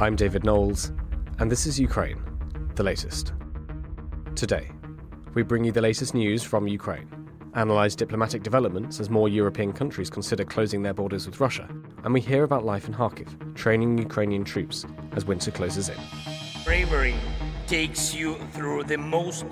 I'm 0.00 0.16
David 0.16 0.42
Knowles, 0.42 0.90
and 1.38 1.48
this 1.48 1.66
is 1.66 1.78
Ukraine, 1.78 2.20
the 2.74 2.82
latest. 2.82 3.32
Today, 4.34 4.68
we 5.34 5.44
bring 5.44 5.62
you 5.62 5.70
the 5.70 5.80
latest 5.80 6.14
news 6.14 6.42
from 6.42 6.66
Ukraine, 6.66 7.08
analyse 7.54 7.94
diplomatic 7.94 8.42
developments 8.42 8.98
as 8.98 9.08
more 9.08 9.28
European 9.28 9.72
countries 9.72 10.10
consider 10.10 10.44
closing 10.44 10.82
their 10.82 10.94
borders 10.94 11.26
with 11.26 11.38
Russia, 11.38 11.68
and 12.02 12.12
we 12.12 12.20
hear 12.20 12.42
about 12.42 12.64
life 12.64 12.88
in 12.88 12.94
Kharkiv, 12.94 13.54
training 13.54 13.96
Ukrainian 13.96 14.42
troops 14.42 14.84
as 15.12 15.26
winter 15.26 15.52
closes 15.52 15.88
in. 15.88 15.96
Bravery 16.64 17.14
takes 17.68 18.12
you 18.12 18.34
through 18.50 18.82
the 18.84 18.98
most 18.98 19.46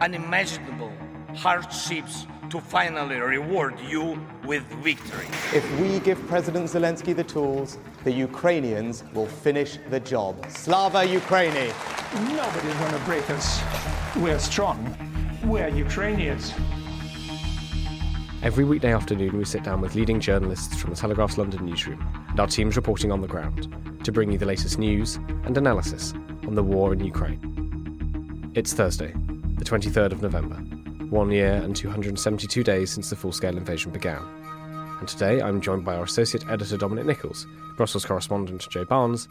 unimaginable 0.00 0.92
hardships 1.34 2.28
to 2.52 2.60
finally 2.60 3.16
reward 3.16 3.80
you 3.80 4.20
with 4.44 4.62
victory. 4.84 5.24
If 5.54 5.64
we 5.80 5.98
give 6.00 6.18
President 6.28 6.66
Zelensky 6.66 7.16
the 7.16 7.24
tools, 7.24 7.78
the 8.04 8.12
Ukrainians 8.12 9.04
will 9.14 9.26
finish 9.26 9.78
the 9.88 9.98
job. 10.00 10.34
Slava 10.50 10.98
Ukraini! 10.98 11.72
Nobody's 12.36 12.74
going 12.74 12.92
to 12.92 13.04
break 13.06 13.30
us. 13.30 13.62
We're 14.16 14.38
strong. 14.38 14.78
We're 15.44 15.68
Ukrainians. 15.68 16.52
Every 18.42 18.64
weekday 18.64 18.92
afternoon, 18.92 19.38
we 19.38 19.46
sit 19.46 19.62
down 19.62 19.80
with 19.80 19.94
leading 19.94 20.20
journalists 20.20 20.78
from 20.78 20.90
the 20.90 20.96
Telegraph's 20.96 21.38
London 21.38 21.64
newsroom 21.64 22.06
and 22.28 22.38
our 22.38 22.46
teams 22.46 22.76
reporting 22.76 23.10
on 23.10 23.22
the 23.22 23.28
ground 23.28 23.74
to 24.04 24.12
bring 24.12 24.30
you 24.30 24.36
the 24.36 24.44
latest 24.44 24.78
news 24.78 25.16
and 25.46 25.56
analysis 25.56 26.12
on 26.46 26.54
the 26.54 26.62
war 26.62 26.92
in 26.92 27.02
Ukraine. 27.02 28.52
It's 28.54 28.74
Thursday, 28.74 29.14
the 29.56 29.64
23rd 29.64 30.12
of 30.12 30.20
November 30.20 30.62
one 31.12 31.30
year 31.30 31.52
and 31.52 31.76
272 31.76 32.64
days 32.64 32.90
since 32.90 33.10
the 33.10 33.16
full 33.16 33.32
scale 33.32 33.56
invasion 33.56 33.92
began. 33.92 34.22
And 34.98 35.06
today 35.06 35.42
I'm 35.42 35.60
joined 35.60 35.84
by 35.84 35.96
our 35.96 36.04
associate 36.04 36.48
editor 36.48 36.78
Dominic 36.78 37.04
Nicholls, 37.04 37.46
Brussels 37.76 38.06
correspondent 38.06 38.66
Joe 38.70 38.86
Barnes, 38.86 39.28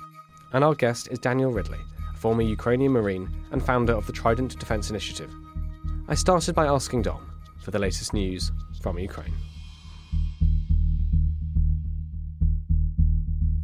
and 0.54 0.64
our 0.64 0.76
guest 0.76 1.08
is 1.10 1.18
Daniel 1.18 1.52
Ridley, 1.52 1.80
a 2.14 2.18
former 2.18 2.44
Ukrainian 2.44 2.92
Marine 2.92 3.30
and 3.52 3.66
founder 3.66 3.94
of 3.94 4.06
the 4.06 4.14
Trident 4.14 4.60
Defence 4.60 4.92
Initiative. 4.92 5.34
I 6.08 6.14
started 6.14 6.54
by 6.54 6.68
asking 6.68 7.02
Dom 7.02 7.32
for 7.60 7.72
the 7.72 7.80
latest 7.80 8.14
news 8.14 8.52
from 8.82 9.00
Ukraine. 9.00 9.34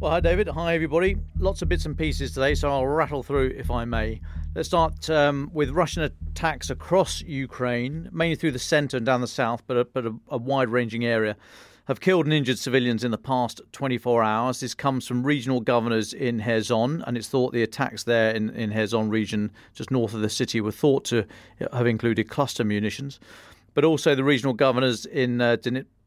Well, 0.00 0.12
hi, 0.12 0.20
David. 0.20 0.46
Hi, 0.46 0.76
everybody. 0.76 1.16
Lots 1.40 1.60
of 1.60 1.68
bits 1.68 1.84
and 1.84 1.98
pieces 1.98 2.30
today, 2.30 2.54
so 2.54 2.70
I'll 2.70 2.86
rattle 2.86 3.24
through 3.24 3.54
if 3.56 3.68
I 3.68 3.84
may. 3.84 4.20
Let's 4.54 4.68
start 4.68 5.10
um, 5.10 5.50
with 5.52 5.70
Russian 5.70 6.04
attacks 6.04 6.70
across 6.70 7.20
Ukraine, 7.22 8.08
mainly 8.12 8.36
through 8.36 8.52
the 8.52 8.60
centre 8.60 8.98
and 8.98 9.04
down 9.04 9.22
the 9.22 9.26
south, 9.26 9.64
but 9.66 9.76
a, 9.76 9.84
but 9.86 10.06
a, 10.06 10.14
a 10.28 10.38
wide 10.38 10.68
ranging 10.68 11.04
area, 11.04 11.36
have 11.88 11.98
killed 11.98 12.26
and 12.26 12.32
injured 12.32 12.60
civilians 12.60 13.02
in 13.02 13.10
the 13.10 13.18
past 13.18 13.60
24 13.72 14.22
hours. 14.22 14.60
This 14.60 14.72
comes 14.72 15.04
from 15.04 15.24
regional 15.24 15.60
governors 15.60 16.12
in 16.12 16.42
Kherson, 16.42 17.02
and 17.04 17.16
it's 17.16 17.28
thought 17.28 17.52
the 17.52 17.64
attacks 17.64 18.04
there 18.04 18.30
in, 18.30 18.50
in 18.50 19.10
region, 19.10 19.50
just 19.74 19.90
north 19.90 20.14
of 20.14 20.20
the 20.20 20.30
city, 20.30 20.60
were 20.60 20.70
thought 20.70 21.06
to 21.06 21.26
have 21.72 21.88
included 21.88 22.28
cluster 22.28 22.62
munitions. 22.62 23.18
But 23.74 23.84
also 23.84 24.14
the 24.14 24.22
regional 24.22 24.54
governors 24.54 25.06
in 25.06 25.40
uh, 25.40 25.56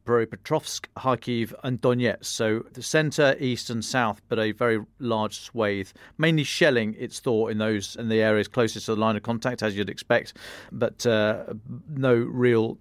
Dnipropetrovsk, 0.06 0.88
Kharkiv, 0.98 1.54
and 1.64 1.82
Donetsk. 1.82 2.26
So 2.26 2.66
the 2.74 2.84
centre, 2.84 3.36
east, 3.40 3.70
and 3.70 3.84
south, 3.84 4.22
but 4.28 4.40
a 4.40 4.52
very 4.52 4.80
large 5.00 5.40
swathe. 5.40 5.90
Mainly 6.18 6.44
shelling, 6.44 6.96
it's 6.98 7.20
thought, 7.20 7.52
in 7.52 7.58
those 7.58 7.96
in 7.96 8.10
the 8.10 8.22
areas 8.22 8.48
closest 8.48 8.86
to 8.88 8.96
the 8.96 9.02
line 9.02 9.16
of 9.16 9.24
contact, 9.24 9.64
as 9.64 9.76
you'd 9.76 9.90
expect, 9.90 10.34
but 10.72 11.06
uh, 11.06 11.46
no 11.90 12.16
real 12.16 12.78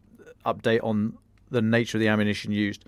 update 0.46 0.82
on 0.82 1.16
the 1.50 1.62
nature 1.62 1.98
of 1.98 2.00
the 2.00 2.08
ammunition 2.08 2.52
used. 2.52 2.84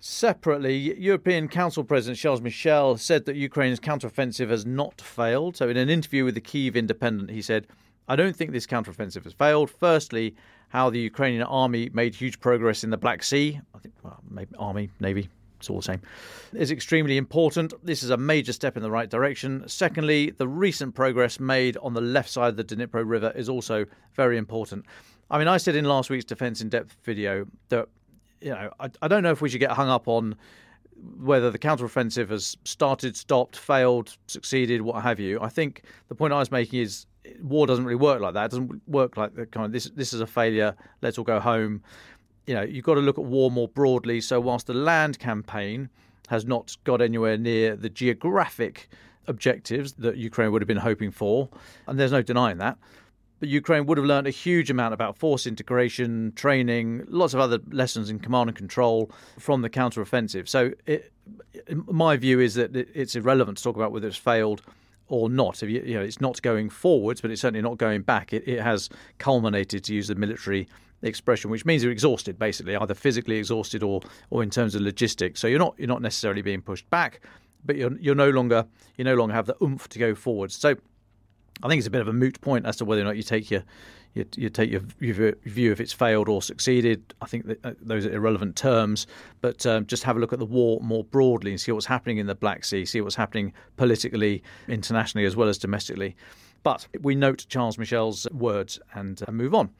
Separately, 0.00 0.96
European 1.00 1.48
Council 1.48 1.82
President 1.82 2.18
Charles 2.18 2.40
Michel 2.40 2.96
said 2.96 3.24
that 3.24 3.34
Ukraine's 3.34 3.80
counteroffensive 3.80 4.48
has 4.48 4.64
not 4.64 5.00
failed. 5.00 5.56
So, 5.56 5.68
in 5.68 5.76
an 5.76 5.90
interview 5.90 6.24
with 6.24 6.36
the 6.36 6.40
Kyiv 6.40 6.76
Independent, 6.76 7.30
he 7.30 7.42
said, 7.42 7.66
I 8.08 8.16
don't 8.16 8.34
think 8.34 8.52
this 8.52 8.66
counteroffensive 8.66 9.24
has 9.24 9.32
failed. 9.32 9.70
Firstly, 9.70 10.34
how 10.68 10.90
the 10.90 10.98
Ukrainian 10.98 11.42
army 11.42 11.90
made 11.92 12.14
huge 12.14 12.40
progress 12.40 12.84
in 12.84 12.90
the 12.90 12.96
Black 12.96 13.22
Sea. 13.22 13.60
I 13.74 13.78
think, 13.78 13.94
well, 14.02 14.18
maybe 14.30 14.54
army, 14.58 14.90
navy, 15.00 15.28
it's 15.58 15.70
all 15.70 15.76
the 15.76 15.82
same, 15.82 16.00
is 16.52 16.70
extremely 16.70 17.16
important. 17.16 17.72
This 17.84 18.02
is 18.02 18.10
a 18.10 18.16
major 18.16 18.52
step 18.52 18.76
in 18.76 18.82
the 18.82 18.90
right 18.90 19.08
direction. 19.08 19.64
Secondly, 19.66 20.30
the 20.30 20.48
recent 20.48 20.94
progress 20.94 21.40
made 21.40 21.76
on 21.78 21.94
the 21.94 22.00
left 22.00 22.30
side 22.30 22.48
of 22.48 22.56
the 22.56 22.64
Dnipro 22.64 23.02
River 23.04 23.32
is 23.34 23.48
also 23.48 23.84
very 24.14 24.36
important. 24.36 24.84
I 25.30 25.38
mean, 25.38 25.48
I 25.48 25.56
said 25.56 25.76
in 25.76 25.84
last 25.84 26.10
week's 26.10 26.24
Defence 26.24 26.60
in 26.60 26.68
Depth 26.68 26.96
video 27.02 27.46
that, 27.68 27.88
you 28.40 28.50
know, 28.50 28.70
I, 28.80 28.88
I 29.02 29.08
don't 29.08 29.22
know 29.22 29.30
if 29.30 29.40
we 29.40 29.48
should 29.48 29.60
get 29.60 29.72
hung 29.72 29.88
up 29.88 30.08
on 30.08 30.36
whether 31.18 31.50
the 31.50 31.58
counteroffensive 31.58 32.30
has 32.30 32.56
started, 32.64 33.16
stopped, 33.16 33.56
failed, 33.56 34.16
succeeded, 34.26 34.82
what 34.82 35.02
have 35.02 35.20
you. 35.20 35.40
I 35.40 35.48
think 35.48 35.82
the 36.08 36.14
point 36.14 36.32
I 36.32 36.38
was 36.38 36.50
making 36.50 36.80
is 36.80 37.06
war 37.42 37.66
doesn't 37.66 37.84
really 37.84 37.96
work 37.96 38.20
like 38.20 38.34
that. 38.34 38.46
It 38.46 38.50
doesn't 38.50 38.88
work 38.88 39.16
like 39.16 39.34
the 39.34 39.46
kind 39.46 39.66
of 39.66 39.72
this. 39.72 39.90
This 39.94 40.12
is 40.12 40.20
a 40.20 40.26
failure. 40.26 40.74
Let's 41.02 41.18
all 41.18 41.24
go 41.24 41.40
home. 41.40 41.82
You 42.46 42.54
know, 42.54 42.62
you've 42.62 42.84
got 42.84 42.94
to 42.94 43.00
look 43.00 43.18
at 43.18 43.24
war 43.24 43.50
more 43.50 43.68
broadly. 43.68 44.20
So 44.20 44.40
whilst 44.40 44.66
the 44.66 44.74
land 44.74 45.18
campaign 45.18 45.90
has 46.28 46.44
not 46.44 46.76
got 46.84 47.00
anywhere 47.00 47.36
near 47.36 47.76
the 47.76 47.88
geographic 47.88 48.88
objectives 49.26 49.92
that 49.94 50.16
Ukraine 50.16 50.52
would 50.52 50.62
have 50.62 50.68
been 50.68 50.76
hoping 50.78 51.10
for, 51.10 51.48
and 51.86 51.98
there's 51.98 52.12
no 52.12 52.22
denying 52.22 52.58
that. 52.58 52.78
But 53.40 53.48
Ukraine 53.48 53.86
would 53.86 53.98
have 53.98 54.06
learned 54.06 54.26
a 54.26 54.30
huge 54.30 54.68
amount 54.68 54.94
about 54.94 55.16
force 55.16 55.46
integration, 55.46 56.32
training, 56.34 57.04
lots 57.08 57.34
of 57.34 57.40
other 57.40 57.60
lessons 57.70 58.10
in 58.10 58.18
command 58.18 58.50
and 58.50 58.56
control 58.56 59.10
from 59.38 59.62
the 59.62 59.70
counteroffensive. 59.70 60.48
So, 60.48 60.72
it, 60.86 61.12
my 61.86 62.16
view 62.16 62.40
is 62.40 62.54
that 62.54 62.74
it's 62.74 63.14
irrelevant 63.14 63.58
to 63.58 63.64
talk 63.64 63.76
about 63.76 63.92
whether 63.92 64.08
it's 64.08 64.16
failed 64.16 64.62
or 65.08 65.28
not. 65.28 65.60
You, 65.62 65.68
you, 65.68 65.94
know, 65.94 66.02
it's 66.02 66.20
not 66.20 66.40
going 66.42 66.70
forwards, 66.70 67.20
but 67.20 67.30
it's 67.30 67.40
certainly 67.40 67.62
not 67.62 67.78
going 67.78 68.02
back. 68.02 68.32
It, 68.32 68.46
it 68.46 68.60
has 68.60 68.88
culminated, 69.18 69.84
to 69.84 69.94
use 69.94 70.08
the 70.08 70.14
military 70.14 70.68
expression, 71.02 71.50
which 71.50 71.64
means 71.64 71.82
you're 71.82 71.92
exhausted, 71.92 72.38
basically, 72.38 72.76
either 72.76 72.94
physically 72.94 73.36
exhausted 73.36 73.82
or 73.82 74.00
or 74.30 74.42
in 74.42 74.50
terms 74.50 74.74
of 74.74 74.82
logistics. 74.82 75.40
So 75.40 75.46
you're 75.46 75.58
not 75.58 75.74
you're 75.78 75.88
not 75.88 76.02
necessarily 76.02 76.42
being 76.42 76.62
pushed 76.62 76.88
back, 76.90 77.20
but 77.64 77.76
you're 77.76 77.96
you're 77.98 78.14
no 78.14 78.30
longer 78.30 78.66
you 78.96 79.04
no 79.04 79.14
longer 79.14 79.34
have 79.34 79.46
the 79.46 79.56
oomph 79.62 79.88
to 79.90 79.98
go 79.98 80.14
forwards. 80.14 80.56
So 80.56 80.76
I 81.62 81.68
think 81.68 81.78
it's 81.78 81.88
a 81.88 81.90
bit 81.90 82.00
of 82.00 82.08
a 82.08 82.12
moot 82.12 82.40
point 82.40 82.66
as 82.66 82.76
to 82.76 82.84
whether 82.84 83.02
or 83.02 83.04
not 83.04 83.16
you 83.16 83.22
take 83.22 83.50
your 83.50 83.64
you, 84.18 84.26
you 84.36 84.50
take 84.50 84.70
your, 84.70 84.82
your, 85.00 85.34
view 85.44 85.72
if 85.72 85.80
it's 85.80 85.92
failed 85.92 86.28
or 86.28 86.42
succeeded. 86.42 87.14
I 87.22 87.26
think 87.26 87.46
uh, 87.64 87.72
those 87.80 88.04
are 88.04 88.12
irrelevant 88.12 88.56
terms, 88.56 89.06
but 89.40 89.64
um, 89.64 89.86
just 89.86 90.02
have 90.02 90.16
a 90.16 90.20
look 90.20 90.32
at 90.32 90.38
the 90.38 90.44
war 90.44 90.80
more 90.82 91.04
broadly 91.04 91.52
and 91.52 91.60
see 91.60 91.72
what's 91.72 91.86
happening 91.86 92.18
in 92.18 92.26
the 92.26 92.34
Black 92.34 92.64
Sea, 92.64 92.84
see 92.84 93.00
what's 93.00 93.14
happening 93.14 93.52
politically, 93.76 94.42
internationally, 94.66 95.24
as 95.24 95.36
well 95.36 95.48
as 95.48 95.58
domestically. 95.58 96.16
But 96.62 96.86
we 97.00 97.14
note 97.14 97.46
Charles 97.48 97.78
Michel's 97.78 98.26
words 98.32 98.78
and 98.94 99.22
uh, 99.26 99.30
move 99.30 99.54
on. 99.54 99.70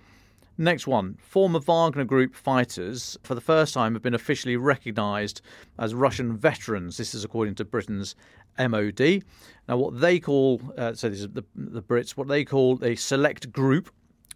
Next 0.61 0.89
one. 0.89 1.17
Former 1.21 1.61
Wagner 1.61 2.05
Group 2.05 2.35
fighters, 2.35 3.17
for 3.23 3.37
the 3.37 3.41
first 3.41 3.75
time, 3.75 3.95
have 3.95 4.03
been 4.03 4.15
officially 4.15 4.57
recognised 4.57 5.41
as 5.79 5.95
Russian 5.95 6.37
veterans. 6.37 6.97
This 6.97 7.15
is 7.15 7.23
according 7.23 7.55
to 7.57 7.65
Britain's 7.65 8.17
MOD. 8.59 9.23
Now, 9.69 9.77
what 9.77 10.01
they 10.01 10.19
call, 10.19 10.61
uh, 10.77 10.95
so 10.95 11.09
this 11.11 11.21
is 11.21 11.29
the, 11.29 11.45
the 11.55 11.83
Brits, 11.83 12.13
what 12.13 12.27
they 12.27 12.45
call 12.45 12.83
a 12.83 12.97
select 12.97 13.53
group 13.53 13.89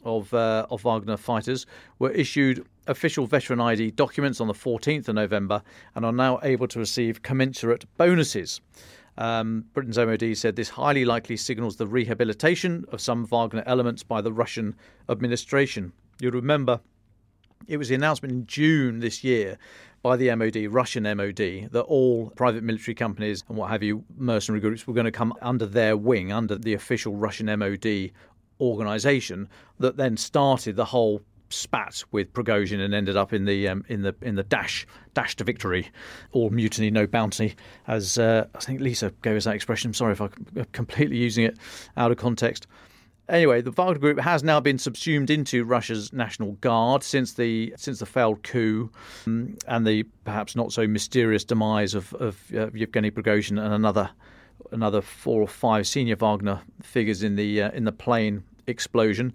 of, 0.05 0.33
uh, 0.35 0.67
of 0.71 0.83
Wagner 0.83 1.17
fighters 1.17 1.67
were 1.99 2.11
issued 2.11 2.67
official 2.87 3.27
veteran 3.27 3.61
ID 3.61 3.93
documents 3.93 4.41
on 4.41 4.49
the 4.49 4.55
14th 4.55 5.09
of 5.09 5.15
November 5.15 5.63
and 5.95 6.05
are 6.05 6.13
now 6.13 6.41
able 6.43 6.67
to 6.69 6.79
receive 6.79 7.23
commensurate 7.23 7.85
bonuses. 7.97 8.61
Um, 9.19 9.67
Britain's 9.75 9.99
MOD 9.99 10.37
said 10.37 10.57
this 10.57 10.71
highly 10.71 11.05
likely 11.05 11.37
signals 11.37 11.77
the 11.77 11.87
rehabilitation 11.87 12.85
of 12.91 13.01
some 13.01 13.27
Wagner 13.27 13.63
elements 13.67 14.03
by 14.03 14.21
the 14.21 14.33
Russian 14.33 14.75
administration. 15.09 15.93
You'll 16.21 16.33
remember 16.33 16.81
it 17.69 17.77
was 17.77 17.89
the 17.89 17.95
announcement 17.95 18.33
in 18.33 18.47
June 18.47 19.01
this 19.01 19.23
year 19.23 19.59
by 20.03 20.17
the 20.17 20.35
MOD, 20.35 20.67
Russian 20.69 21.05
MOD, 21.05 21.71
that 21.71 21.85
all 21.87 22.31
private 22.31 22.65
military 22.65 22.95
companies 22.95 23.45
and 23.49 23.57
what 23.57 23.71
have 23.71 23.85
you, 23.85 24.05
mercenary 24.17 24.61
groups, 24.61 24.87
were 24.87 24.95
going 24.95 25.05
to 25.05 25.13
come 25.13 25.33
under 25.41 25.65
their 25.65 25.97
wing, 25.97 26.33
under 26.33 26.57
the 26.57 26.75
official 26.75 27.15
Russian 27.15 27.47
MOD 27.47 28.11
organization, 28.62 29.49
that 29.79 29.97
then 29.97 30.17
started 30.17 30.76
the 30.76 30.87
whole 30.87 31.23
spat 31.53 32.03
with 32.12 32.32
Prigozhin 32.32 32.81
and 32.81 32.94
ended 32.94 33.17
up 33.17 33.32
in 33.32 33.44
the 33.44 33.69
um, 33.69 33.85
in 33.88 34.03
the 34.03 34.14
in 34.23 34.37
the 34.37 34.43
dash 34.43 34.87
dash 35.14 35.37
to 35.37 35.44
victory, 35.44 35.88
all 36.32 36.50
mutiny, 36.50 36.91
no 36.91 37.06
bounty. 37.06 37.55
As 37.87 38.19
uh, 38.19 38.47
I 38.55 38.59
think 38.61 38.81
Lisa 38.81 39.12
gave 39.23 39.37
us 39.37 39.44
that 39.44 39.55
expression. 39.55 39.91
I'm 39.91 39.94
sorry 39.94 40.12
if 40.12 40.20
I'm 40.20 40.32
completely 40.73 41.19
using 41.19 41.44
it 41.44 41.59
out 41.97 42.11
of 42.11 42.17
context. 42.17 42.67
Anyway, 43.29 43.62
the 43.62 43.70
Wagner 43.70 43.99
Group 43.99 44.19
has 44.19 44.43
now 44.43 44.59
been 44.59 44.79
subsumed 44.79 45.31
into 45.31 45.65
Russia's 45.65 46.12
National 46.12 46.53
Guard 46.53 47.03
since 47.03 47.35
the 47.35 47.73
since 47.76 48.00
the 48.00 48.06
failed 48.06 48.43
coup 48.43 48.91
um, 49.26 49.56
and 49.67 49.87
the 49.87 50.03
perhaps 50.25 50.56
not 50.56 50.73
so 50.73 50.87
mysterious 50.87 51.44
demise 51.44 51.94
of, 51.94 52.12
of 52.15 52.38
uh, 52.55 52.70
Yevgeny 52.73 53.11
Prigozhin 53.11 53.62
and 53.62 53.73
another 53.73 54.11
another 54.70 55.00
four 55.00 55.43
or 55.43 55.49
five 55.49 55.87
senior 55.87 56.17
Wagner 56.17 56.61
figures 56.82 57.23
in 57.23 57.37
the 57.37 57.62
uh, 57.62 57.70
in 57.73 57.85
the 57.85 57.93
plane 57.93 58.44
explosion. 58.67 59.32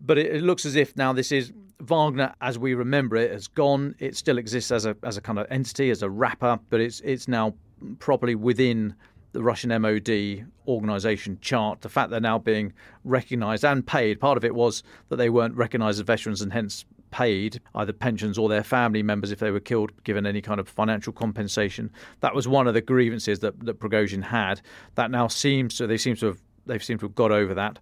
But 0.00 0.18
it, 0.18 0.36
it, 0.36 0.42
looks 0.42 0.66
as 0.66 0.76
if 0.76 0.96
now 0.96 1.12
this 1.12 1.32
is 1.32 1.52
Wagner, 1.80 2.34
as 2.40 2.58
we 2.58 2.74
remember 2.74 3.16
it, 3.16 3.30
has 3.30 3.48
gone. 3.48 3.94
It 3.98 4.16
still 4.16 4.38
exists 4.38 4.70
as 4.70 4.86
a 4.86 4.96
as 5.02 5.16
a 5.16 5.20
kind 5.20 5.38
of 5.38 5.46
entity, 5.50 5.90
as 5.90 6.02
a 6.02 6.10
wrapper, 6.10 6.58
but 6.70 6.80
it's 6.80 7.00
it's 7.00 7.28
now 7.28 7.54
properly 7.98 8.34
within 8.34 8.94
the 9.34 9.42
Russian 9.42 9.70
MOD 9.82 10.46
organisation 10.66 11.38
chart, 11.40 11.80
the 11.80 11.88
fact 11.88 12.10
they're 12.10 12.20
now 12.20 12.38
being 12.38 12.72
recognised 13.02 13.64
and 13.64 13.84
paid, 13.84 14.20
part 14.20 14.36
of 14.36 14.44
it 14.44 14.54
was 14.54 14.84
that 15.08 15.16
they 15.16 15.28
weren't 15.28 15.56
recognised 15.56 15.98
as 15.98 16.06
veterans 16.06 16.40
and 16.40 16.52
hence 16.52 16.84
paid 17.14 17.60
either 17.76 17.92
pensions 17.92 18.36
or 18.36 18.48
their 18.48 18.64
family 18.64 19.00
members 19.00 19.30
if 19.30 19.38
they 19.38 19.52
were 19.52 19.60
killed, 19.60 19.92
given 20.02 20.26
any 20.26 20.40
kind 20.40 20.58
of 20.58 20.68
financial 20.68 21.12
compensation. 21.12 21.88
That 22.18 22.34
was 22.34 22.48
one 22.48 22.66
of 22.66 22.74
the 22.74 22.80
grievances 22.80 23.38
that, 23.38 23.64
that 23.66 23.78
Prigozhin 23.78 24.24
had. 24.24 24.60
That 24.96 25.12
now 25.12 25.28
seems 25.28 25.76
to, 25.76 25.86
they 25.86 25.96
seem 25.96 26.16
to 26.16 26.26
have 26.26 26.40
they've 26.66 26.82
seemed 26.82 26.98
to 27.00 27.06
have 27.06 27.14
got 27.14 27.30
over 27.30 27.54
that. 27.54 27.78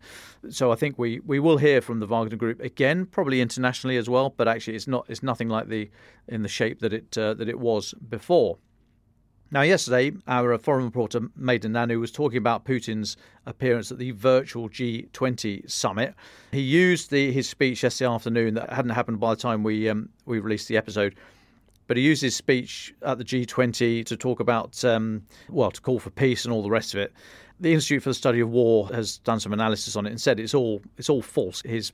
So 0.51 0.71
I 0.71 0.75
think 0.75 0.99
we, 0.99 1.21
we 1.21 1.39
will 1.39 1.57
hear 1.57 1.81
from 1.81 2.01
the 2.01 2.07
Wagner 2.07 2.37
Group 2.37 2.61
again, 2.61 3.07
probably 3.07 3.41
internationally 3.41 3.97
as 3.97 4.11
well. 4.11 4.35
But 4.37 4.49
actually, 4.49 4.77
it's 4.77 4.87
not 4.87 5.07
it's 5.09 5.23
nothing 5.23 5.49
like 5.49 5.69
the 5.69 5.91
in 6.29 6.43
the 6.43 6.49
shape 6.49 6.81
that 6.81 6.93
it 6.93 7.17
uh, 7.17 7.33
that 7.35 7.49
it 7.49 7.59
was 7.59 7.95
before. 7.95 8.59
Now, 9.53 9.61
yesterday, 9.61 10.13
our 10.27 10.57
foreign 10.57 10.87
reporter, 10.87 11.21
Maighna 11.39 11.67
Nanu, 11.67 12.01
was 12.01 12.11
talking 12.11 12.39
about 12.39 12.65
Putin's 12.65 13.19
appearance 13.45 13.93
at 13.93 13.99
the 13.99 14.13
virtual 14.13 14.71
G20 14.71 15.71
summit. 15.71 16.15
He 16.53 16.63
used 16.63 17.11
the, 17.11 17.31
his 17.31 17.51
speech 17.51 17.83
yesterday 17.83 18.11
afternoon 18.11 18.55
that 18.55 18.73
hadn't 18.73 18.93
happened 18.93 19.21
by 19.21 19.35
the 19.35 19.41
time 19.41 19.63
we, 19.63 19.91
um, 19.91 20.09
we 20.25 20.41
released 20.41 20.69
the 20.69 20.79
episode. 20.79 21.17
But 21.87 21.99
he 21.99 22.03
used 22.03 22.23
his 22.23 22.35
speech 22.35 22.95
at 23.03 23.19
the 23.19 23.25
G20 23.25 24.07
to 24.07 24.17
talk 24.17 24.41
about, 24.41 24.83
um, 24.87 25.23
well, 25.51 25.71
to 25.71 25.83
call 25.83 25.99
for 25.99 26.09
peace 26.09 26.47
and 26.47 26.55
all 26.55 26.63
the 26.63 26.71
rest 26.71 26.95
of 26.95 27.01
it. 27.01 27.13
The 27.61 27.75
Institute 27.75 28.03
for 28.03 28.09
the 28.09 28.15
Study 28.15 28.41
of 28.41 28.49
War 28.49 28.89
has 28.89 29.19
done 29.19 29.39
some 29.39 29.53
analysis 29.53 29.97
on 29.97 30.07
it 30.07 30.11
and 30.11 30.21
said 30.21 30.41
it's 30.41 30.55
all 30.55 30.81
it's 30.97 31.11
all 31.11 31.21
false. 31.21 31.61
His 31.61 31.93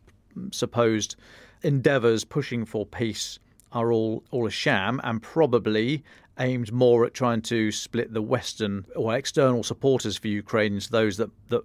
supposed 0.53 1.17
endeavours 1.65 2.25
pushing 2.25 2.65
for 2.65 2.87
peace 2.87 3.41
are 3.73 3.93
all 3.93 4.23
all 4.31 4.47
a 4.47 4.51
sham 4.51 5.01
and 5.03 5.21
probably 5.21 6.05
aimed 6.39 6.73
more 6.73 7.05
at 7.05 7.15
trying 7.15 7.43
to 7.43 7.73
split 7.73 8.13
the 8.13 8.23
Western 8.23 8.85
or 8.95 9.15
external 9.15 9.63
supporters 9.63 10.17
for 10.17 10.29
Ukraine 10.29 10.75
into 10.75 10.91
those 10.91 11.17
that, 11.17 11.31
that 11.49 11.63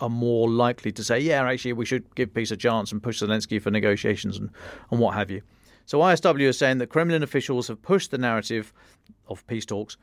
are 0.00 0.08
more 0.08 0.48
likely 0.50 0.92
to 0.92 1.04
say, 1.04 1.18
yeah, 1.18 1.46
actually, 1.48 1.72
we 1.72 1.84
should 1.84 2.14
give 2.14 2.34
peace 2.34 2.50
a 2.50 2.56
chance 2.56 2.90
and 2.92 3.02
push 3.02 3.22
Zelensky 3.22 3.60
for 3.60 3.70
negotiations 3.70 4.38
and, 4.38 4.50
and 4.90 5.00
what 5.00 5.14
have 5.14 5.30
you. 5.30 5.42
So 5.86 5.98
ISW 5.98 6.40
is 6.40 6.58
saying 6.58 6.78
that 6.78 6.88
Kremlin 6.88 7.22
officials 7.22 7.68
have 7.68 7.82
pushed 7.82 8.10
the 8.10 8.18
narrative 8.18 8.72
of 9.28 9.46
peace 9.46 9.66
talks 9.66 9.96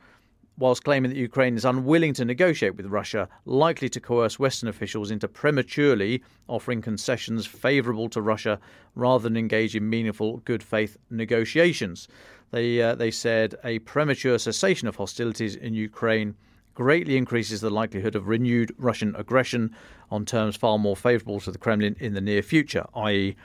whilst 0.58 0.84
claiming 0.84 1.10
that 1.10 1.18
Ukraine 1.18 1.56
is 1.56 1.64
unwilling 1.64 2.12
to 2.14 2.24
negotiate 2.24 2.76
with 2.76 2.86
Russia, 2.86 3.28
likely 3.44 3.88
to 3.88 4.00
coerce 4.00 4.38
Western 4.38 4.68
officials 4.68 5.10
into 5.10 5.28
prematurely 5.28 6.22
offering 6.46 6.82
concessions 6.82 7.46
favourable 7.46 8.08
to 8.10 8.20
Russia 8.20 8.58
rather 8.94 9.22
than 9.22 9.36
engage 9.36 9.74
in 9.74 9.88
meaningful 9.88 10.38
good 10.38 10.62
faith 10.62 10.96
negotiations. 11.10 12.08
They, 12.50 12.82
uh, 12.82 12.94
they 12.94 13.10
said 13.10 13.54
a 13.64 13.78
premature 13.80 14.38
cessation 14.38 14.88
of 14.88 14.96
hostilities 14.96 15.56
in 15.56 15.74
Ukraine 15.74 16.34
greatly 16.74 17.16
increases 17.16 17.60
the 17.60 17.70
likelihood 17.70 18.14
of 18.14 18.28
renewed 18.28 18.74
Russian 18.78 19.14
aggression 19.16 19.74
on 20.10 20.24
terms 20.24 20.56
far 20.56 20.78
more 20.78 20.96
favourable 20.96 21.40
to 21.40 21.50
the 21.50 21.58
Kremlin 21.58 21.96
in 22.00 22.14
the 22.14 22.20
near 22.20 22.42
future, 22.42 22.84
i.e., 22.94 23.36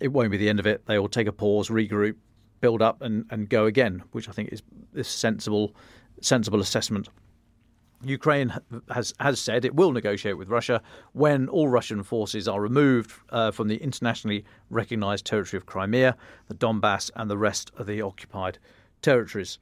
it 0.00 0.12
won't 0.12 0.32
be 0.32 0.36
the 0.36 0.48
end 0.48 0.58
of 0.58 0.66
it. 0.66 0.84
They 0.86 0.98
will 0.98 1.08
take 1.08 1.28
a 1.28 1.32
pause, 1.32 1.68
regroup, 1.68 2.16
build 2.60 2.82
up, 2.82 3.02
and, 3.02 3.24
and 3.30 3.48
go 3.48 3.66
again, 3.66 4.02
which 4.10 4.28
I 4.28 4.32
think 4.32 4.52
is, 4.52 4.62
is 4.94 5.06
sensible 5.06 5.74
sensible 6.24 6.60
assessment. 6.60 7.08
Ukraine 8.04 8.52
has 8.90 9.14
has 9.20 9.40
said 9.40 9.64
it 9.64 9.74
will 9.74 9.92
negotiate 9.92 10.36
with 10.36 10.48
Russia 10.48 10.82
when 11.12 11.48
all 11.48 11.68
Russian 11.68 12.02
forces 12.02 12.48
are 12.48 12.60
removed 12.60 13.12
uh, 13.30 13.50
from 13.52 13.68
the 13.68 13.76
internationally 13.76 14.44
recognised 14.70 15.24
territory 15.24 15.58
of 15.58 15.66
Crimea, 15.66 16.16
the 16.48 16.54
Donbass, 16.54 17.10
and 17.14 17.30
the 17.30 17.38
rest 17.38 17.70
of 17.76 17.86
the 17.86 18.02
occupied 18.02 18.58
territories. 19.02 19.58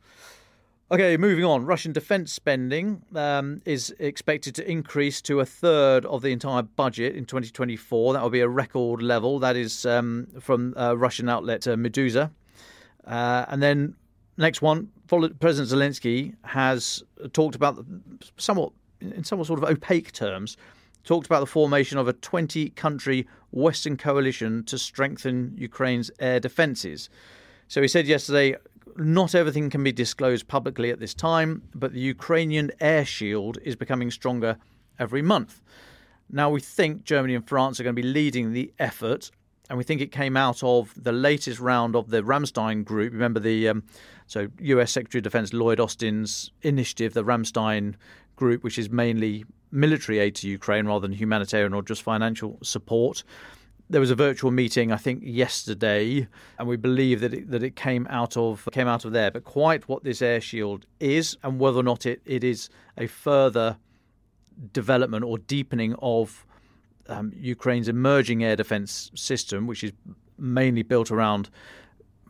Okay, 0.93 1.17
moving 1.17 1.45
on. 1.45 1.67
Russian 1.67 1.93
defence 1.93 2.33
spending 2.33 3.03
um, 3.15 3.63
is 3.65 3.95
expected 4.01 4.57
to 4.57 4.69
increase 4.69 5.23
to 5.23 5.39
a 5.39 5.47
third 5.47 6.05
of 6.05 6.21
the 6.23 6.33
entire 6.33 6.63
budget 6.63 7.15
in 7.15 7.27
2024. 7.27 8.15
That 8.15 8.23
will 8.23 8.31
be 8.31 8.41
a 8.41 8.49
record 8.49 9.01
level. 9.01 9.39
That 9.39 9.55
is 9.55 9.87
um, 9.87 10.27
from 10.41 10.75
uh, 10.77 10.97
Russian 10.97 11.29
outlet 11.29 11.69
uh, 11.69 11.77
Meduza. 11.77 12.33
Uh, 13.07 13.45
and 13.47 13.63
then 13.63 13.95
next 14.37 14.63
one, 14.63 14.91
President 15.41 15.69
Zelensky 15.69 16.35
has 16.45 17.03
talked 17.33 17.57
about 17.57 17.85
somewhat 18.37 18.73
in 19.01 19.25
somewhat 19.25 19.47
sort 19.47 19.63
of 19.63 19.69
opaque 19.69 20.13
terms 20.13 20.57
talked 21.05 21.27
about 21.27 21.41
the 21.41 21.47
formation 21.47 21.99
of 21.99 22.09
a 22.09 22.13
20 22.13 22.71
country 22.71 23.27
Western 23.53 23.97
coalition 23.97 24.65
to 24.65 24.79
strengthen 24.79 25.55
Ukraine's 25.57 26.11
air 26.21 26.41
defences. 26.41 27.09
So 27.69 27.81
he 27.83 27.89
said 27.89 28.07
yesterday, 28.07 28.57
not 28.97 29.35
everything 29.35 29.71
can 29.71 29.83
be 29.83 29.93
disclosed 29.93 30.49
publicly 30.49 30.91
at 30.91 31.01
this 31.01 31.15
time, 31.15 31.63
but 31.75 31.93
the 31.93 32.01
Ukrainian 32.01 32.71
air 32.81 33.05
shield 33.05 33.59
is 33.63 33.77
becoming 33.77 34.11
stronger 34.11 34.57
every 34.99 35.23
month. 35.23 35.63
Now 36.29 36.51
we 36.51 36.61
think 36.61 37.05
Germany 37.05 37.35
and 37.35 37.49
France 37.49 37.81
are 37.81 37.83
going 37.83 37.97
to 37.97 38.03
be 38.03 38.07
leading 38.07 38.53
the 38.53 38.73
effort, 38.79 39.31
and 39.69 39.79
we 39.79 39.85
think 39.85 40.01
it 40.01 40.13
came 40.13 40.37
out 40.37 40.63
of 40.63 40.93
the 40.97 41.13
latest 41.13 41.61
round 41.61 41.97
of 41.97 42.11
the 42.11 42.23
Ramstein 42.23 42.85
group. 42.85 43.13
Remember 43.13 43.41
the 43.41 43.69
um, 43.69 43.85
so 44.31 44.47
U.S. 44.61 44.93
Secretary 44.93 45.19
of 45.19 45.25
Defense 45.25 45.53
Lloyd 45.53 45.81
Austin's 45.81 46.53
initiative, 46.63 47.15
the 47.15 47.25
Ramstein 47.25 47.97
group, 48.37 48.63
which 48.63 48.79
is 48.79 48.89
mainly 48.89 49.45
military 49.73 50.21
aid 50.21 50.37
to 50.37 50.49
Ukraine 50.49 50.87
rather 50.87 51.01
than 51.01 51.13
humanitarian 51.13 51.75
or 51.75 51.83
just 51.83 52.01
financial 52.03 52.57
support. 52.63 53.25
There 53.89 54.01
was 54.01 54.13
a 54.13 54.15
virtual 54.15 54.53
meeting, 54.53 54.93
I 54.93 54.99
think, 54.99 55.23
yesterday, 55.25 56.29
and 56.61 56.69
we 56.69 56.77
believe 56.77 57.19
that 57.23 57.35
it, 57.35 57.51
that 57.51 57.65
it 57.65 57.75
came 57.75 58.07
out 58.09 58.37
of 58.37 58.69
came 58.71 58.87
out 58.87 59.05
of 59.05 59.11
there. 59.11 59.33
But 59.33 59.43
quite 59.43 59.89
what 59.89 60.05
this 60.05 60.23
air 60.23 60.41
shield 60.41 60.87
is, 61.01 61.37
and 61.43 61.59
whether 61.59 61.81
or 61.81 61.83
not 61.83 62.07
it, 62.07 62.23
it 62.25 62.45
is 62.45 62.71
a 62.97 63.09
further 63.09 63.79
development 64.73 65.25
or 65.25 65.39
deepening 65.39 65.97
of 66.01 66.47
um, 67.09 67.33
Ukraine's 67.37 67.89
emerging 67.89 68.45
air 68.45 68.55
defense 68.55 69.11
system, 69.17 69.67
which 69.67 69.83
is 69.83 69.91
mainly 70.39 70.85
built 70.85 71.11
around 71.11 71.51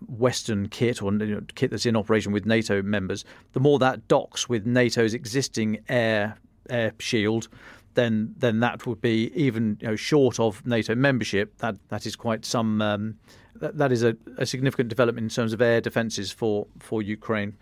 Western 0.09 0.69
kit 0.69 1.03
or 1.03 1.13
you 1.13 1.35
know, 1.35 1.43
kit 1.55 1.71
that's 1.71 1.87
in 1.87 1.97
operation 1.97 2.33
with 2.33 2.47
NATO 2.47 2.83
members, 2.83 3.25
the 3.53 3.61
more 3.61 3.79
that 3.79 4.09
docks 4.09 4.49
with 4.49 4.67
NATO's 4.67 5.15
existing 5.15 5.79
air 5.89 6.37
air 6.69 6.93
shield, 6.99 7.49
then 7.95 8.35
then 8.39 8.61
that 8.61 8.87
would 8.87 9.01
be 9.01 9.33
even 9.35 9.77
you 9.81 9.89
know, 9.89 9.97
short 9.97 10.39
of 10.39 10.65
NATO 10.67 10.95
membership. 10.95 11.57
That 11.59 11.77
that 11.89 12.07
is 12.07 12.17
quite 12.17 12.45
some. 12.45 12.81
Um, 12.83 13.17
that, 13.57 13.77
that 13.77 13.93
is 13.93 14.03
a, 14.03 14.17
a 14.39 14.47
significant 14.47 14.89
development 14.89 15.25
in 15.25 15.29
terms 15.29 15.53
of 15.53 15.61
air 15.61 15.81
defences 15.81 16.31
for 16.31 16.67
for 16.79 17.03
Ukraine. 17.03 17.57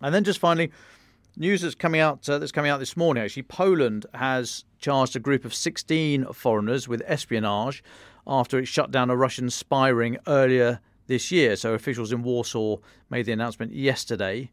And 0.00 0.14
then 0.14 0.24
just 0.24 0.38
finally, 0.38 0.70
news 1.36 1.62
that's 1.62 1.74
coming 1.74 2.00
out 2.00 2.28
uh, 2.28 2.38
that's 2.38 2.52
coming 2.52 2.70
out 2.70 2.78
this 2.78 2.96
morning. 2.96 3.24
Actually, 3.24 3.44
Poland 3.44 4.06
has 4.14 4.64
charged 4.78 5.16
a 5.16 5.20
group 5.20 5.44
of 5.44 5.54
16 5.54 6.26
foreigners 6.32 6.88
with 6.88 7.02
espionage 7.06 7.82
after 8.26 8.58
it 8.58 8.66
shut 8.66 8.90
down 8.90 9.10
a 9.10 9.16
Russian 9.16 9.50
spy 9.50 9.88
ring 9.88 10.18
earlier 10.26 10.80
this 11.08 11.32
year. 11.32 11.56
So 11.56 11.74
officials 11.74 12.12
in 12.12 12.22
Warsaw 12.22 12.76
made 13.10 13.26
the 13.26 13.32
announcement 13.32 13.72
yesterday. 13.72 14.50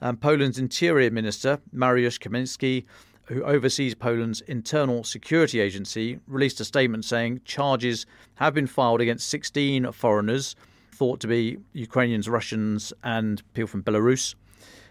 Um, 0.00 0.16
Poland's 0.16 0.58
Interior 0.58 1.10
Minister 1.10 1.60
Mariusz 1.74 2.18
Kamiński, 2.18 2.84
who 3.24 3.42
oversees 3.42 3.94
Poland's 3.94 4.40
internal 4.42 5.04
security 5.04 5.60
agency, 5.60 6.18
released 6.26 6.60
a 6.60 6.64
statement 6.64 7.04
saying 7.04 7.42
charges 7.44 8.06
have 8.36 8.54
been 8.54 8.66
filed 8.66 9.02
against 9.02 9.28
16 9.28 9.92
foreigners 9.92 10.56
thought 10.98 11.20
to 11.20 11.28
be 11.28 11.58
Ukrainians, 11.74 12.28
Russians, 12.28 12.92
and 13.04 13.40
people 13.54 13.68
from 13.68 13.84
Belarus. 13.84 14.34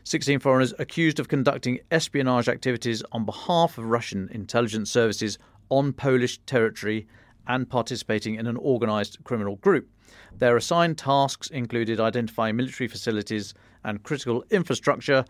16 0.05 0.39
foreigners 0.39 0.73
accused 0.79 1.19
of 1.19 1.27
conducting 1.27 1.79
espionage 1.91 2.47
activities 2.47 3.03
on 3.11 3.25
behalf 3.25 3.77
of 3.77 3.83
Russian 3.83 4.29
intelligence 4.31 4.89
services 4.89 5.37
on 5.69 5.91
Polish 5.91 6.39
territory 6.45 7.05
and 7.47 7.69
participating 7.69 8.35
in 8.35 8.47
an 8.47 8.57
organised 8.57 9.23
criminal 9.23 9.55
group. 9.57 9.89
Their 10.37 10.57
assigned 10.57 10.97
tasks 10.97 11.49
included 11.49 11.99
identifying 11.99 12.55
military 12.55 12.87
facilities 12.87 13.53
and 13.83 14.03
critical 14.03 14.43
infrastructure, 14.51 15.25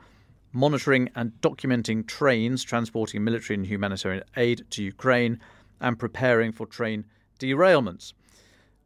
monitoring 0.52 1.10
and 1.16 1.32
documenting 1.42 2.06
trains 2.08 2.64
transporting 2.64 3.24
military 3.24 3.56
and 3.56 3.66
humanitarian 3.66 4.24
aid 4.36 4.66
to 4.72 4.84
Ukraine, 4.84 5.40
and 5.80 6.00
preparing 6.00 6.52
for 6.52 6.66
train 6.66 7.06
derailments. 7.40 8.14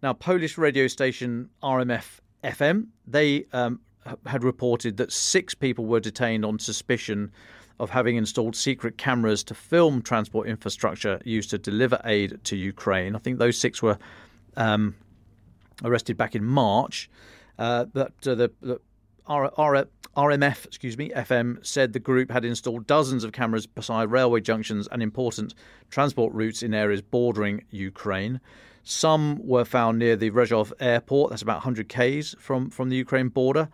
Now, 0.04 0.14
Polish 0.14 0.58
radio 0.58 0.88
station 0.88 1.50
RMF 1.64 2.20
FM, 2.44 2.88
they 3.08 3.46
um, 3.54 3.80
had 4.26 4.44
reported 4.44 4.98
that 4.98 5.12
six 5.12 5.54
people 5.54 5.86
were 5.86 6.00
detained 6.00 6.44
on 6.44 6.60
suspicion 6.60 7.32
of 7.82 7.90
having 7.90 8.16
installed 8.16 8.56
secret 8.56 8.96
cameras 8.96 9.44
to 9.44 9.56
film 9.56 10.04
transport 10.04 10.48
infrastructure 10.48 11.20
used 11.26 11.50
to 11.50 11.58
deliver 11.58 12.00
aid 12.06 12.40
to 12.44 12.56
Ukraine. 12.56 13.16
I 13.16 13.20
think 13.20 13.40
those 13.40 13.58
six 13.58 13.82
were 13.82 13.98
um, 14.56 14.96
arrested 15.84 16.16
back 16.16 16.36
in 16.36 16.44
March. 16.46 17.10
Uh, 17.58 17.86
but 17.86 18.14
uh, 18.28 18.36
the, 18.36 18.52
the 18.62 18.80
R, 19.26 19.52
R, 19.58 19.86
RMF, 20.16 20.66
excuse 20.68 20.96
me, 20.96 21.10
FM 21.10 21.66
said 21.66 21.94
the 21.94 22.00
group 22.00 22.30
had 22.30 22.46
installed 22.46 22.86
dozens 22.86 23.24
of 23.24 23.32
cameras 23.32 23.66
beside 23.66 24.12
railway 24.12 24.42
junctions 24.42 24.88
and 24.92 25.02
important 25.02 25.56
transport 25.90 26.32
routes 26.34 26.62
in 26.62 26.76
areas 26.76 27.02
bordering 27.02 27.64
Ukraine. 27.72 28.40
Some 28.84 29.40
were 29.42 29.66
found 29.66 29.98
near 29.98 30.16
the 30.16 30.30
Rzeszów 30.30 30.72
airport, 30.80 31.32
that's 31.32 31.42
about 31.42 31.58
100 31.58 31.90
k's 31.90 32.36
from, 32.38 32.70
from 32.70 32.90
the 32.90 32.96
Ukraine 32.96 33.30
border. 33.30 33.70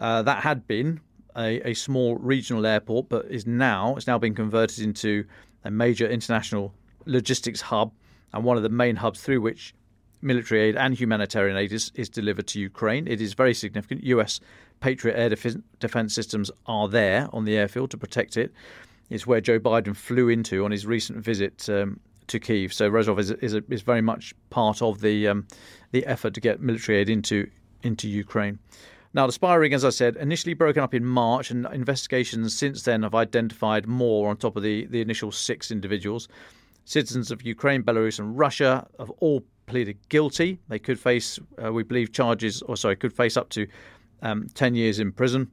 Uh, 0.00 0.22
that 0.22 0.42
had 0.42 0.66
been 0.66 1.00
a, 1.36 1.70
a 1.70 1.74
small 1.74 2.16
regional 2.16 2.66
airport, 2.66 3.08
but 3.08 3.26
is 3.26 3.46
now 3.46 3.96
it's 3.96 4.06
now 4.06 4.18
been 4.18 4.34
converted 4.34 4.80
into 4.80 5.24
a 5.64 5.70
major 5.70 6.08
international 6.08 6.74
logistics 7.06 7.60
hub 7.60 7.92
and 8.32 8.44
one 8.44 8.56
of 8.56 8.62
the 8.62 8.68
main 8.68 8.96
hubs 8.96 9.20
through 9.20 9.40
which 9.40 9.74
military 10.20 10.60
aid 10.60 10.76
and 10.76 10.94
humanitarian 10.94 11.56
aid 11.56 11.72
is, 11.72 11.90
is 11.94 12.08
delivered 12.08 12.46
to 12.46 12.60
Ukraine. 12.60 13.08
It 13.08 13.20
is 13.20 13.34
very 13.34 13.54
significant. 13.54 14.04
US 14.04 14.40
Patriot 14.80 15.16
air 15.16 15.28
def- 15.28 15.56
defense 15.80 16.14
systems 16.14 16.50
are 16.66 16.88
there 16.88 17.28
on 17.32 17.44
the 17.44 17.56
airfield 17.56 17.90
to 17.90 17.96
protect 17.96 18.36
it. 18.36 18.52
It's 19.10 19.26
where 19.26 19.40
Joe 19.40 19.58
Biden 19.58 19.94
flew 19.94 20.28
into 20.28 20.64
on 20.64 20.70
his 20.70 20.86
recent 20.86 21.22
visit 21.22 21.68
um, 21.68 22.00
to 22.28 22.38
Kiev. 22.38 22.72
So 22.72 22.90
Rzeszów 22.90 23.18
is 23.18 23.30
is, 23.32 23.54
a, 23.54 23.62
is 23.68 23.82
very 23.82 24.00
much 24.00 24.34
part 24.50 24.80
of 24.80 25.00
the 25.00 25.28
um, 25.28 25.46
the 25.90 26.06
effort 26.06 26.34
to 26.34 26.40
get 26.40 26.60
military 26.60 26.98
aid 26.98 27.10
into 27.10 27.50
into 27.82 28.08
Ukraine. 28.08 28.58
Now, 29.14 29.26
the 29.26 29.32
spy 29.32 29.54
ring, 29.56 29.74
as 29.74 29.84
I 29.84 29.90
said, 29.90 30.16
initially 30.16 30.54
broken 30.54 30.82
up 30.82 30.94
in 30.94 31.04
March, 31.04 31.50
and 31.50 31.66
investigations 31.72 32.56
since 32.56 32.82
then 32.82 33.02
have 33.02 33.14
identified 33.14 33.86
more 33.86 34.30
on 34.30 34.38
top 34.38 34.56
of 34.56 34.62
the, 34.62 34.86
the 34.86 35.02
initial 35.02 35.30
six 35.30 35.70
individuals. 35.70 36.28
Citizens 36.86 37.30
of 37.30 37.42
Ukraine, 37.42 37.82
Belarus, 37.82 38.18
and 38.18 38.38
Russia 38.38 38.86
have 38.98 39.10
all 39.20 39.44
pleaded 39.66 39.98
guilty. 40.08 40.58
They 40.68 40.78
could 40.78 40.98
face, 40.98 41.38
uh, 41.62 41.72
we 41.72 41.82
believe, 41.82 42.12
charges, 42.12 42.62
or 42.62 42.76
sorry, 42.76 42.96
could 42.96 43.12
face 43.12 43.36
up 43.36 43.50
to 43.50 43.66
um, 44.22 44.48
10 44.54 44.74
years 44.74 44.98
in 44.98 45.12
prison. 45.12 45.50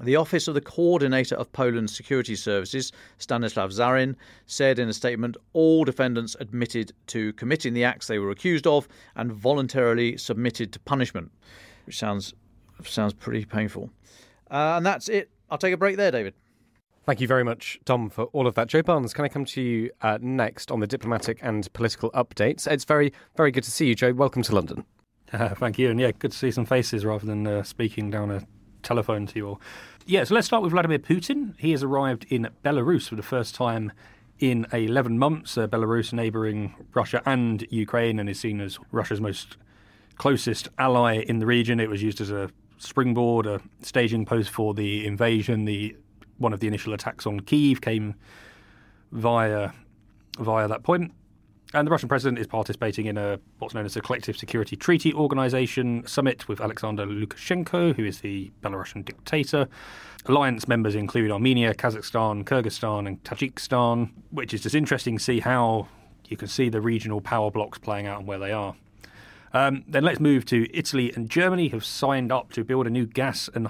The 0.00 0.14
Office 0.14 0.46
of 0.46 0.54
the 0.54 0.60
Coordinator 0.60 1.34
of 1.34 1.50
Poland's 1.52 1.96
Security 1.96 2.36
Services, 2.36 2.92
Stanislav 3.18 3.70
Żaryn, 3.70 4.14
said 4.46 4.78
in 4.78 4.88
a 4.88 4.92
statement 4.92 5.36
all 5.52 5.84
defendants 5.84 6.36
admitted 6.38 6.92
to 7.08 7.32
committing 7.32 7.74
the 7.74 7.82
acts 7.82 8.06
they 8.06 8.20
were 8.20 8.30
accused 8.30 8.68
of 8.68 8.86
and 9.16 9.32
voluntarily 9.32 10.16
submitted 10.16 10.72
to 10.72 10.78
punishment, 10.78 11.32
which 11.84 11.98
sounds 11.98 12.32
sounds 12.84 13.12
pretty 13.14 13.44
painful. 13.44 13.90
Uh, 14.50 14.74
and 14.76 14.86
that's 14.86 15.08
it. 15.08 15.30
I'll 15.50 15.58
take 15.58 15.74
a 15.74 15.76
break 15.76 15.96
there, 15.96 16.10
David. 16.10 16.34
Thank 17.04 17.22
you 17.22 17.26
very 17.26 17.42
much, 17.42 17.80
Dom, 17.86 18.10
for 18.10 18.24
all 18.26 18.46
of 18.46 18.54
that. 18.56 18.68
Joe 18.68 18.82
Barnes, 18.82 19.14
can 19.14 19.24
I 19.24 19.28
come 19.28 19.46
to 19.46 19.62
you 19.62 19.90
uh, 20.02 20.18
next 20.20 20.70
on 20.70 20.80
the 20.80 20.86
diplomatic 20.86 21.38
and 21.40 21.72
political 21.72 22.10
updates? 22.10 22.66
It's 22.66 22.84
very, 22.84 23.14
very 23.34 23.50
good 23.50 23.64
to 23.64 23.70
see 23.70 23.86
you, 23.86 23.94
Joe. 23.94 24.12
Welcome 24.12 24.42
to 24.42 24.54
London. 24.54 24.84
Uh, 25.32 25.48
thank 25.54 25.78
you. 25.78 25.90
And 25.90 25.98
yeah, 25.98 26.10
good 26.12 26.32
to 26.32 26.36
see 26.36 26.50
some 26.50 26.66
faces 26.66 27.06
rather 27.06 27.24
than 27.24 27.46
uh, 27.46 27.62
speaking 27.62 28.10
down 28.10 28.30
a 28.30 28.46
telephone 28.82 29.26
to 29.26 29.36
you 29.36 29.48
all. 29.48 29.60
Yeah, 30.04 30.24
so 30.24 30.34
let's 30.34 30.46
start 30.46 30.62
with 30.62 30.72
Vladimir 30.72 30.98
Putin. 30.98 31.54
He 31.58 31.70
has 31.70 31.82
arrived 31.82 32.26
in 32.28 32.48
Belarus 32.62 33.08
for 33.08 33.14
the 33.14 33.22
first 33.22 33.54
time 33.54 33.92
in 34.38 34.66
11 34.72 35.18
months. 35.18 35.56
Uh, 35.56 35.66
Belarus 35.66 36.12
neighbouring 36.12 36.74
Russia 36.94 37.22
and 37.24 37.66
Ukraine 37.70 38.18
and 38.18 38.28
is 38.28 38.38
seen 38.38 38.60
as 38.60 38.78
Russia's 38.92 39.20
most 39.20 39.56
closest 40.16 40.68
ally 40.78 41.20
in 41.20 41.38
the 41.38 41.46
region. 41.46 41.80
It 41.80 41.88
was 41.88 42.02
used 42.02 42.20
as 42.20 42.30
a 42.30 42.50
springboard, 42.78 43.46
a 43.46 43.60
staging 43.82 44.24
post 44.24 44.50
for 44.50 44.74
the 44.74 45.06
invasion. 45.06 45.64
The 45.64 45.96
one 46.38 46.52
of 46.52 46.60
the 46.60 46.68
initial 46.68 46.94
attacks 46.94 47.26
on 47.26 47.40
Kiev 47.40 47.80
came 47.80 48.14
via 49.12 49.70
via 50.38 50.68
that 50.68 50.82
point. 50.82 51.12
And 51.74 51.86
the 51.86 51.90
Russian 51.90 52.08
president 52.08 52.38
is 52.38 52.46
participating 52.46 53.06
in 53.06 53.18
a 53.18 53.38
what's 53.58 53.74
known 53.74 53.84
as 53.84 53.94
a 53.94 54.00
Collective 54.00 54.38
Security 54.38 54.74
Treaty 54.74 55.12
Organization 55.12 56.06
summit 56.06 56.48
with 56.48 56.62
Alexander 56.62 57.04
Lukashenko, 57.04 57.94
who 57.94 58.04
is 58.04 58.20
the 58.20 58.50
Belarusian 58.62 59.04
dictator. 59.04 59.68
Alliance 60.24 60.66
members 60.66 60.94
include 60.94 61.30
Armenia, 61.30 61.74
Kazakhstan, 61.74 62.44
Kyrgyzstan, 62.44 63.06
and 63.06 63.22
Tajikistan, 63.22 64.10
which 64.30 64.54
is 64.54 64.62
just 64.62 64.74
interesting 64.74 65.18
to 65.18 65.22
see 65.22 65.40
how 65.40 65.88
you 66.28 66.38
can 66.38 66.48
see 66.48 66.70
the 66.70 66.80
regional 66.80 67.20
power 67.20 67.50
blocks 67.50 67.78
playing 67.78 68.06
out 68.06 68.18
and 68.18 68.26
where 68.26 68.38
they 68.38 68.52
are. 68.52 68.74
Um, 69.52 69.84
then 69.88 70.04
let's 70.04 70.20
move 70.20 70.44
to 70.46 70.68
Italy 70.76 71.12
and 71.14 71.30
Germany 71.30 71.68
have 71.68 71.84
signed 71.84 72.30
up 72.30 72.52
to 72.52 72.64
build 72.64 72.86
a 72.86 72.90
new 72.90 73.06
gas 73.06 73.48
and 73.54 73.68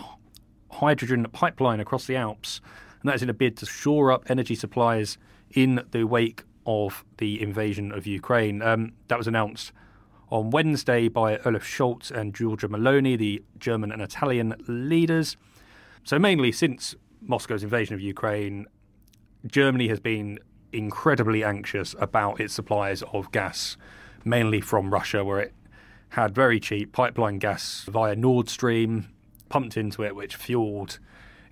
hydrogen 0.70 1.26
pipeline 1.32 1.80
across 1.80 2.06
the 2.06 2.16
Alps, 2.16 2.60
and 3.00 3.08
that 3.08 3.14
is 3.14 3.22
in 3.22 3.30
a 3.30 3.34
bid 3.34 3.56
to 3.58 3.66
shore 3.66 4.10
up 4.10 4.24
energy 4.28 4.54
supplies 4.54 5.18
in 5.50 5.82
the 5.92 6.04
wake 6.04 6.44
of 6.66 7.04
the 7.18 7.40
invasion 7.40 7.92
of 7.92 8.06
Ukraine. 8.06 8.60
Um, 8.60 8.92
that 9.08 9.18
was 9.18 9.26
announced 9.26 9.72
on 10.30 10.50
Wednesday 10.50 11.08
by 11.08 11.38
Olaf 11.38 11.64
Scholz 11.64 12.10
and 12.10 12.34
Giorgia 12.34 12.68
Meloni, 12.68 13.16
the 13.16 13.42
German 13.58 13.90
and 13.90 14.02
Italian 14.02 14.54
leaders. 14.66 15.36
So, 16.04 16.18
mainly 16.18 16.52
since 16.52 16.94
Moscow's 17.22 17.62
invasion 17.62 17.94
of 17.94 18.00
Ukraine, 18.00 18.66
Germany 19.46 19.88
has 19.88 20.00
been 20.00 20.38
incredibly 20.72 21.42
anxious 21.42 21.94
about 21.98 22.40
its 22.40 22.52
supplies 22.52 23.02
of 23.12 23.32
gas, 23.32 23.76
mainly 24.24 24.60
from 24.60 24.92
Russia, 24.92 25.24
where 25.24 25.40
it 25.40 25.54
had 26.10 26.34
very 26.34 26.58
cheap 26.58 26.92
pipeline 26.92 27.38
gas 27.38 27.84
via 27.88 28.16
Nord 28.16 28.48
Stream 28.48 29.08
pumped 29.48 29.76
into 29.76 30.02
it, 30.02 30.14
which 30.14 30.36
fueled 30.36 30.98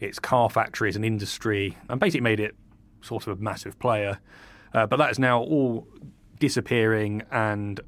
its 0.01 0.19
car 0.19 0.51
factories 0.51 0.97
and 0.97 1.05
industry 1.05 1.77
and 1.89 1.99
basically 2.01 2.21
made 2.21 2.41
it 2.41 2.55
sort 3.01 3.27
of 3.27 3.39
a 3.39 3.43
massive 3.43 3.79
player. 3.79 4.19
Uh, 4.75 4.87
but 4.87 4.97
that 4.97 5.11
is 5.11 5.19
now 5.19 5.41
all 5.41 5.87
disappearing, 6.39 7.23
and 7.31 7.81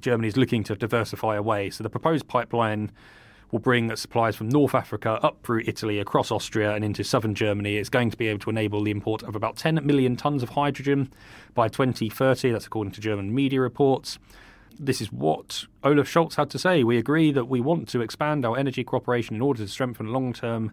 Germany 0.00 0.28
is 0.28 0.36
looking 0.36 0.62
to 0.64 0.76
diversify 0.76 1.36
away. 1.36 1.70
So 1.70 1.82
the 1.82 1.90
proposed 1.90 2.28
pipeline 2.28 2.92
will 3.50 3.58
bring 3.58 3.94
supplies 3.96 4.36
from 4.36 4.48
North 4.48 4.76
Africa 4.76 5.18
up 5.22 5.42
through 5.42 5.62
Italy, 5.66 5.98
across 5.98 6.30
Austria, 6.30 6.74
and 6.74 6.84
into 6.84 7.02
southern 7.02 7.34
Germany. 7.34 7.76
It's 7.76 7.88
going 7.88 8.10
to 8.10 8.16
be 8.16 8.28
able 8.28 8.38
to 8.40 8.50
enable 8.50 8.84
the 8.84 8.92
import 8.92 9.24
of 9.24 9.34
about 9.34 9.56
10 9.56 9.84
million 9.84 10.16
tonnes 10.16 10.42
of 10.42 10.50
hydrogen 10.50 11.12
by 11.54 11.68
2030. 11.68 12.52
That's 12.52 12.66
according 12.66 12.92
to 12.92 13.00
German 13.00 13.34
media 13.34 13.60
reports 13.60 14.18
this 14.78 15.00
is 15.00 15.12
what 15.12 15.64
Olaf 15.84 16.08
Scholz 16.08 16.34
had 16.34 16.50
to 16.50 16.58
say. 16.58 16.84
We 16.84 16.98
agree 16.98 17.32
that 17.32 17.46
we 17.46 17.60
want 17.60 17.88
to 17.88 18.00
expand 18.00 18.44
our 18.44 18.56
energy 18.56 18.84
cooperation 18.84 19.36
in 19.36 19.42
order 19.42 19.62
to 19.62 19.68
strengthen 19.68 20.08
long 20.08 20.32
term 20.32 20.72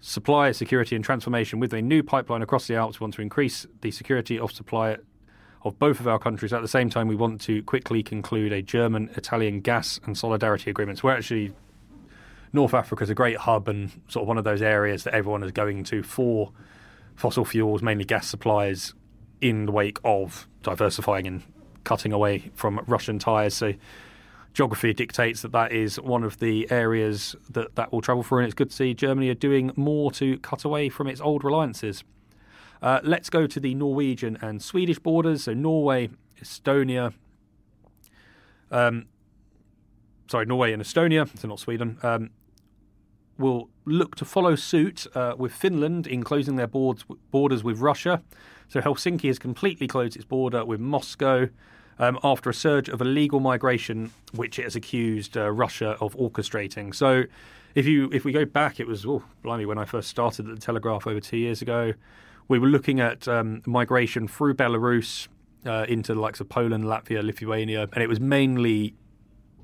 supply 0.00 0.52
security 0.52 0.94
and 0.94 1.04
transformation 1.04 1.58
with 1.58 1.72
a 1.72 1.82
new 1.82 2.02
pipeline 2.02 2.42
across 2.42 2.66
the 2.66 2.76
Alps. 2.76 3.00
We 3.00 3.04
want 3.04 3.14
to 3.14 3.22
increase 3.22 3.66
the 3.80 3.90
security 3.90 4.38
of 4.38 4.52
supply 4.52 4.98
of 5.62 5.78
both 5.78 6.00
of 6.00 6.06
our 6.06 6.18
countries. 6.18 6.52
At 6.52 6.62
the 6.62 6.68
same 6.68 6.90
time, 6.90 7.08
we 7.08 7.16
want 7.16 7.40
to 7.42 7.62
quickly 7.62 8.02
conclude 8.02 8.52
a 8.52 8.62
German 8.62 9.10
Italian 9.16 9.60
gas 9.60 9.98
and 10.04 10.16
solidarity 10.16 10.70
agreements. 10.70 11.02
We're 11.02 11.16
actually 11.16 11.52
North 12.52 12.74
Africa 12.74 13.04
is 13.04 13.10
a 13.10 13.14
great 13.14 13.36
hub 13.36 13.68
and 13.68 13.90
sort 14.08 14.22
of 14.22 14.28
one 14.28 14.38
of 14.38 14.44
those 14.44 14.62
areas 14.62 15.04
that 15.04 15.14
everyone 15.14 15.42
is 15.42 15.52
going 15.52 15.84
to 15.84 16.02
for 16.02 16.52
fossil 17.16 17.44
fuels, 17.44 17.82
mainly 17.82 18.04
gas 18.04 18.28
supplies, 18.28 18.94
in 19.40 19.66
the 19.66 19.72
wake 19.72 19.98
of 20.04 20.46
diversifying 20.62 21.26
and 21.26 21.42
cutting 21.86 22.12
away 22.12 22.50
from 22.54 22.84
Russian 22.86 23.18
tyres. 23.18 23.54
So 23.54 23.72
geography 24.52 24.92
dictates 24.92 25.40
that 25.40 25.52
that 25.52 25.72
is 25.72 25.98
one 25.98 26.22
of 26.24 26.38
the 26.38 26.70
areas 26.70 27.34
that 27.48 27.74
that 27.76 27.92
will 27.92 28.02
travel 28.02 28.22
through, 28.22 28.40
and 28.40 28.46
it's 28.46 28.54
good 28.54 28.70
to 28.70 28.76
see 28.76 28.92
Germany 28.92 29.30
are 29.30 29.34
doing 29.34 29.72
more 29.76 30.10
to 30.12 30.38
cut 30.38 30.64
away 30.64 30.90
from 30.90 31.06
its 31.06 31.20
old 31.20 31.44
reliances. 31.44 32.04
Uh, 32.82 33.00
let's 33.02 33.30
go 33.30 33.46
to 33.46 33.58
the 33.58 33.74
Norwegian 33.74 34.36
and 34.42 34.62
Swedish 34.62 34.98
borders. 34.98 35.44
So 35.44 35.54
Norway, 35.54 36.10
Estonia. 36.42 37.14
Um, 38.70 39.06
sorry, 40.28 40.46
Norway 40.46 40.72
and 40.72 40.82
Estonia, 40.82 41.26
so 41.38 41.48
not 41.48 41.60
Sweden, 41.60 41.98
um, 42.02 42.30
will 43.38 43.68
look 43.84 44.16
to 44.16 44.24
follow 44.24 44.54
suit 44.56 45.06
uh, 45.14 45.34
with 45.36 45.52
Finland 45.52 46.06
in 46.06 46.22
closing 46.22 46.56
their 46.56 46.66
boards, 46.66 47.04
borders 47.30 47.62
with 47.62 47.78
Russia. 47.78 48.22
So 48.68 48.80
Helsinki 48.80 49.28
has 49.28 49.38
completely 49.38 49.86
closed 49.86 50.16
its 50.16 50.24
border 50.24 50.64
with 50.64 50.80
Moscow 50.80 51.48
um, 51.98 52.18
after 52.22 52.50
a 52.50 52.54
surge 52.54 52.88
of 52.88 53.00
illegal 53.00 53.40
migration, 53.40 54.12
which 54.32 54.58
it 54.58 54.64
has 54.64 54.76
accused 54.76 55.36
uh, 55.36 55.50
Russia 55.50 55.96
of 56.00 56.14
orchestrating. 56.16 56.94
So 56.94 57.24
if 57.74 57.86
you 57.86 58.10
if 58.12 58.24
we 58.24 58.32
go 58.32 58.44
back, 58.44 58.80
it 58.80 58.86
was 58.86 59.06
oh 59.06 59.22
blimey 59.42 59.66
when 59.66 59.78
I 59.78 59.84
first 59.84 60.08
started 60.08 60.48
at 60.48 60.54
the 60.54 60.60
Telegraph 60.60 61.06
over 61.06 61.20
two 61.20 61.36
years 61.36 61.62
ago. 61.62 61.92
We 62.48 62.58
were 62.58 62.68
looking 62.68 63.00
at 63.00 63.26
um, 63.26 63.62
migration 63.66 64.28
through 64.28 64.54
Belarus 64.54 65.28
uh, 65.66 65.84
into 65.88 66.14
the 66.14 66.20
likes 66.20 66.40
of 66.40 66.48
Poland, 66.48 66.84
Latvia, 66.84 67.22
Lithuania, 67.22 67.88
and 67.92 68.02
it 68.02 68.08
was 68.08 68.20
mainly 68.20 68.94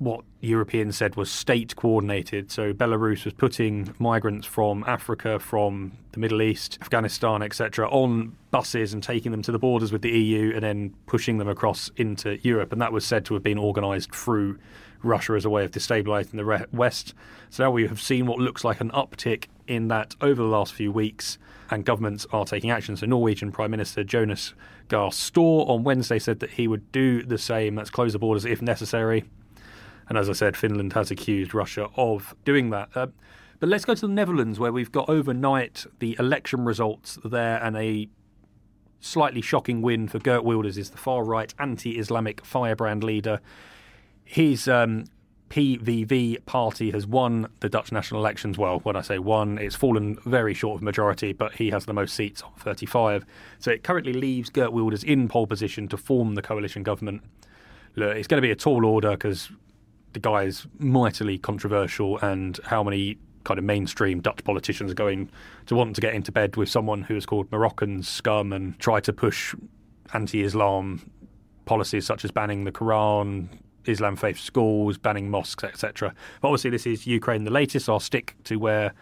what 0.03 0.23
Europeans 0.41 0.97
said 0.97 1.15
was 1.15 1.31
state 1.31 1.75
coordinated. 1.75 2.51
So 2.51 2.73
Belarus 2.73 3.25
was 3.25 3.33
putting 3.33 3.93
migrants 3.99 4.45
from 4.45 4.83
Africa, 4.87 5.39
from 5.39 5.93
the 6.11 6.19
Middle 6.19 6.41
East, 6.41 6.77
Afghanistan, 6.81 7.41
etc., 7.41 7.89
on 7.89 8.35
buses 8.51 8.93
and 8.93 9.01
taking 9.01 9.31
them 9.31 9.41
to 9.43 9.51
the 9.51 9.59
borders 9.59 9.91
with 9.91 10.01
the 10.01 10.11
EU 10.11 10.51
and 10.53 10.63
then 10.63 10.93
pushing 11.05 11.37
them 11.37 11.47
across 11.47 11.89
into 11.97 12.37
Europe. 12.41 12.71
And 12.71 12.81
that 12.81 12.91
was 12.91 13.05
said 13.05 13.25
to 13.25 13.33
have 13.33 13.43
been 13.43 13.57
organised 13.57 14.13
through 14.13 14.59
Russia 15.01 15.33
as 15.33 15.45
a 15.45 15.49
way 15.49 15.63
of 15.65 15.71
destabilising 15.71 16.31
the 16.31 16.67
West. 16.71 17.13
So 17.49 17.63
now 17.63 17.71
we 17.71 17.87
have 17.87 18.01
seen 18.01 18.25
what 18.25 18.39
looks 18.39 18.63
like 18.63 18.81
an 18.81 18.91
uptick 18.91 19.45
in 19.67 19.87
that 19.89 20.15
over 20.21 20.41
the 20.41 20.47
last 20.47 20.73
few 20.73 20.91
weeks, 20.91 21.37
and 21.69 21.85
governments 21.85 22.25
are 22.31 22.45
taking 22.45 22.71
action. 22.71 22.95
So 22.95 23.05
Norwegian 23.05 23.51
Prime 23.51 23.71
Minister 23.71 24.03
Jonas 24.03 24.53
Gahr 24.89 25.11
Store 25.11 25.69
on 25.69 25.83
Wednesday 25.83 26.19
said 26.19 26.39
that 26.41 26.51
he 26.51 26.67
would 26.67 26.91
do 26.91 27.23
the 27.23 27.37
same. 27.37 27.75
That's 27.75 27.89
close 27.89 28.13
the 28.13 28.19
borders 28.19 28.45
if 28.45 28.61
necessary. 28.61 29.23
And 30.09 30.17
as 30.17 30.29
I 30.29 30.33
said, 30.33 30.57
Finland 30.57 30.93
has 30.93 31.11
accused 31.11 31.53
Russia 31.53 31.89
of 31.95 32.35
doing 32.45 32.69
that. 32.71 32.89
Uh, 32.95 33.07
but 33.59 33.69
let's 33.69 33.85
go 33.85 33.95
to 33.95 34.07
the 34.07 34.13
Netherlands, 34.13 34.59
where 34.59 34.73
we've 34.73 34.91
got 34.91 35.07
overnight 35.07 35.85
the 35.99 36.15
election 36.19 36.65
results 36.65 37.17
there 37.23 37.63
and 37.63 37.77
a 37.77 38.09
slightly 38.99 39.41
shocking 39.41 39.81
win 39.81 40.07
for 40.07 40.19
Geert 40.19 40.43
Wilders, 40.43 40.77
is 40.77 40.89
the 40.89 40.97
far 40.97 41.23
right 41.23 41.53
anti 41.59 41.97
Islamic 41.97 42.45
firebrand 42.45 43.03
leader. 43.03 43.39
His 44.25 44.67
um, 44.67 45.05
PVV 45.53 46.43
party 46.45 46.89
has 46.91 47.05
won 47.05 47.47
the 47.59 47.69
Dutch 47.69 47.91
national 47.91 48.19
elections. 48.19 48.57
Well, 48.57 48.79
when 48.79 48.95
I 48.95 49.01
say 49.01 49.19
won, 49.19 49.59
it's 49.59 49.75
fallen 49.75 50.17
very 50.25 50.55
short 50.55 50.77
of 50.77 50.81
majority, 50.81 51.31
but 51.31 51.53
he 51.53 51.69
has 51.69 51.85
the 51.85 51.93
most 51.93 52.15
seats 52.15 52.41
on 52.41 52.51
35. 52.57 53.23
So 53.59 53.69
it 53.69 53.83
currently 53.83 54.13
leaves 54.13 54.49
Geert 54.49 54.73
Wilders 54.73 55.03
in 55.03 55.27
pole 55.27 55.45
position 55.45 55.87
to 55.89 55.97
form 55.97 56.33
the 56.33 56.41
coalition 56.41 56.81
government. 56.81 57.21
Look, 57.95 58.17
it's 58.17 58.27
going 58.27 58.41
to 58.41 58.45
be 58.45 58.51
a 58.51 58.55
tall 58.55 58.83
order 58.83 59.11
because 59.11 59.51
the 60.13 60.19
guy 60.19 60.43
is 60.43 60.67
mightily 60.79 61.37
controversial, 61.37 62.17
and 62.19 62.59
how 62.65 62.83
many 62.83 63.17
kind 63.43 63.57
of 63.57 63.65
mainstream 63.65 64.21
Dutch 64.21 64.43
politicians 64.43 64.91
are 64.91 64.95
going 64.95 65.29
to 65.65 65.75
want 65.75 65.95
to 65.95 66.01
get 66.01 66.13
into 66.13 66.31
bed 66.31 66.55
with 66.55 66.69
someone 66.69 67.03
who 67.03 67.15
is 67.15 67.25
called 67.25 67.51
Moroccan 67.51 68.01
scum 68.03 68.53
and 68.53 68.79
try 68.79 68.99
to 69.01 69.11
push 69.11 69.53
anti-Islam 70.13 71.01
policies 71.65 72.05
such 72.05 72.23
as 72.23 72.31
banning 72.31 72.63
the 72.63 72.71
Quran, 72.71 73.47
Islam 73.85 74.15
faith 74.15 74.39
schools, 74.39 74.97
banning 74.97 75.29
mosques, 75.29 75.63
etc. 75.63 76.13
But 76.41 76.49
obviously, 76.49 76.69
this 76.69 76.85
is 76.85 77.05
Ukraine 77.07 77.43
the 77.43 77.51
latest. 77.51 77.89
I'll 77.89 77.99
stick 77.99 78.35
to 78.45 78.57
where 78.57 78.93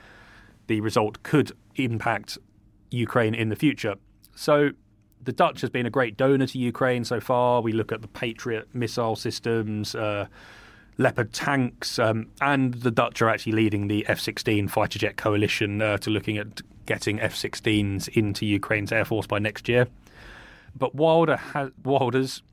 the 0.67 0.81
result 0.81 1.21
could 1.23 1.51
impact 1.75 2.37
Ukraine 2.89 3.35
in 3.35 3.49
the 3.49 3.55
future. 3.55 3.95
So, 4.35 4.71
the 5.23 5.31
Dutch 5.31 5.61
has 5.61 5.69
been 5.69 5.85
a 5.85 5.89
great 5.91 6.17
donor 6.17 6.47
to 6.47 6.57
Ukraine 6.57 7.03
so 7.03 7.19
far. 7.19 7.61
We 7.61 7.73
look 7.73 7.91
at 7.91 8.01
the 8.01 8.07
Patriot 8.07 8.69
missile 8.73 9.15
systems. 9.15 9.93
Uh, 9.93 10.25
Leopard 10.97 11.33
tanks, 11.33 11.97
um, 11.97 12.27
and 12.41 12.75
the 12.75 12.91
Dutch 12.91 13.21
are 13.21 13.29
actually 13.29 13.53
leading 13.53 13.87
the 13.87 14.05
F 14.07 14.19
16 14.19 14.67
fighter 14.67 14.99
jet 14.99 15.17
coalition 15.17 15.81
uh, 15.81 15.97
to 15.97 16.09
looking 16.09 16.37
at 16.37 16.61
getting 16.85 17.19
F 17.19 17.35
16s 17.35 18.09
into 18.09 18.45
Ukraine's 18.45 18.91
Air 18.91 19.05
Force 19.05 19.27
by 19.27 19.39
next 19.39 19.69
year. 19.69 19.87
But 20.75 20.95
Wilder 20.95 21.39
Wilders, 21.83 22.43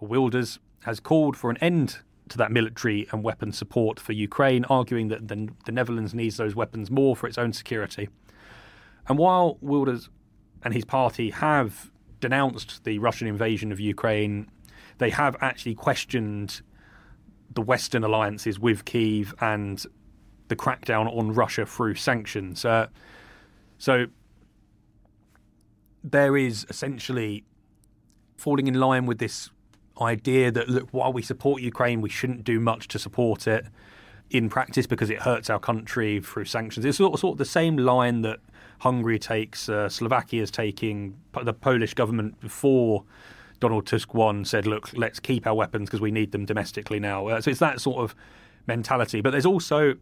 Wilders 0.00 0.58
has 0.84 1.00
called 1.00 1.36
for 1.36 1.50
an 1.50 1.56
end 1.58 1.98
to 2.28 2.38
that 2.38 2.52
military 2.52 3.08
and 3.10 3.22
weapon 3.22 3.52
support 3.52 3.98
for 3.98 4.12
Ukraine, 4.12 4.64
arguing 4.66 5.08
that 5.08 5.28
the, 5.28 5.48
the 5.64 5.72
Netherlands 5.72 6.14
needs 6.14 6.36
those 6.36 6.54
weapons 6.54 6.90
more 6.90 7.16
for 7.16 7.26
its 7.26 7.38
own 7.38 7.52
security. 7.52 8.08
And 9.08 9.18
while 9.18 9.56
Wilders 9.60 10.10
and 10.62 10.74
his 10.74 10.84
party 10.84 11.30
have 11.30 11.90
denounced 12.20 12.84
the 12.84 12.98
Russian 12.98 13.26
invasion 13.26 13.72
of 13.72 13.80
Ukraine, 13.80 14.50
they 14.98 15.10
have 15.10 15.36
actually 15.40 15.74
questioned 15.74 16.60
the 17.54 17.62
Western 17.62 18.04
alliances 18.04 18.58
with 18.58 18.84
Kiev 18.84 19.34
and 19.40 19.84
the 20.48 20.56
crackdown 20.56 21.14
on 21.16 21.32
Russia 21.32 21.66
through 21.66 21.94
sanctions. 21.94 22.64
Uh, 22.64 22.88
so 23.78 24.06
there 26.02 26.36
is 26.36 26.66
essentially 26.68 27.44
falling 28.36 28.66
in 28.66 28.74
line 28.74 29.06
with 29.06 29.18
this 29.18 29.50
idea 30.00 30.50
that 30.50 30.68
look, 30.68 30.88
while 30.90 31.12
we 31.12 31.22
support 31.22 31.60
Ukraine, 31.60 32.00
we 32.00 32.08
shouldn't 32.08 32.44
do 32.44 32.60
much 32.60 32.88
to 32.88 32.98
support 32.98 33.46
it 33.46 33.66
in 34.30 34.48
practice 34.48 34.86
because 34.86 35.10
it 35.10 35.22
hurts 35.22 35.50
our 35.50 35.58
country 35.58 36.20
through 36.20 36.44
sanctions. 36.44 36.84
It's 36.84 36.98
sort 36.98 37.14
of, 37.14 37.20
sort 37.20 37.34
of 37.34 37.38
the 37.38 37.44
same 37.44 37.76
line 37.76 38.22
that 38.22 38.40
Hungary 38.80 39.18
takes, 39.18 39.68
uh, 39.68 39.88
Slovakia 39.88 40.42
is 40.42 40.50
taking, 40.50 41.18
the 41.42 41.52
Polish 41.52 41.94
government 41.94 42.38
before 42.40 43.04
Donald 43.60 43.86
Tusk 43.86 44.14
won 44.14 44.44
said, 44.44 44.66
look, 44.66 44.90
let's 44.94 45.20
keep 45.20 45.46
our 45.46 45.54
weapons 45.54 45.88
because 45.88 46.00
we 46.00 46.10
need 46.10 46.32
them 46.32 46.44
domestically 46.44 47.00
now. 47.00 47.26
Uh, 47.26 47.40
so 47.40 47.50
it's 47.50 47.60
that 47.60 47.80
sort 47.80 47.98
of 47.98 48.14
mentality. 48.66 49.20
But 49.20 49.30
there's 49.30 49.46
also 49.46 49.94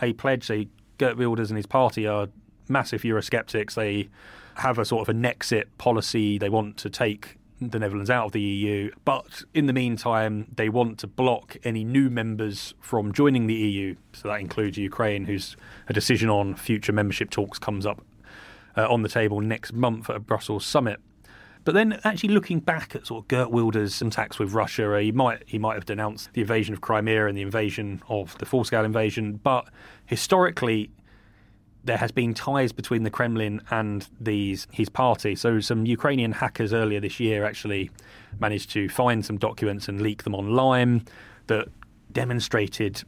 a 0.00 0.12
pledge. 0.14 0.46
Say, 0.46 0.68
Geert 0.98 1.16
Wilders 1.16 1.50
and 1.50 1.56
his 1.56 1.66
party 1.66 2.06
are 2.06 2.28
massive 2.68 3.02
Eurosceptics. 3.02 3.74
They 3.74 4.08
have 4.56 4.78
a 4.78 4.84
sort 4.84 5.08
of 5.08 5.14
a 5.14 5.18
Nexit 5.18 5.64
policy. 5.78 6.38
They 6.38 6.48
want 6.48 6.76
to 6.78 6.90
take 6.90 7.38
the 7.60 7.78
Netherlands 7.78 8.10
out 8.10 8.26
of 8.26 8.32
the 8.32 8.40
EU. 8.40 8.90
But 9.04 9.44
in 9.54 9.66
the 9.66 9.72
meantime, 9.72 10.48
they 10.54 10.68
want 10.68 10.98
to 10.98 11.06
block 11.06 11.56
any 11.64 11.84
new 11.84 12.10
members 12.10 12.74
from 12.80 13.12
joining 13.12 13.46
the 13.46 13.54
EU. 13.54 13.96
So 14.12 14.28
that 14.28 14.40
includes 14.40 14.76
Ukraine, 14.78 15.24
whose 15.24 15.56
a 15.88 15.92
decision 15.92 16.28
on 16.28 16.56
future 16.56 16.92
membership 16.92 17.30
talks 17.30 17.58
comes 17.58 17.86
up 17.86 18.04
uh, 18.76 18.88
on 18.88 19.02
the 19.02 19.08
table 19.08 19.40
next 19.40 19.72
month 19.72 20.10
at 20.10 20.16
a 20.16 20.20
Brussels 20.20 20.64
summit. 20.66 21.00
But 21.64 21.74
then, 21.74 22.00
actually 22.02 22.34
looking 22.34 22.58
back 22.58 22.96
at 22.96 23.06
sort 23.06 23.24
of 23.24 23.28
Geert 23.28 23.50
Wilders' 23.50 23.98
contacts 23.98 24.38
with 24.38 24.52
Russia, 24.52 25.00
he 25.00 25.12
might 25.12 25.42
he 25.46 25.58
might 25.58 25.74
have 25.74 25.86
denounced 25.86 26.32
the 26.32 26.40
invasion 26.40 26.74
of 26.74 26.80
Crimea 26.80 27.26
and 27.26 27.38
the 27.38 27.42
invasion 27.42 28.02
of 28.08 28.36
the 28.38 28.46
full-scale 28.46 28.84
invasion. 28.84 29.40
But 29.42 29.68
historically, 30.06 30.90
there 31.84 31.98
has 31.98 32.12
been 32.12 32.34
ties 32.34 32.72
between 32.72 33.02
the 33.02 33.10
Kremlin 33.10 33.60
and 33.70 34.08
these 34.20 34.66
his 34.72 34.88
party. 34.88 35.34
So 35.34 35.60
some 35.60 35.86
Ukrainian 35.86 36.32
hackers 36.32 36.72
earlier 36.72 37.00
this 37.00 37.20
year 37.20 37.44
actually 37.44 37.90
managed 38.40 38.70
to 38.70 38.88
find 38.88 39.24
some 39.24 39.38
documents 39.38 39.88
and 39.88 40.00
leak 40.00 40.24
them 40.24 40.34
online 40.34 41.04
that 41.46 41.68
demonstrated 42.12 43.02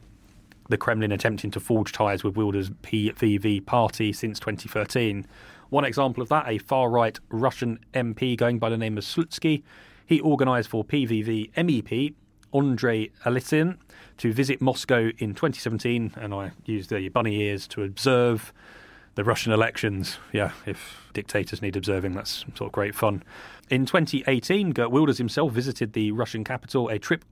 the 0.67 0.77
Kremlin 0.77 1.11
attempting 1.11 1.51
to 1.51 1.59
forge 1.59 1.91
ties 1.91 2.23
with 2.23 2.35
Wilders' 2.35 2.69
PVV 2.69 3.65
party 3.65 4.11
since 4.11 4.39
2013. 4.39 5.25
One 5.75 5.83
example 5.83 6.23
of 6.23 6.29
that, 6.29 6.45
a 6.47 6.57
far 6.57 6.89
right 6.89 7.19
Russian 7.27 7.79
MP 7.93 8.37
going 8.37 8.59
by 8.59 8.69
the 8.69 8.77
name 8.77 8.97
of 8.97 9.03
Slutsky, 9.03 9.61
he 10.05 10.21
organised 10.21 10.69
for 10.69 10.85
PVV 10.85 11.51
MEP 11.51 12.13
Andrei 12.53 13.09
Alitsin 13.25 13.75
to 14.19 14.31
visit 14.31 14.61
Moscow 14.61 15.11
in 15.17 15.35
2017, 15.35 16.13
and 16.15 16.33
I 16.33 16.53
used 16.63 16.91
the 16.91 17.09
bunny 17.09 17.41
ears 17.41 17.67
to 17.67 17.83
observe 17.83 18.53
the 19.15 19.25
Russian 19.25 19.51
elections. 19.51 20.17
Yeah, 20.31 20.51
if 20.65 21.09
dictators 21.13 21.61
need 21.61 21.75
observing, 21.75 22.13
that's 22.13 22.45
sort 22.55 22.69
of 22.69 22.71
great 22.71 22.95
fun. 22.95 23.21
In 23.69 23.85
2018, 23.85 24.69
Geert 24.69 24.91
Wilders 24.91 25.17
himself 25.17 25.51
visited 25.51 25.91
the 25.91 26.13
Russian 26.13 26.45
capital, 26.45 26.87
a 26.87 26.97
trip 26.97 27.25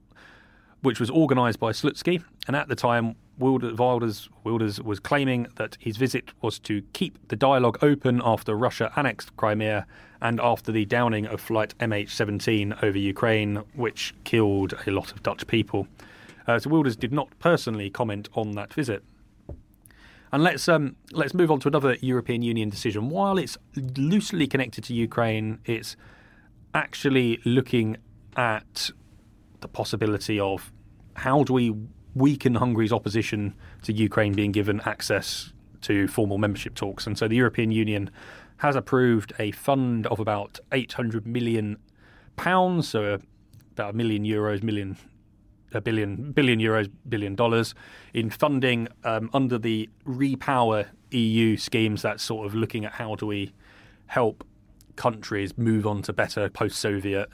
which 0.82 1.00
was 1.00 1.10
organised 1.10 1.58
by 1.58 1.72
Slutsky, 1.72 2.22
and 2.46 2.54
at 2.54 2.68
the 2.68 2.76
time, 2.76 3.16
Wilders, 3.38 4.28
Wilders 4.44 4.80
was 4.80 5.00
claiming 5.00 5.48
that 5.56 5.76
his 5.80 5.96
visit 5.96 6.30
was 6.40 6.58
to 6.60 6.82
keep 6.92 7.28
the 7.28 7.36
dialogue 7.36 7.78
open 7.82 8.20
after 8.24 8.54
Russia 8.54 8.92
annexed 8.96 9.36
Crimea 9.36 9.86
and 10.20 10.40
after 10.40 10.70
the 10.70 10.84
downing 10.84 11.26
of 11.26 11.40
flight 11.40 11.74
MH17 11.78 12.82
over 12.82 12.96
Ukraine, 12.96 13.56
which 13.74 14.14
killed 14.24 14.74
a 14.86 14.90
lot 14.90 15.12
of 15.12 15.22
Dutch 15.22 15.46
people. 15.46 15.88
Uh, 16.46 16.58
so 16.58 16.70
Wilders 16.70 16.96
did 16.96 17.12
not 17.12 17.28
personally 17.38 17.90
comment 17.90 18.28
on 18.34 18.52
that 18.52 18.72
visit. 18.72 19.02
And 20.32 20.42
let's 20.42 20.68
um, 20.68 20.96
let's 21.12 21.32
move 21.32 21.50
on 21.50 21.60
to 21.60 21.68
another 21.68 21.96
European 22.00 22.42
Union 22.42 22.68
decision. 22.68 23.08
While 23.08 23.38
it's 23.38 23.56
loosely 23.96 24.48
connected 24.48 24.82
to 24.84 24.94
Ukraine, 24.94 25.60
it's 25.64 25.96
actually 26.74 27.40
looking 27.44 27.96
at 28.36 28.90
the 29.60 29.68
possibility 29.68 30.40
of 30.40 30.72
how 31.14 31.44
do 31.44 31.52
we 31.52 31.72
weaken 32.14 32.56
Hungary's 32.56 32.92
opposition 32.92 33.54
to 33.82 33.92
Ukraine 33.92 34.34
being 34.34 34.52
given 34.52 34.80
access 34.84 35.52
to 35.82 36.08
formal 36.08 36.38
membership 36.38 36.74
talks. 36.74 37.06
And 37.06 37.18
so 37.18 37.28
the 37.28 37.36
European 37.36 37.70
Union 37.70 38.10
has 38.58 38.76
approved 38.76 39.32
a 39.38 39.50
fund 39.52 40.06
of 40.06 40.20
about 40.20 40.60
800 40.72 41.26
million 41.26 41.76
pounds, 42.36 42.88
so 42.88 43.18
about 43.72 43.90
a 43.90 43.96
million 43.96 44.24
euros, 44.24 44.62
million 44.62 44.96
a 45.72 45.80
billion 45.80 46.30
billion 46.32 46.60
euros, 46.60 46.90
billion 47.08 47.34
dollars 47.34 47.74
in 48.12 48.30
funding 48.30 48.86
um, 49.02 49.28
under 49.34 49.58
the 49.58 49.90
Repower 50.06 50.86
EU 51.10 51.56
schemes. 51.56 52.02
That's 52.02 52.22
sort 52.22 52.46
of 52.46 52.54
looking 52.54 52.84
at 52.84 52.92
how 52.92 53.16
do 53.16 53.26
we 53.26 53.52
help 54.06 54.46
countries 54.96 55.58
move 55.58 55.86
on 55.86 56.02
to 56.02 56.12
better 56.12 56.48
post-Soviet 56.48 57.28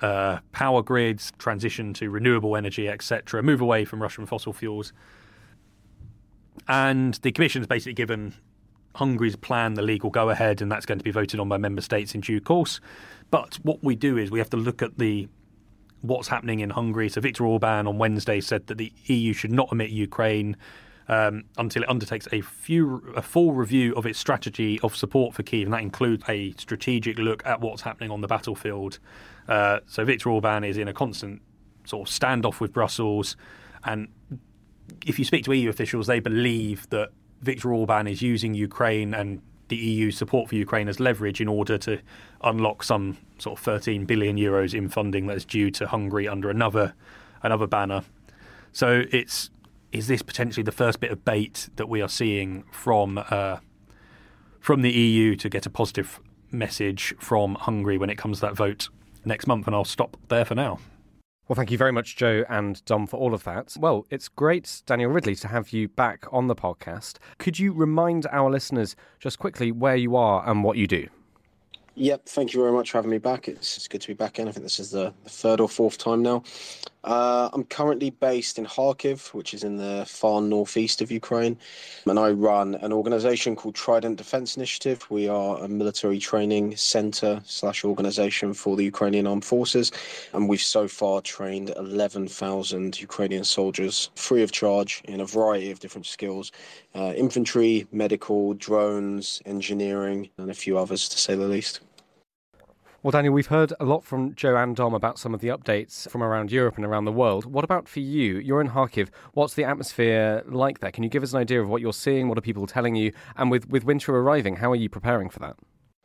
uh, 0.00 0.38
power 0.52 0.82
grids, 0.82 1.32
transition 1.38 1.92
to 1.94 2.10
renewable 2.10 2.56
energy, 2.56 2.88
etc., 2.88 3.42
move 3.42 3.60
away 3.60 3.84
from 3.84 4.02
Russian 4.02 4.26
fossil 4.26 4.52
fuels. 4.52 4.92
and 6.68 7.14
the 7.22 7.32
Commission 7.32 7.62
has 7.62 7.66
basically 7.66 7.94
given 7.94 8.34
Hungary's 8.94 9.36
plan 9.36 9.74
the 9.74 9.82
legal 9.82 10.10
go 10.10 10.30
ahead, 10.30 10.60
and 10.60 10.70
that's 10.70 10.86
going 10.86 10.98
to 10.98 11.04
be 11.04 11.10
voted 11.10 11.40
on 11.40 11.48
by 11.48 11.56
member 11.56 11.80
states 11.80 12.14
in 12.14 12.20
due 12.20 12.40
course. 12.40 12.80
But 13.30 13.58
what 13.62 13.82
we 13.82 13.94
do 13.96 14.18
is 14.18 14.30
we 14.30 14.38
have 14.38 14.50
to 14.50 14.56
look 14.56 14.82
at 14.82 14.98
the 14.98 15.28
what's 16.02 16.28
happening 16.28 16.60
in 16.60 16.70
Hungary. 16.70 17.08
So 17.08 17.20
Viktor 17.20 17.46
Orban 17.46 17.86
on 17.86 17.96
Wednesday 17.96 18.40
said 18.40 18.66
that 18.66 18.76
the 18.76 18.92
EU 19.06 19.32
should 19.32 19.52
not 19.52 19.72
omit 19.72 19.90
Ukraine 19.90 20.56
um, 21.08 21.44
until 21.56 21.82
it 21.82 21.88
undertakes 21.88 22.28
a, 22.32 22.40
few, 22.40 23.02
a 23.16 23.22
full 23.22 23.52
review 23.52 23.94
of 23.94 24.04
its 24.04 24.18
strategy 24.18 24.80
of 24.82 24.96
support 24.96 25.34
for 25.34 25.42
Kiev, 25.42 25.66
and 25.66 25.74
that 25.74 25.82
includes 25.82 26.24
a 26.28 26.52
strategic 26.52 27.18
look 27.18 27.44
at 27.46 27.60
what's 27.60 27.82
happening 27.82 28.10
on 28.10 28.20
the 28.20 28.28
battlefield. 28.28 28.98
Uh, 29.48 29.80
so 29.86 30.04
Viktor 30.04 30.30
Orban 30.30 30.64
is 30.64 30.76
in 30.76 30.88
a 30.88 30.92
constant 30.92 31.42
sort 31.84 32.08
of 32.08 32.14
standoff 32.14 32.60
with 32.60 32.72
Brussels, 32.72 33.36
and 33.84 34.08
if 35.04 35.18
you 35.18 35.24
speak 35.24 35.44
to 35.44 35.52
EU 35.52 35.68
officials, 35.68 36.06
they 36.06 36.20
believe 36.20 36.88
that 36.90 37.10
Viktor 37.40 37.72
Orban 37.72 38.06
is 38.06 38.22
using 38.22 38.54
Ukraine 38.54 39.14
and 39.14 39.42
the 39.68 39.76
EU 39.76 40.10
support 40.10 40.48
for 40.48 40.54
Ukraine 40.54 40.88
as 40.88 41.00
leverage 41.00 41.40
in 41.40 41.48
order 41.48 41.78
to 41.78 41.98
unlock 42.42 42.82
some 42.82 43.16
sort 43.38 43.58
of 43.58 43.64
13 43.64 44.04
billion 44.04 44.36
euros 44.36 44.74
in 44.74 44.88
funding 44.88 45.26
that 45.26 45.36
is 45.36 45.44
due 45.44 45.70
to 45.70 45.86
Hungary 45.86 46.28
under 46.28 46.50
another 46.50 46.94
another 47.42 47.66
banner. 47.66 48.02
So 48.72 49.04
it's 49.10 49.50
is 49.90 50.06
this 50.08 50.22
potentially 50.22 50.62
the 50.62 50.72
first 50.72 51.00
bit 51.00 51.10
of 51.10 51.24
bait 51.24 51.68
that 51.76 51.88
we 51.88 52.00
are 52.00 52.08
seeing 52.08 52.64
from 52.70 53.22
uh, 53.30 53.58
from 54.60 54.82
the 54.82 54.90
EU 54.92 55.34
to 55.36 55.48
get 55.48 55.66
a 55.66 55.70
positive 55.70 56.20
message 56.50 57.14
from 57.18 57.54
Hungary 57.54 57.98
when 57.98 58.10
it 58.10 58.18
comes 58.18 58.38
to 58.40 58.46
that 58.46 58.54
vote 58.54 58.88
next 59.24 59.46
month? 59.46 59.66
And 59.66 59.76
I'll 59.76 59.84
stop 59.84 60.16
there 60.28 60.44
for 60.44 60.54
now. 60.54 60.78
Well, 61.48 61.56
thank 61.56 61.70
you 61.70 61.76
very 61.76 61.92
much, 61.92 62.16
Joe 62.16 62.44
and 62.48 62.82
Dom, 62.84 63.06
for 63.06 63.18
all 63.18 63.34
of 63.34 63.44
that. 63.44 63.76
Well, 63.78 64.06
it's 64.10 64.28
great, 64.28 64.82
Daniel 64.86 65.10
Ridley, 65.10 65.34
to 65.36 65.48
have 65.48 65.70
you 65.72 65.88
back 65.88 66.24
on 66.32 66.46
the 66.46 66.54
podcast. 66.54 67.18
Could 67.38 67.58
you 67.58 67.72
remind 67.72 68.26
our 68.30 68.48
listeners 68.48 68.96
just 69.18 69.38
quickly 69.38 69.72
where 69.72 69.96
you 69.96 70.16
are 70.16 70.48
and 70.48 70.62
what 70.62 70.76
you 70.76 70.86
do? 70.86 71.08
Yep, 71.94 72.26
thank 72.26 72.54
you 72.54 72.60
very 72.60 72.72
much 72.72 72.90
for 72.90 72.98
having 72.98 73.10
me 73.10 73.18
back. 73.18 73.48
It's, 73.48 73.76
it's 73.76 73.88
good 73.88 74.00
to 74.00 74.08
be 74.08 74.14
back 74.14 74.38
in. 74.38 74.48
I 74.48 74.52
think 74.52 74.64
this 74.64 74.80
is 74.80 74.92
the, 74.92 75.12
the 75.24 75.30
third 75.30 75.60
or 75.60 75.68
fourth 75.68 75.98
time 75.98 76.22
now. 76.22 76.42
Uh, 77.04 77.50
I'm 77.52 77.64
currently 77.64 78.10
based 78.10 78.58
in 78.58 78.66
Kharkiv, 78.66 79.34
which 79.34 79.54
is 79.54 79.64
in 79.64 79.76
the 79.76 80.04
far 80.06 80.40
northeast 80.40 81.02
of 81.02 81.10
Ukraine, 81.10 81.58
and 82.06 82.18
I 82.18 82.30
run 82.30 82.76
an 82.76 82.92
organization 82.92 83.56
called 83.56 83.74
Trident 83.74 84.16
Defense 84.16 84.56
Initiative. 84.56 85.04
We 85.10 85.28
are 85.28 85.58
a 85.58 85.68
military 85.68 86.20
training 86.20 86.76
center 86.76 87.42
slash 87.44 87.84
organization 87.84 88.54
for 88.54 88.76
the 88.76 88.84
Ukrainian 88.84 89.26
armed 89.26 89.44
forces, 89.44 89.90
and 90.32 90.48
we've 90.48 90.60
so 90.60 90.86
far 90.86 91.20
trained 91.20 91.70
11,000 91.76 93.00
Ukrainian 93.00 93.42
soldiers 93.42 94.10
free 94.14 94.44
of 94.44 94.52
charge 94.52 95.02
in 95.04 95.20
a 95.20 95.26
variety 95.26 95.72
of 95.72 95.80
different 95.80 96.06
skills 96.06 96.52
uh, 96.94 97.12
infantry, 97.16 97.86
medical, 97.90 98.54
drones, 98.54 99.42
engineering, 99.46 100.28
and 100.38 100.50
a 100.50 100.54
few 100.54 100.78
others 100.78 101.08
to 101.08 101.18
say 101.18 101.34
the 101.34 101.48
least. 101.48 101.80
Well, 103.04 103.10
Daniel, 103.10 103.34
we've 103.34 103.48
heard 103.48 103.72
a 103.80 103.84
lot 103.84 104.04
from 104.04 104.32
Joe 104.36 104.54
and 104.54 104.76
Dom 104.76 104.94
about 104.94 105.18
some 105.18 105.34
of 105.34 105.40
the 105.40 105.48
updates 105.48 106.08
from 106.08 106.22
around 106.22 106.52
Europe 106.52 106.76
and 106.76 106.86
around 106.86 107.04
the 107.04 107.10
world. 107.10 107.44
What 107.44 107.64
about 107.64 107.88
for 107.88 107.98
you? 107.98 108.38
You're 108.38 108.60
in 108.60 108.68
Kharkiv. 108.68 109.08
What's 109.32 109.54
the 109.54 109.64
atmosphere 109.64 110.44
like 110.46 110.78
there? 110.78 110.92
Can 110.92 111.02
you 111.02 111.10
give 111.10 111.24
us 111.24 111.32
an 111.32 111.40
idea 111.40 111.60
of 111.60 111.68
what 111.68 111.82
you're 111.82 111.92
seeing? 111.92 112.28
What 112.28 112.38
are 112.38 112.42
people 112.42 112.64
telling 112.64 112.94
you? 112.94 113.12
And 113.36 113.50
with, 113.50 113.68
with 113.68 113.82
winter 113.82 114.16
arriving, 114.16 114.54
how 114.54 114.70
are 114.70 114.76
you 114.76 114.88
preparing 114.88 115.30
for 115.30 115.40
that? 115.40 115.56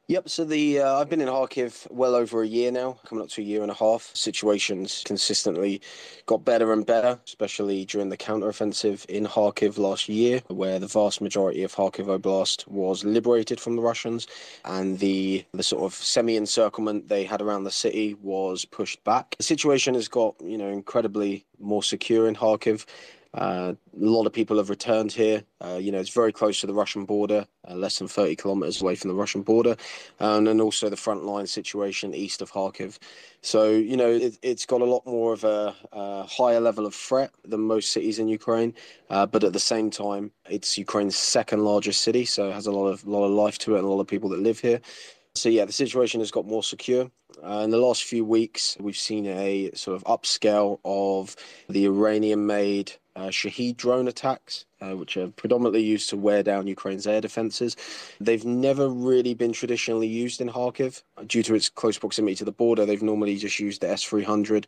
Yep. 0.09 0.29
So 0.29 0.45
the 0.45 0.79
uh, 0.79 0.99
I've 0.99 1.09
been 1.09 1.19
in 1.19 1.27
Kharkiv 1.27 1.91
well 1.91 2.15
over 2.15 2.41
a 2.41 2.47
year 2.47 2.71
now, 2.71 2.93
coming 3.05 3.21
up 3.21 3.29
to 3.31 3.41
a 3.41 3.43
year 3.43 3.61
and 3.61 3.69
a 3.69 3.73
half. 3.73 4.09
Situations 4.13 5.03
consistently 5.05 5.81
got 6.27 6.45
better 6.45 6.71
and 6.71 6.85
better, 6.85 7.19
especially 7.27 7.83
during 7.83 8.07
the 8.07 8.15
counteroffensive 8.15 9.05
in 9.07 9.25
Kharkiv 9.25 9.77
last 9.77 10.07
year, 10.07 10.41
where 10.47 10.79
the 10.79 10.87
vast 10.87 11.19
majority 11.19 11.61
of 11.61 11.75
Kharkiv 11.75 12.05
Oblast 12.05 12.65
was 12.69 13.03
liberated 13.03 13.59
from 13.59 13.75
the 13.75 13.81
Russians, 13.81 14.27
and 14.63 14.97
the 14.99 15.43
the 15.53 15.61
sort 15.61 15.83
of 15.83 15.93
semi-encirclement 15.93 17.09
they 17.09 17.25
had 17.25 17.41
around 17.41 17.65
the 17.65 17.71
city 17.71 18.13
was 18.21 18.63
pushed 18.63 19.03
back. 19.03 19.35
The 19.37 19.43
situation 19.43 19.93
has 19.95 20.07
got 20.07 20.35
you 20.41 20.57
know 20.57 20.69
incredibly 20.69 21.45
more 21.59 21.83
secure 21.83 22.29
in 22.29 22.35
Kharkiv. 22.35 22.85
Uh, 23.37 23.73
a 23.73 24.05
lot 24.05 24.25
of 24.25 24.33
people 24.33 24.57
have 24.57 24.69
returned 24.69 25.11
here. 25.11 25.43
Uh, 25.63 25.77
you 25.79 25.91
know, 25.91 25.99
it's 25.99 26.09
very 26.13 26.33
close 26.33 26.59
to 26.61 26.67
the 26.67 26.73
Russian 26.73 27.05
border, 27.05 27.45
uh, 27.69 27.75
less 27.75 27.99
than 27.99 28.07
30 28.07 28.35
kilometers 28.35 28.81
away 28.81 28.95
from 28.95 29.09
the 29.09 29.15
Russian 29.15 29.43
border, 29.43 29.75
and 30.19 30.59
also 30.59 30.89
the 30.89 30.97
front 30.97 31.23
line 31.23 31.45
situation 31.45 32.15
east 32.15 32.41
of 32.41 32.51
Kharkiv. 32.51 32.97
So, 33.41 33.69
you 33.69 33.95
know, 33.95 34.09
it, 34.09 34.39
has 34.43 34.65
got 34.65 34.81
a 34.81 34.85
lot 34.85 35.05
more 35.05 35.33
of 35.33 35.43
a, 35.43 35.75
a, 35.91 36.23
higher 36.23 36.59
level 36.59 36.87
of 36.87 36.95
threat 36.95 37.31
than 37.45 37.61
most 37.61 37.91
cities 37.91 38.17
in 38.17 38.27
Ukraine, 38.27 38.73
uh, 39.11 39.27
but 39.27 39.43
at 39.43 39.53
the 39.53 39.59
same 39.59 39.91
time, 39.91 40.31
it's 40.49 40.77
Ukraine's 40.77 41.15
second 41.15 41.63
largest 41.63 42.01
city, 42.01 42.25
so 42.25 42.49
it 42.49 42.53
has 42.53 42.65
a 42.65 42.71
lot 42.71 42.87
of 42.87 43.05
lot 43.05 43.25
of 43.25 43.31
life 43.31 43.59
to 43.59 43.75
it 43.75 43.79
and 43.79 43.87
a 43.87 43.89
lot 43.89 44.01
of 44.01 44.07
people 44.07 44.29
that 44.29 44.39
live 44.39 44.59
here. 44.59 44.81
So 45.35 45.49
yeah, 45.49 45.65
the 45.65 45.73
situation 45.73 46.19
has 46.21 46.31
got 46.31 46.47
more 46.47 46.63
secure. 46.63 47.11
Uh, 47.43 47.61
in 47.63 47.69
the 47.69 47.77
last 47.77 48.03
few 48.03 48.25
weeks, 48.25 48.75
we've 48.79 48.97
seen 48.97 49.27
a 49.27 49.69
sort 49.75 49.95
of 49.95 50.03
upscale 50.05 50.79
of 50.83 51.35
the 51.69 51.85
Iranian-made 51.85 52.93
uh, 53.17 53.31
Shahed 53.31 53.75
drone 53.77 54.07
attacks, 54.07 54.65
uh, 54.79 54.95
which 54.95 55.17
are 55.17 55.29
predominantly 55.29 55.81
used 55.81 56.09
to 56.11 56.17
wear 56.17 56.43
down 56.43 56.67
Ukraine's 56.67 57.07
air 57.07 57.19
defenses. 57.19 57.75
They've 58.21 58.45
never 58.45 58.87
really 58.87 59.33
been 59.33 59.53
traditionally 59.53 60.07
used 60.07 60.39
in 60.39 60.49
Kharkiv 60.49 61.01
due 61.25 61.41
to 61.43 61.55
its 61.55 61.67
close 61.67 61.97
proximity 61.97 62.35
to 62.35 62.45
the 62.45 62.51
border. 62.51 62.85
They've 62.85 63.01
normally 63.01 63.37
just 63.37 63.59
used 63.59 63.81
the 63.81 63.89
S 63.89 64.03
300 64.03 64.67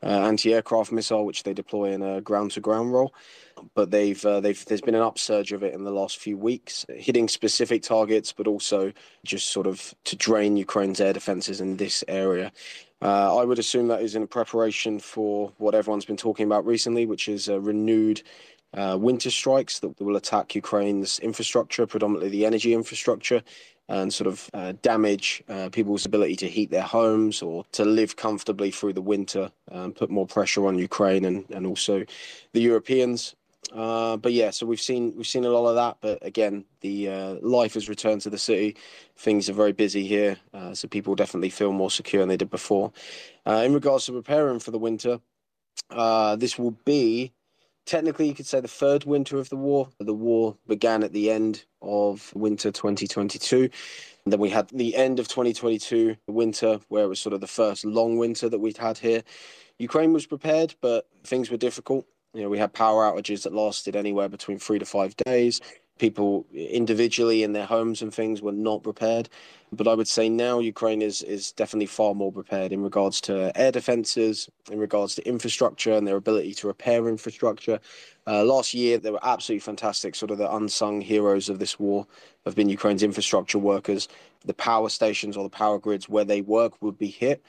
uh, 0.00 0.06
anti 0.06 0.54
aircraft 0.54 0.92
missile, 0.92 1.26
which 1.26 1.42
they 1.42 1.52
deploy 1.52 1.90
in 1.92 2.02
a 2.02 2.20
ground 2.20 2.52
to 2.52 2.60
ground 2.60 2.92
role. 2.92 3.12
But 3.74 3.90
they've, 3.90 4.24
uh, 4.24 4.38
they've, 4.38 4.64
there's 4.66 4.80
been 4.80 4.94
an 4.94 5.02
upsurge 5.02 5.50
of 5.50 5.64
it 5.64 5.74
in 5.74 5.82
the 5.82 5.90
last 5.90 6.18
few 6.18 6.38
weeks, 6.38 6.86
hitting 6.88 7.26
specific 7.26 7.82
targets, 7.82 8.32
but 8.32 8.46
also 8.46 8.92
just 9.24 9.50
sort 9.50 9.66
of 9.66 9.92
to 10.04 10.14
drain 10.14 10.56
Ukraine's 10.56 11.00
air 11.00 11.12
defenses 11.12 11.60
in 11.60 11.76
this 11.76 12.04
area. 12.06 12.52
Uh, 13.00 13.38
I 13.38 13.44
would 13.44 13.58
assume 13.58 13.88
that 13.88 14.02
is 14.02 14.14
in 14.14 14.26
preparation 14.26 14.98
for 14.98 15.52
what 15.58 15.74
everyone's 15.74 16.04
been 16.04 16.16
talking 16.16 16.46
about 16.46 16.66
recently, 16.66 17.06
which 17.06 17.28
is 17.28 17.48
a 17.48 17.60
renewed 17.60 18.22
uh, 18.74 18.98
winter 19.00 19.30
strikes 19.30 19.78
that 19.80 20.00
will 20.00 20.16
attack 20.16 20.54
Ukraine's 20.54 21.18
infrastructure, 21.20 21.86
predominantly 21.86 22.28
the 22.28 22.44
energy 22.44 22.74
infrastructure, 22.74 23.42
and 23.88 24.12
sort 24.12 24.26
of 24.26 24.50
uh, 24.52 24.72
damage 24.82 25.42
uh, 25.48 25.68
people's 25.70 26.04
ability 26.04 26.36
to 26.36 26.48
heat 26.48 26.70
their 26.70 26.82
homes 26.82 27.40
or 27.40 27.64
to 27.72 27.84
live 27.84 28.16
comfortably 28.16 28.70
through 28.70 28.92
the 28.92 29.00
winter, 29.00 29.50
and 29.70 29.94
put 29.94 30.10
more 30.10 30.26
pressure 30.26 30.66
on 30.66 30.78
Ukraine 30.78 31.24
and, 31.24 31.48
and 31.50 31.66
also 31.66 32.04
the 32.52 32.60
Europeans. 32.60 33.34
Uh, 33.72 34.16
but 34.16 34.32
yeah, 34.32 34.50
so 34.50 34.66
we've 34.66 34.80
seen 34.80 35.14
we've 35.16 35.26
seen 35.26 35.44
a 35.44 35.50
lot 35.50 35.68
of 35.68 35.74
that. 35.74 35.98
But 36.00 36.24
again, 36.24 36.64
the 36.80 37.08
uh, 37.08 37.34
life 37.42 37.74
has 37.74 37.88
returned 37.88 38.22
to 38.22 38.30
the 38.30 38.38
city. 38.38 38.76
Things 39.16 39.48
are 39.48 39.54
very 39.54 39.72
busy 39.72 40.06
here, 40.06 40.38
uh, 40.54 40.74
so 40.74 40.88
people 40.88 41.14
definitely 41.14 41.50
feel 41.50 41.72
more 41.72 41.90
secure 41.90 42.22
than 42.22 42.28
they 42.28 42.36
did 42.36 42.50
before. 42.50 42.92
Uh, 43.46 43.62
in 43.64 43.74
regards 43.74 44.06
to 44.06 44.12
preparing 44.12 44.58
for 44.58 44.70
the 44.70 44.78
winter, 44.78 45.20
uh, 45.90 46.36
this 46.36 46.58
will 46.58 46.76
be 46.84 47.32
technically 47.84 48.28
you 48.28 48.34
could 48.34 48.46
say 48.46 48.60
the 48.60 48.68
third 48.68 49.04
winter 49.04 49.38
of 49.38 49.48
the 49.48 49.56
war. 49.56 49.88
The 49.98 50.14
war 50.14 50.56
began 50.66 51.02
at 51.02 51.12
the 51.12 51.30
end 51.30 51.64
of 51.82 52.32
winter 52.34 52.70
2022. 52.70 53.70
And 54.24 54.32
then 54.32 54.40
we 54.40 54.50
had 54.50 54.68
the 54.68 54.94
end 54.94 55.18
of 55.18 55.28
2022 55.28 56.16
winter, 56.26 56.80
where 56.88 57.04
it 57.04 57.08
was 57.08 57.20
sort 57.20 57.32
of 57.32 57.40
the 57.40 57.46
first 57.46 57.84
long 57.84 58.18
winter 58.18 58.48
that 58.48 58.58
we'd 58.58 58.76
had 58.76 58.98
here. 58.98 59.22
Ukraine 59.78 60.12
was 60.12 60.26
prepared, 60.26 60.74
but 60.82 61.08
things 61.24 61.50
were 61.50 61.56
difficult. 61.56 62.04
You 62.34 62.42
know, 62.42 62.48
we 62.50 62.58
had 62.58 62.72
power 62.72 63.04
outages 63.04 63.42
that 63.44 63.54
lasted 63.54 63.96
anywhere 63.96 64.28
between 64.28 64.58
three 64.58 64.78
to 64.78 64.84
five 64.84 65.16
days. 65.16 65.60
People 65.98 66.46
individually 66.54 67.42
in 67.42 67.52
their 67.52 67.64
homes 67.64 68.02
and 68.02 68.14
things 68.14 68.42
were 68.42 68.52
not 68.52 68.82
prepared. 68.82 69.28
But 69.72 69.88
I 69.88 69.94
would 69.94 70.06
say 70.06 70.28
now 70.28 70.58
Ukraine 70.60 71.02
is 71.02 71.22
is 71.22 71.52
definitely 71.52 71.86
far 71.86 72.14
more 72.14 72.30
prepared 72.30 72.70
in 72.72 72.82
regards 72.82 73.20
to 73.22 73.50
air 73.58 73.72
defenses, 73.72 74.48
in 74.70 74.78
regards 74.78 75.14
to 75.16 75.26
infrastructure 75.26 75.92
and 75.94 76.06
their 76.06 76.16
ability 76.16 76.54
to 76.54 76.66
repair 76.66 77.08
infrastructure. 77.08 77.80
Uh, 78.26 78.44
last 78.44 78.74
year, 78.74 78.98
they 78.98 79.10
were 79.10 79.26
absolutely 79.26 79.60
fantastic. 79.60 80.14
Sort 80.14 80.30
of 80.30 80.38
the 80.38 80.54
unsung 80.54 81.00
heroes 81.00 81.48
of 81.48 81.58
this 81.58 81.78
war 81.80 82.06
have 82.44 82.54
been 82.54 82.68
Ukraine's 82.68 83.02
infrastructure 83.02 83.58
workers. 83.58 84.06
The 84.44 84.54
power 84.54 84.90
stations 84.90 85.36
or 85.36 85.44
the 85.44 85.50
power 85.50 85.78
grids 85.78 86.08
where 86.08 86.24
they 86.24 86.42
work 86.42 86.80
would 86.82 86.98
be 86.98 87.08
hit, 87.08 87.42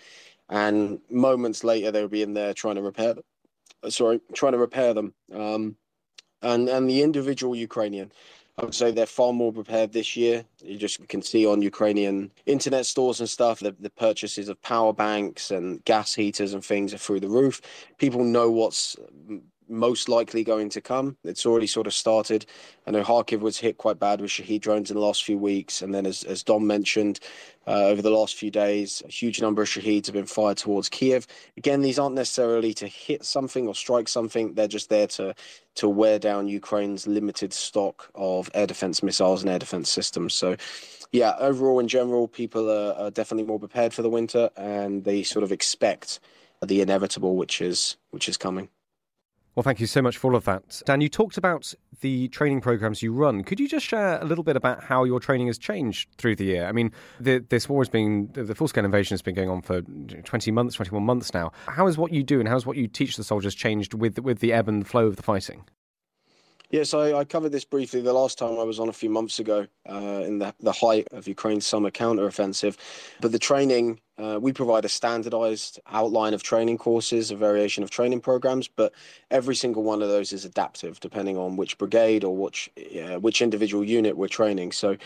and 0.49 0.99
moments 1.11 1.63
later 1.63 1.91
they 1.91 2.01
would 2.01 2.11
be 2.11 2.23
in 2.23 2.33
there 2.33 2.53
trying 2.53 2.75
to 2.75 2.81
repair 2.81 3.13
them 3.13 3.23
sorry, 3.87 4.19
trying 4.33 4.53
to 4.53 4.57
repair 4.57 4.93
them. 4.93 5.13
Um, 5.33 5.75
and 6.41 6.69
and 6.69 6.89
the 6.89 7.01
individual 7.01 7.55
Ukrainian, 7.55 8.11
I 8.57 8.65
would 8.65 8.75
say 8.75 8.91
they're 8.91 9.05
far 9.05 9.33
more 9.33 9.53
prepared 9.53 9.91
this 9.91 10.15
year. 10.15 10.45
You 10.63 10.77
just 10.77 11.05
can 11.07 11.21
see 11.21 11.45
on 11.45 11.61
Ukrainian 11.61 12.31
internet 12.45 12.85
stores 12.85 13.19
and 13.19 13.29
stuff, 13.29 13.59
the, 13.59 13.75
the 13.79 13.89
purchases 13.89 14.49
of 14.49 14.61
power 14.61 14.93
banks 14.93 15.51
and 15.51 15.83
gas 15.85 16.13
heaters 16.13 16.53
and 16.53 16.63
things 16.63 16.93
are 16.93 16.97
through 16.97 17.21
the 17.21 17.29
roof. 17.29 17.61
People 17.97 18.23
know 18.23 18.49
what's 18.49 18.95
most 19.69 20.09
likely 20.09 20.43
going 20.43 20.69
to 20.69 20.81
come. 20.81 21.17
It's 21.23 21.45
already 21.45 21.67
sort 21.67 21.87
of 21.87 21.93
started. 21.93 22.45
I 22.87 22.91
know 22.91 23.03
Kharkiv 23.03 23.39
was 23.39 23.57
hit 23.57 23.77
quite 23.77 23.99
bad 23.99 24.21
with 24.21 24.31
Shahed 24.31 24.61
drones 24.61 24.89
in 24.89 24.95
the 24.95 25.01
last 25.01 25.23
few 25.23 25.37
weeks. 25.37 25.81
And 25.81 25.93
then, 25.93 26.05
as, 26.05 26.23
as 26.23 26.43
Dom 26.43 26.65
mentioned, 26.65 27.19
uh, 27.67 27.85
over 27.85 28.01
the 28.01 28.09
last 28.09 28.35
few 28.35 28.49
days, 28.49 29.03
a 29.05 29.11
huge 29.11 29.41
number 29.41 29.61
of 29.61 29.67
Shaheds 29.67 30.07
have 30.07 30.15
been 30.15 30.25
fired 30.25 30.57
towards 30.57 30.89
Kiev. 30.89 31.27
Again, 31.57 31.81
these 31.81 31.99
aren't 31.99 32.15
necessarily 32.15 32.73
to 32.75 32.87
hit 32.87 33.23
something 33.23 33.67
or 33.67 33.75
strike 33.75 34.07
something. 34.07 34.53
They're 34.53 34.67
just 34.67 34.89
there 34.89 35.07
to, 35.07 35.35
to 35.75 35.87
wear 35.87 36.19
down 36.19 36.47
Ukraine's 36.47 37.05
limited 37.07 37.53
stock 37.53 38.09
of 38.15 38.49
air 38.53 38.67
defense 38.67 39.03
missiles 39.03 39.41
and 39.41 39.51
air 39.51 39.59
defense 39.59 39.89
systems. 39.89 40.33
So, 40.33 40.55
yeah, 41.11 41.35
overall, 41.39 41.79
in 41.79 41.87
general, 41.87 42.27
people 42.27 42.69
are, 42.69 42.93
are 42.93 43.11
definitely 43.11 43.45
more 43.45 43.59
prepared 43.59 43.93
for 43.93 44.01
the 44.01 44.09
winter 44.09 44.49
and 44.55 45.03
they 45.03 45.23
sort 45.23 45.43
of 45.43 45.51
expect 45.51 46.19
the 46.65 46.81
inevitable, 46.81 47.35
which 47.35 47.61
is 47.61 47.97
which 48.11 48.27
is 48.27 48.37
coming. 48.37 48.69
Well, 49.55 49.63
thank 49.63 49.79
you 49.79 49.87
so 49.87 50.01
much 50.01 50.17
for 50.17 50.29
all 50.29 50.35
of 50.35 50.45
that. 50.45 50.81
Dan, 50.85 51.01
you 51.01 51.09
talked 51.09 51.37
about 51.37 51.73
the 52.01 52.27
training 52.29 52.61
programs 52.61 53.01
you 53.01 53.11
run. 53.11 53.43
Could 53.43 53.59
you 53.59 53.67
just 53.67 53.85
share 53.85 54.19
a 54.21 54.25
little 54.25 54.43
bit 54.43 54.55
about 54.55 54.83
how 54.83 55.03
your 55.03 55.19
training 55.19 55.47
has 55.47 55.57
changed 55.57 56.09
through 56.17 56.35
the 56.35 56.45
year? 56.45 56.65
I 56.65 56.71
mean, 56.71 56.91
the, 57.19 57.43
this 57.49 57.67
war 57.67 57.81
has 57.81 57.89
been, 57.89 58.29
the 58.33 58.55
full 58.55 58.67
scale 58.67 58.85
invasion 58.85 59.13
has 59.13 59.21
been 59.21 59.35
going 59.35 59.49
on 59.49 59.61
for 59.61 59.81
20 59.81 60.51
months, 60.51 60.75
21 60.75 61.03
months 61.03 61.33
now. 61.33 61.51
How 61.67 61.87
has 61.87 61.97
what 61.97 62.13
you 62.13 62.23
do 62.23 62.39
and 62.39 62.47
how 62.47 62.55
has 62.55 62.65
what 62.65 62.77
you 62.77 62.87
teach 62.87 63.17
the 63.17 63.23
soldiers 63.23 63.55
changed 63.55 63.93
with, 63.93 64.19
with 64.19 64.39
the 64.39 64.53
ebb 64.53 64.69
and 64.69 64.87
flow 64.87 65.07
of 65.07 65.15
the 65.15 65.23
fighting? 65.23 65.65
Yes, 66.71 66.93
I, 66.93 67.13
I, 67.13 67.25
covered 67.25 67.51
this 67.51 67.65
briefly 67.65 67.99
the 68.01 68.13
last 68.13 68.37
time 68.37 68.59
I 68.59 68.63
was 68.63 68.79
on 68.79 68.89
a 68.89 68.93
few 68.93 69.09
months 69.09 69.39
ago 69.39 69.65
uh, 69.89 70.21
in 70.23 70.37
the, 70.37 70.53
the 70.59 70.71
height 70.71 71.07
of 71.11 71.27
Ukraine's 71.27 71.65
summer 71.65 71.89
counteroffensive. 71.89 72.77
But 73.21 73.31
the 73.31 73.39
training, 73.39 73.99
uh, 74.19 74.39
we 74.39 74.51
provide 74.51 74.85
a 74.85 74.89
standardized 74.89 75.79
outline 75.91 76.33
of 76.33 76.43
training 76.43 76.77
courses, 76.77 77.31
a 77.31 77.35
variation 77.35 77.83
of 77.83 77.89
training 77.89 78.21
programs, 78.21 78.67
but 78.67 78.93
every 79.31 79.55
single 79.55 79.83
one 79.83 80.01
of 80.01 80.09
those 80.09 80.33
is 80.33 80.45
adaptive 80.45 80.99
depending 80.99 81.37
on 81.37 81.55
which 81.55 81.77
brigade 81.77 82.23
or 82.23 82.35
which, 82.35 82.69
uh, 82.77 83.19
which 83.19 83.41
individual 83.41 83.83
unit 83.83 84.17
we're 84.17 84.27
training. 84.27 84.71
So 84.71 84.97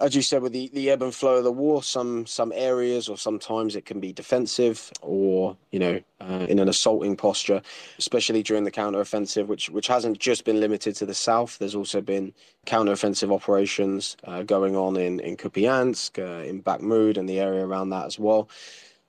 as 0.00 0.14
you 0.14 0.22
said, 0.22 0.42
with 0.42 0.52
the, 0.52 0.70
the 0.72 0.90
ebb 0.90 1.02
and 1.02 1.14
flow 1.14 1.36
of 1.36 1.44
the 1.44 1.52
war, 1.52 1.82
some 1.82 2.24
some 2.26 2.52
areas 2.54 3.08
or 3.08 3.16
sometimes 3.16 3.74
it 3.74 3.84
can 3.84 3.98
be 3.98 4.12
defensive 4.12 4.92
or 5.02 5.56
you 5.72 5.78
know 5.78 6.00
uh, 6.20 6.46
in 6.48 6.60
an 6.60 6.68
assaulting 6.68 7.16
posture, 7.16 7.60
especially 7.98 8.42
during 8.42 8.64
the 8.64 8.70
counteroffensive, 8.70 9.46
which 9.46 9.70
which 9.70 9.88
hasn't 9.88 10.18
just 10.18 10.44
been 10.44 10.60
limited 10.60 10.94
to 10.96 11.06
the 11.06 11.14
south. 11.14 11.58
There's 11.58 11.74
also 11.74 12.00
been 12.00 12.32
counteroffensive 12.66 13.34
operations 13.34 14.16
uh, 14.24 14.44
going 14.44 14.76
on 14.76 14.96
in 14.96 15.18
in 15.20 15.36
Kupiansk, 15.36 16.18
uh, 16.18 16.44
in 16.44 16.62
Bakhmut, 16.62 17.16
and 17.16 17.28
the 17.28 17.40
area 17.40 17.66
around 17.66 17.90
that 17.90 18.06
as 18.06 18.18
well. 18.18 18.48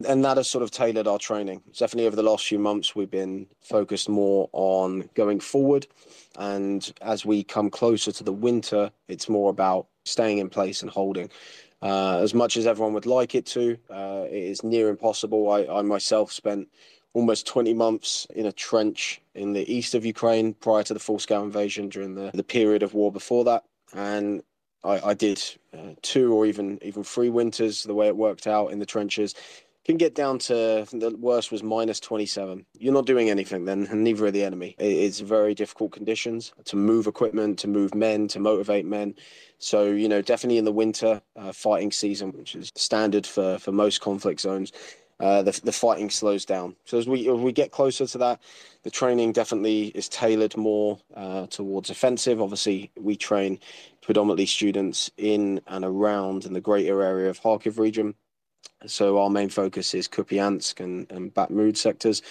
And 0.08 0.23
that 0.23 0.38
has 0.38 0.49
sort 0.49 0.63
of 0.63 0.71
tailored 0.71 1.08
our 1.08 1.19
training. 1.19 1.62
Definitely 1.78 2.08
over 2.08 2.15
the 2.15 2.23
last 2.23 2.47
few 2.47 2.58
months, 2.58 2.95
we've 2.95 3.12
been 3.12 3.47
focused 3.60 4.08
more 4.08 4.49
on 4.54 5.10
going 5.13 5.41
forward. 5.41 5.88
And 6.38 6.89
as 7.02 7.25
we 7.25 7.43
come 7.43 7.69
closer 7.69 8.13
to 8.13 8.23
the 8.23 8.32
winter, 8.32 8.91
it's 9.10 9.28
more 9.28 9.49
about 9.49 9.88
staying 10.10 10.39
in 10.39 10.50
place 10.50 10.82
and 10.82 10.91
holding. 10.91 11.30
Uh, 11.82 12.17
as 12.17 12.34
much 12.34 12.58
as 12.58 12.67
everyone 12.67 12.93
would 12.93 13.06
like 13.06 13.36
it 13.36 13.45
to, 13.45 13.78
uh, 13.89 14.26
it 14.28 14.34
is 14.34 14.63
near 14.63 14.89
impossible. 14.89 15.50
I, 15.50 15.65
I, 15.65 15.82
myself 15.82 16.32
spent 16.32 16.67
almost 17.13 17.48
20 17.48 17.74
months 17.74 18.28
in 18.36 18.45
a 18.45 18.52
trench 18.52 19.22
in 19.34 19.54
the 19.54 19.72
east 19.74 19.95
of 19.95 20.06
Ukraine 20.06 20.54
prior 20.54 20.84
to 20.84 20.93
the 20.93 21.00
full 21.00 21.19
scale 21.19 21.43
invasion 21.43 21.88
during 21.88 22.15
the, 22.15 22.32
the 22.34 22.43
period 22.43 22.84
of 22.84 22.93
war 22.93 23.12
before 23.12 23.45
that. 23.45 23.63
And 23.93 24.43
I, 24.84 25.00
I 25.10 25.13
did 25.13 25.41
uh, 25.74 25.93
two 26.02 26.34
or 26.34 26.45
even 26.45 26.80
even 26.82 27.04
three 27.04 27.30
winters 27.30 27.84
the 27.84 27.95
way 27.95 28.08
it 28.08 28.15
worked 28.15 28.48
out 28.48 28.72
in 28.72 28.80
the 28.80 28.86
trenches 28.86 29.36
can 29.89 29.97
get 29.97 30.13
down 30.13 30.38
to 30.38 30.86
the 30.91 31.15
worst 31.19 31.52
was 31.52 31.63
minus 31.63 31.99
27. 31.99 32.63
You're 32.78 32.93
not 32.93 33.08
doing 33.08 33.30
anything 33.32 33.65
then, 33.65 33.88
and 33.89 34.04
neither 34.04 34.25
are 34.25 34.32
the 34.32 34.43
enemy. 34.43 34.75
It's 34.78 35.19
very 35.19 35.56
difficult 35.56 35.93
conditions 35.93 36.54
to 36.65 36.75
move 36.75 37.08
equipment, 37.08 37.58
to 37.60 37.67
move 37.67 37.95
men, 37.95 38.28
to 38.28 38.39
motivate 38.39 38.86
men. 38.86 39.15
So, 39.58 39.86
you 39.86 40.08
know, 40.08 40.21
definitely 40.21 40.60
in 40.60 40.65
the 40.65 40.71
winter 40.71 41.21
uh, 41.36 41.52
fighting 41.54 41.91
season, 41.91 42.34
which 42.34 42.54
is 42.56 42.71
standard 42.75 43.25
for, 43.25 43.58
for 43.58 43.71
most 43.71 43.99
conflict 43.99 44.41
zones, 44.41 44.71
uh, 45.19 45.41
the, 45.41 45.60
the 45.63 45.71
fighting 45.71 46.12
slows 46.12 46.45
down. 46.45 46.75
So 46.86 46.99
as 46.99 47.08
we, 47.08 47.28
as 47.28 47.39
we 47.39 47.52
get 47.52 47.71
closer 47.71 48.06
to 48.06 48.17
that, 48.19 48.41
the 48.84 48.91
training 48.91 49.32
definitely 49.32 49.88
is 49.88 50.08
tailored 50.08 50.56
more 50.56 50.99
uh, 51.15 51.47
towards 51.47 51.89
offensive. 51.89 52.39
Obviously, 52.39 52.91
we 52.95 53.15
train 53.15 53.60
predominantly 54.02 54.45
students 54.45 55.10
in 55.17 55.62
and 55.67 55.84
around 55.84 56.45
in 56.45 56.54
the 56.54 56.62
greater 56.62 57.02
area 57.02 57.30
of 57.30 57.41
Kharkiv 57.41 57.80
region. 57.80 58.13
So 58.86 59.20
our 59.20 59.30
main 59.30 59.50
focus 59.50 59.94
is 59.94 60.08
Kupiansk 60.08 60.80
and, 60.80 61.12
and 61.12 61.34
Bakhmut 61.34 61.78
sectors. 61.78 62.22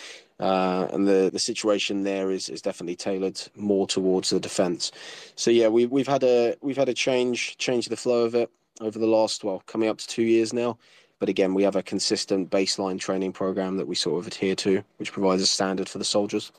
Uh, 0.41 0.87
and 0.93 1.07
the, 1.07 1.31
the 1.33 1.39
situation 1.39 2.05
there 2.05 2.31
is, 2.31 2.49
is 2.49 2.63
definitely 2.63 2.95
tailored 2.95 3.41
more 3.57 3.87
towards 3.87 4.31
the 4.31 4.39
defence. 4.39 4.93
So 5.35 5.51
yeah, 5.51 5.69
we 5.69 5.87
we've 5.87 6.07
had 6.07 6.23
a 6.23 6.57
we've 6.61 6.77
had 6.77 6.89
a 6.89 6.95
change 6.95 7.57
change 7.59 7.89
the 7.89 7.97
flow 7.97 8.25
of 8.25 8.37
it 8.37 8.49
over 8.81 8.99
the 8.99 9.07
last 9.07 9.43
well 9.43 9.63
coming 9.67 9.89
up 9.89 9.99
to 9.99 10.07
two 10.07 10.23
years 10.23 10.53
now. 10.53 10.79
But 11.19 11.29
again, 11.29 11.55
we 11.55 11.65
have 11.65 11.75
a 11.75 11.83
consistent 11.83 12.51
baseline 12.51 13.01
training 13.01 13.33
program 13.33 13.77
that 13.79 13.89
we 13.89 13.97
sort 13.97 14.21
of 14.21 14.29
adhere 14.29 14.55
to, 14.57 14.85
which 14.99 15.13
provides 15.13 15.43
a 15.43 15.47
standard 15.49 15.89
for 15.89 15.99
the 15.99 16.05
soldiers. 16.05 16.53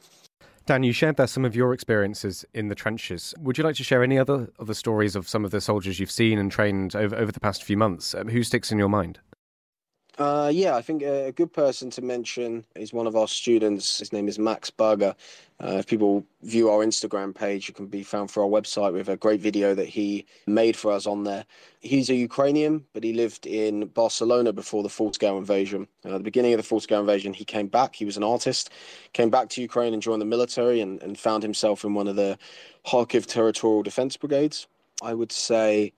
Dan, 0.65 0.83
you 0.83 0.91
shared 0.91 1.15
there 1.15 1.25
some 1.25 1.45
of 1.45 1.55
your 1.55 1.73
experiences 1.73 2.45
in 2.53 2.67
the 2.67 2.75
trenches. 2.75 3.33
Would 3.39 3.57
you 3.57 3.63
like 3.63 3.75
to 3.77 3.83
share 3.83 4.03
any 4.03 4.19
other 4.19 4.49
of 4.59 4.67
the 4.67 4.75
stories 4.75 5.15
of 5.15 5.27
some 5.27 5.45
of 5.45 5.51
the 5.51 5.61
soldiers 5.61 5.99
you've 5.99 6.11
seen 6.11 6.37
and 6.37 6.51
trained 6.51 6.95
over, 6.95 7.15
over 7.15 7.31
the 7.31 7.39
past 7.39 7.63
few 7.63 7.77
months? 7.77 8.13
Um, 8.13 8.27
who 8.27 8.43
sticks 8.43 8.71
in 8.71 8.77
your 8.77 8.89
mind? 8.89 9.19
Uh, 10.19 10.51
yeah, 10.53 10.75
I 10.75 10.81
think 10.81 11.01
a 11.01 11.31
good 11.31 11.53
person 11.53 11.89
to 11.91 12.01
mention 12.01 12.65
is 12.75 12.91
one 12.91 13.07
of 13.07 13.15
our 13.15 13.27
students. 13.27 13.99
His 13.99 14.11
name 14.11 14.27
is 14.27 14.37
Max 14.37 14.69
Berger. 14.69 15.15
Uh, 15.63 15.77
if 15.77 15.87
people 15.87 16.25
view 16.41 16.69
our 16.69 16.85
Instagram 16.85 17.33
page, 17.33 17.69
it 17.69 17.75
can 17.75 17.85
be 17.85 18.03
found 18.03 18.29
through 18.29 18.43
our 18.43 18.49
website 18.49 18.91
with 18.91 19.07
a 19.07 19.15
great 19.15 19.39
video 19.39 19.73
that 19.73 19.87
he 19.87 20.25
made 20.45 20.75
for 20.75 20.91
us 20.91 21.07
on 21.07 21.23
there. 21.23 21.45
He's 21.79 22.09
a 22.09 22.15
Ukrainian, 22.15 22.83
but 22.91 23.05
he 23.05 23.13
lived 23.13 23.47
in 23.47 23.87
Barcelona 23.87 24.51
before 24.51 24.83
the 24.83 24.89
full 24.89 25.13
scale 25.13 25.37
invasion. 25.37 25.87
Uh, 26.03 26.09
at 26.09 26.17
the 26.17 26.23
beginning 26.25 26.51
of 26.51 26.57
the 26.57 26.63
full 26.63 26.81
scale 26.81 26.99
invasion, 26.99 27.33
he 27.33 27.45
came 27.45 27.67
back. 27.67 27.95
He 27.95 28.03
was 28.03 28.17
an 28.17 28.23
artist, 28.23 28.71
came 29.13 29.29
back 29.29 29.47
to 29.49 29.61
Ukraine 29.61 29.93
and 29.93 30.01
joined 30.01 30.21
the 30.21 30.25
military 30.25 30.81
and, 30.81 31.01
and 31.01 31.17
found 31.17 31.43
himself 31.43 31.85
in 31.85 31.93
one 31.93 32.09
of 32.09 32.17
the 32.17 32.37
Kharkiv 32.85 33.25
territorial 33.25 33.83
defense 33.83 34.17
brigades. 34.17 34.67
I 35.01 35.13
would 35.13 35.31
say 35.31 35.93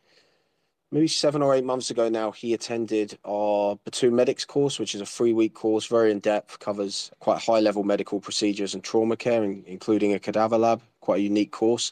maybe 0.92 1.08
seven 1.08 1.42
or 1.42 1.56
eight 1.56 1.64
months 1.64 1.90
ago 1.90 2.10
now, 2.10 2.32
he 2.32 2.54
attended 2.54 3.18
our 3.24 3.78
Platoon 3.78 4.16
Medics 4.16 4.46
course, 4.46 4.78
which 4.78 4.94
is 4.94 5.02
a 5.02 5.06
three 5.06 5.34
week 5.34 5.54
course, 5.54 5.88
very 5.88 6.12
in 6.12 6.20
depth, 6.20 6.60
covers 6.60 7.12
quite 7.20 7.42
high 7.42 7.60
level 7.60 7.84
medical 7.84 8.20
procedures 8.20 8.74
and 8.74 8.84
trauma 8.84 9.16
care, 9.16 9.44
including 9.44 10.14
a 10.14 10.20
cadaver 10.20 10.58
lab, 10.58 10.82
quite 11.00 11.20
a 11.20 11.24
unique 11.24 11.52
course. 11.52 11.92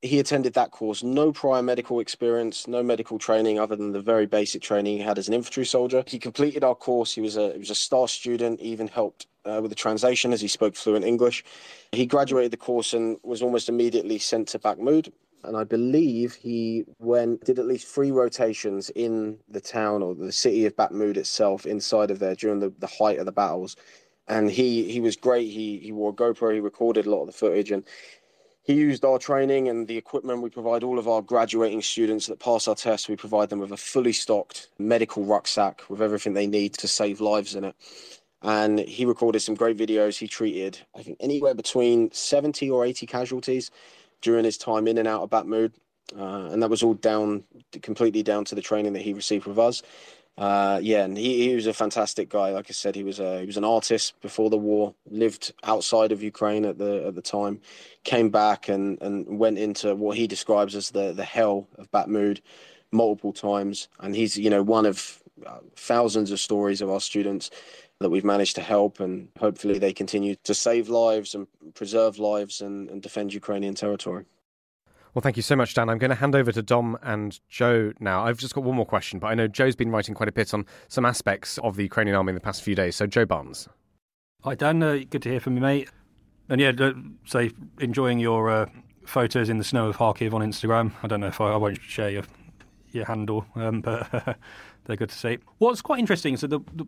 He 0.00 0.20
attended 0.20 0.54
that 0.54 0.70
course, 0.70 1.02
no 1.02 1.32
prior 1.32 1.60
medical 1.60 1.98
experience, 1.98 2.68
no 2.68 2.84
medical 2.84 3.18
training 3.18 3.58
other 3.58 3.74
than 3.74 3.90
the 3.90 4.00
very 4.00 4.26
basic 4.26 4.62
training 4.62 4.98
he 4.98 5.02
had 5.02 5.18
as 5.18 5.26
an 5.26 5.34
infantry 5.34 5.66
soldier. 5.66 6.04
He 6.06 6.20
completed 6.20 6.62
our 6.62 6.76
course. 6.76 7.12
He 7.12 7.20
was 7.20 7.36
a 7.36 7.52
he 7.52 7.58
was 7.58 7.70
a 7.70 7.74
star 7.74 8.06
student, 8.06 8.60
even 8.60 8.86
helped 8.86 9.26
uh, 9.44 9.58
with 9.60 9.72
the 9.72 9.74
translation 9.74 10.32
as 10.32 10.40
he 10.40 10.46
spoke 10.46 10.76
fluent 10.76 11.04
English. 11.04 11.44
He 11.90 12.06
graduated 12.06 12.52
the 12.52 12.58
course 12.58 12.92
and 12.92 13.18
was 13.24 13.42
almost 13.42 13.68
immediately 13.68 14.20
sent 14.20 14.46
to 14.48 14.60
Bakhmut, 14.60 15.10
and 15.44 15.56
I 15.56 15.64
believe 15.64 16.34
he 16.34 16.84
went 16.98 17.44
did 17.44 17.58
at 17.58 17.66
least 17.66 17.86
three 17.86 18.10
rotations 18.10 18.90
in 18.90 19.38
the 19.48 19.60
town 19.60 20.02
or 20.02 20.14
the 20.14 20.32
city 20.32 20.66
of 20.66 20.76
Bakhmut 20.76 21.16
itself, 21.16 21.66
inside 21.66 22.10
of 22.10 22.18
there 22.18 22.34
during 22.34 22.60
the, 22.60 22.72
the 22.78 22.86
height 22.86 23.18
of 23.18 23.26
the 23.26 23.32
battles. 23.32 23.76
And 24.26 24.50
he 24.50 24.90
he 24.90 25.00
was 25.00 25.16
great. 25.16 25.50
He 25.50 25.78
he 25.78 25.92
wore 25.92 26.14
GoPro. 26.14 26.52
He 26.52 26.60
recorded 26.60 27.06
a 27.06 27.10
lot 27.10 27.22
of 27.22 27.28
the 27.28 27.32
footage, 27.32 27.70
and 27.70 27.84
he 28.62 28.74
used 28.74 29.04
our 29.04 29.18
training 29.18 29.68
and 29.68 29.88
the 29.88 29.96
equipment. 29.96 30.42
We 30.42 30.50
provide 30.50 30.82
all 30.82 30.98
of 30.98 31.08
our 31.08 31.22
graduating 31.22 31.80
students 31.80 32.26
that 32.26 32.38
pass 32.38 32.68
our 32.68 32.74
tests. 32.74 33.08
We 33.08 33.16
provide 33.16 33.48
them 33.48 33.60
with 33.60 33.72
a 33.72 33.78
fully 33.78 34.12
stocked 34.12 34.68
medical 34.78 35.24
rucksack 35.24 35.82
with 35.88 36.02
everything 36.02 36.34
they 36.34 36.46
need 36.46 36.74
to 36.74 36.88
save 36.88 37.22
lives 37.22 37.54
in 37.54 37.64
it. 37.64 37.74
And 38.42 38.78
he 38.80 39.04
recorded 39.06 39.40
some 39.40 39.54
great 39.54 39.78
videos. 39.78 40.18
He 40.18 40.28
treated, 40.28 40.78
I 40.94 41.02
think, 41.02 41.16
anywhere 41.18 41.54
between 41.54 42.12
70 42.12 42.70
or 42.70 42.84
80 42.84 43.06
casualties 43.06 43.70
during 44.22 44.44
his 44.44 44.58
time 44.58 44.88
in 44.88 44.98
and 44.98 45.08
out 45.08 45.22
of 45.22 45.30
Bakhmut. 45.30 45.72
Uh, 46.16 46.48
and 46.52 46.62
that 46.62 46.70
was 46.70 46.82
all 46.82 46.94
down 46.94 47.44
completely 47.82 48.22
down 48.22 48.44
to 48.46 48.54
the 48.54 48.62
training 48.62 48.94
that 48.94 49.02
he 49.02 49.12
received 49.12 49.46
with 49.46 49.58
us. 49.58 49.82
Uh, 50.38 50.78
yeah, 50.80 51.04
and 51.04 51.18
he, 51.18 51.48
he 51.48 51.54
was 51.54 51.66
a 51.66 51.74
fantastic 51.74 52.28
guy. 52.28 52.50
Like 52.50 52.66
I 52.70 52.72
said, 52.72 52.94
he 52.94 53.02
was 53.02 53.18
a 53.18 53.40
he 53.40 53.46
was 53.46 53.56
an 53.56 53.64
artist 53.64 54.14
before 54.20 54.50
the 54.50 54.56
war. 54.56 54.94
Lived 55.10 55.52
outside 55.64 56.12
of 56.12 56.22
Ukraine 56.22 56.64
at 56.64 56.78
the 56.78 57.08
at 57.08 57.16
the 57.16 57.22
time. 57.22 57.60
Came 58.04 58.30
back 58.30 58.68
and, 58.68 59.02
and 59.02 59.38
went 59.38 59.58
into 59.58 59.96
what 59.96 60.16
he 60.16 60.28
describes 60.28 60.76
as 60.76 60.90
the 60.90 61.12
the 61.12 61.24
hell 61.24 61.66
of 61.76 61.90
Bakhmut 61.90 62.40
multiple 62.92 63.32
times. 63.32 63.88
And 63.98 64.14
he's 64.14 64.38
you 64.38 64.48
know 64.48 64.62
one 64.62 64.86
of 64.86 65.20
uh, 65.44 65.58
thousands 65.74 66.30
of 66.30 66.38
stories 66.38 66.80
of 66.80 66.88
our 66.88 67.00
students 67.00 67.50
that 68.00 68.10
we've 68.10 68.24
managed 68.24 68.54
to 68.56 68.62
help, 68.62 69.00
and 69.00 69.28
hopefully 69.38 69.78
they 69.78 69.92
continue 69.92 70.36
to 70.44 70.54
save 70.54 70.88
lives 70.88 71.34
and 71.34 71.46
preserve 71.74 72.18
lives 72.18 72.60
and, 72.60 72.88
and 72.90 73.02
defend 73.02 73.34
Ukrainian 73.34 73.74
territory. 73.74 74.24
Well, 75.14 75.22
thank 75.22 75.36
you 75.36 75.42
so 75.42 75.56
much, 75.56 75.74
Dan. 75.74 75.88
I'm 75.88 75.98
going 75.98 76.10
to 76.10 76.16
hand 76.16 76.36
over 76.36 76.52
to 76.52 76.62
Dom 76.62 76.96
and 77.02 77.40
Joe 77.48 77.92
now. 77.98 78.24
I've 78.24 78.38
just 78.38 78.54
got 78.54 78.62
one 78.62 78.76
more 78.76 78.86
question, 78.86 79.18
but 79.18 79.28
I 79.28 79.34
know 79.34 79.48
Joe's 79.48 79.74
been 79.74 79.90
writing 79.90 80.14
quite 80.14 80.28
a 80.28 80.32
bit 80.32 80.54
on 80.54 80.64
some 80.86 81.04
aspects 81.04 81.58
of 81.58 81.76
the 81.76 81.82
Ukrainian 81.82 82.16
army 82.16 82.30
in 82.30 82.34
the 82.34 82.40
past 82.40 82.62
few 82.62 82.74
days. 82.74 82.94
So, 82.94 83.06
Joe 83.06 83.24
Barnes. 83.24 83.68
Hi, 84.44 84.54
Dan. 84.54 84.82
Uh, 84.82 85.00
good 85.10 85.22
to 85.22 85.30
hear 85.30 85.40
from 85.40 85.56
you, 85.56 85.60
mate. 85.60 85.88
And 86.48 86.60
yeah, 86.60 86.72
say 87.26 87.50
enjoying 87.80 88.20
your 88.20 88.48
uh, 88.48 88.66
photos 89.04 89.48
in 89.48 89.58
the 89.58 89.64
snow 89.64 89.88
of 89.88 89.96
Kharkiv 89.96 90.32
on 90.32 90.40
Instagram. 90.40 90.92
I 91.02 91.08
don't 91.08 91.20
know 91.20 91.26
if 91.26 91.40
I, 91.40 91.52
I 91.52 91.56
won't 91.56 91.80
share 91.82 92.10
your 92.10 92.22
your 92.90 93.04
handle, 93.04 93.44
um, 93.54 93.80
but 93.80 94.08
they're 94.84 94.96
good 94.96 95.10
to 95.10 95.18
see. 95.18 95.38
What's 95.58 95.82
quite 95.82 95.98
interesting 95.98 96.34
is 96.34 96.40
that 96.42 96.48
the, 96.48 96.60
the, 96.74 96.86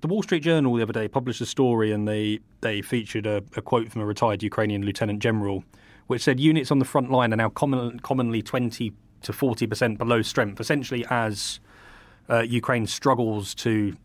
the 0.00 0.08
Wall 0.08 0.22
Street 0.22 0.40
Journal 0.40 0.74
the 0.74 0.82
other 0.82 0.92
day 0.92 1.08
published 1.08 1.40
a 1.40 1.46
story 1.46 1.92
and 1.92 2.06
they 2.06 2.40
they 2.60 2.82
featured 2.82 3.26
a, 3.26 3.42
a 3.56 3.62
quote 3.62 3.90
from 3.90 4.02
a 4.02 4.06
retired 4.06 4.42
Ukrainian 4.42 4.84
lieutenant 4.84 5.20
general, 5.20 5.64
which 6.06 6.22
said 6.22 6.38
units 6.38 6.70
on 6.70 6.78
the 6.78 6.84
front 6.84 7.10
line 7.10 7.32
are 7.32 7.36
now 7.36 7.48
common, 7.48 8.00
commonly 8.00 8.42
twenty 8.42 8.92
to 9.22 9.32
forty 9.32 9.66
percent 9.66 9.98
below 9.98 10.22
strength, 10.22 10.60
essentially 10.60 11.04
as 11.10 11.60
uh, 12.30 12.40
Ukraine 12.40 12.86
struggles 12.86 13.54
to 13.56 13.96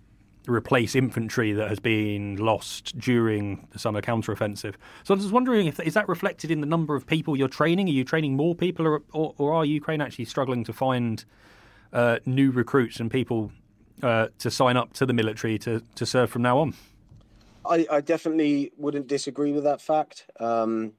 replace 0.47 0.93
infantry 0.93 1.53
that 1.53 1.69
has 1.69 1.79
been 1.79 2.35
lost 2.35 2.97
during 2.99 3.65
the 3.71 3.79
summer 3.79 4.01
counteroffensive. 4.01 4.73
So 5.03 5.13
I 5.13 5.17
was 5.17 5.31
wondering 5.31 5.67
if 5.67 5.79
is 5.79 5.93
that 5.93 6.09
reflected 6.09 6.51
in 6.51 6.59
the 6.59 6.67
number 6.67 6.95
of 6.95 7.05
people 7.05 7.37
you're 7.37 7.47
training? 7.47 7.87
Are 7.87 7.91
you 7.91 8.03
training 8.03 8.35
more 8.35 8.55
people, 8.55 8.85
or, 8.85 9.01
or, 9.13 9.33
or 9.37 9.53
are 9.53 9.65
Ukraine 9.65 10.01
actually 10.01 10.25
struggling 10.25 10.63
to 10.65 10.73
find 10.73 11.23
uh, 11.93 12.17
new 12.25 12.51
recruits 12.51 12.99
and 12.99 13.09
people 13.09 13.51
uh, 14.01 14.27
to 14.39 14.51
sign 14.51 14.77
up 14.77 14.93
to 14.93 15.05
the 15.05 15.13
military 15.13 15.57
to, 15.59 15.81
to 15.95 16.05
serve 16.05 16.29
from 16.29 16.41
now 16.41 16.59
on? 16.59 16.73
I, 17.65 17.85
I 17.89 18.01
definitely 18.01 18.71
wouldn't 18.77 19.07
disagree 19.07 19.51
with 19.51 19.63
that 19.63 19.81
fact. 19.81 20.25
Um, 20.39 20.93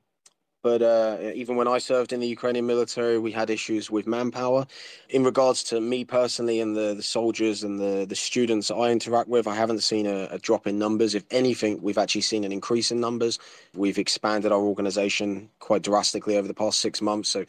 but 0.65 0.81
uh, 0.81 1.19
even 1.35 1.57
when 1.57 1.69
I 1.69 1.77
served 1.77 2.15
in 2.15 2.21
the 2.21 2.27
Ukrainian 2.27 2.65
military, 2.65 3.19
we 3.19 3.31
had 3.31 3.51
issues 3.51 3.91
with 3.91 4.07
manpower. 4.07 4.67
In 5.11 5.23
regards 5.23 5.63
to 5.65 5.79
me 5.79 6.07
personally 6.07 6.59
and 6.59 6.75
the, 6.75 6.95
the 6.95 7.03
soldiers 7.03 7.63
and 7.63 7.79
the, 7.79 8.07
the 8.09 8.17
students 8.17 8.71
I 8.71 8.91
interact 8.91 9.29
with, 9.29 9.47
I 9.47 9.55
haven't 9.55 9.81
seen 9.81 10.07
a, 10.07 10.27
a 10.31 10.39
drop 10.39 10.67
in 10.67 10.79
numbers. 10.79 11.15
If 11.15 11.25
anything, 11.31 11.83
we've 11.83 11.99
actually 11.99 12.23
seen 12.23 12.45
an 12.45 12.51
increase 12.51 12.91
in 12.91 12.99
numbers. 12.99 13.39
We've 13.75 13.99
expanded 13.99 14.53
our 14.53 14.63
organization 14.63 15.51
quite 15.59 15.83
drastically 15.83 16.39
over 16.39 16.49
the 16.49 16.55
past 16.55 16.81
six 16.81 17.03
months. 17.03 17.29
So 17.29 17.45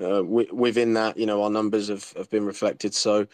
uh, 0.00 0.22
w- 0.22 0.48
within 0.52 0.94
that, 0.94 1.16
you 1.16 1.26
know, 1.26 1.42
our 1.42 1.50
numbers 1.50 1.88
have, 1.88 2.12
have 2.16 2.30
been 2.30 2.44
reflected. 2.44 2.94
So, 2.94 3.26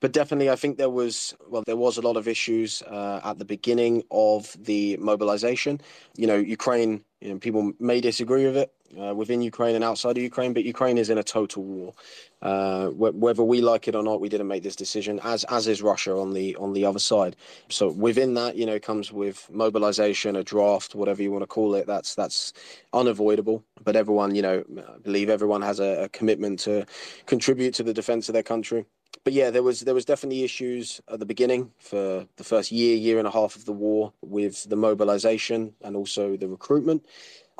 but 0.00 0.12
definitely, 0.12 0.50
I 0.50 0.56
think 0.56 0.78
there 0.78 0.90
was 0.90 1.34
well, 1.48 1.62
there 1.66 1.76
was 1.76 1.98
a 1.98 2.02
lot 2.02 2.16
of 2.16 2.28
issues 2.28 2.82
uh, 2.82 3.20
at 3.24 3.38
the 3.38 3.44
beginning 3.44 4.04
of 4.10 4.56
the 4.62 4.96
mobilization. 4.98 5.80
You 6.16 6.26
know, 6.26 6.36
Ukraine 6.36 7.04
you 7.20 7.30
know, 7.32 7.38
people 7.38 7.72
may 7.78 8.00
disagree 8.00 8.44
with 8.46 8.56
it 8.56 8.72
uh, 8.98 9.14
within 9.14 9.42
Ukraine 9.42 9.74
and 9.74 9.84
outside 9.84 10.16
of 10.16 10.22
Ukraine, 10.22 10.52
but 10.52 10.64
Ukraine 10.64 10.98
is 10.98 11.10
in 11.10 11.18
a 11.18 11.22
total 11.22 11.62
war. 11.62 11.94
Uh, 12.42 12.88
wh- 12.88 13.14
whether 13.14 13.42
we 13.42 13.60
like 13.60 13.88
it 13.88 13.94
or 13.94 14.02
not, 14.02 14.20
we 14.20 14.28
didn't 14.28 14.48
make 14.48 14.62
this 14.62 14.76
decision. 14.76 15.20
As 15.22 15.44
as 15.44 15.68
is 15.68 15.82
Russia 15.82 16.16
on 16.16 16.32
the 16.32 16.56
on 16.56 16.72
the 16.72 16.84
other 16.84 16.98
side. 16.98 17.36
So 17.68 17.90
within 17.90 18.34
that, 18.34 18.56
you 18.56 18.66
know, 18.66 18.78
comes 18.78 19.12
with 19.12 19.48
mobilization, 19.52 20.36
a 20.36 20.42
draft, 20.44 20.94
whatever 20.94 21.22
you 21.22 21.30
want 21.30 21.42
to 21.42 21.46
call 21.46 21.74
it. 21.74 21.86
That's 21.86 22.14
that's 22.14 22.52
unavoidable. 22.92 23.64
But 23.84 23.96
everyone, 23.96 24.34
you 24.34 24.42
know, 24.42 24.64
I 24.78 24.98
believe 24.98 25.30
everyone 25.30 25.62
has 25.62 25.80
a, 25.80 26.04
a 26.04 26.08
commitment 26.08 26.60
to 26.60 26.86
contribute 27.26 27.74
to 27.74 27.82
the 27.82 27.94
defense 27.94 28.28
of 28.28 28.32
their 28.32 28.42
country 28.42 28.86
but 29.24 29.32
yeah, 29.32 29.50
there 29.50 29.62
was 29.62 29.80
there 29.80 29.94
was 29.94 30.04
definitely 30.04 30.44
issues 30.44 31.00
at 31.08 31.18
the 31.18 31.26
beginning 31.26 31.70
for 31.78 32.26
the 32.36 32.44
first 32.44 32.72
year, 32.72 32.96
year 32.96 33.18
and 33.18 33.28
a 33.28 33.30
half 33.30 33.56
of 33.56 33.64
the 33.64 33.72
war 33.72 34.12
with 34.22 34.68
the 34.68 34.76
mobilization 34.76 35.74
and 35.82 35.96
also 35.96 36.36
the 36.36 36.48
recruitment. 36.48 37.04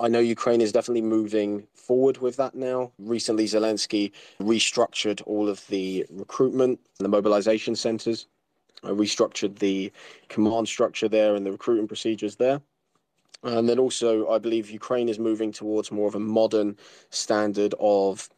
I 0.00 0.08
know 0.08 0.18
Ukraine 0.20 0.62
is 0.62 0.72
definitely 0.72 1.02
moving 1.02 1.66
forward 1.74 2.18
with 2.18 2.36
that 2.36 2.54
now. 2.54 2.92
Recently, 2.98 3.44
Zelensky 3.44 4.12
restructured 4.40 5.22
all 5.26 5.48
of 5.48 5.66
the 5.66 6.06
recruitment, 6.10 6.80
the 6.98 7.08
mobilization 7.08 7.76
centers, 7.76 8.26
uh, 8.82 8.88
restructured 8.88 9.58
the 9.58 9.92
command 10.28 10.68
structure 10.68 11.08
there 11.08 11.34
and 11.34 11.44
the 11.44 11.52
recruiting 11.52 11.86
procedures 11.86 12.36
there. 12.36 12.62
And 13.42 13.68
then 13.68 13.78
also, 13.78 14.28
I 14.30 14.38
believe 14.38 14.70
Ukraine 14.70 15.08
is 15.08 15.18
moving 15.18 15.52
towards 15.52 15.92
more 15.92 16.08
of 16.08 16.14
a 16.14 16.20
modern 16.20 16.78
standard 17.10 17.74
of 17.78 18.30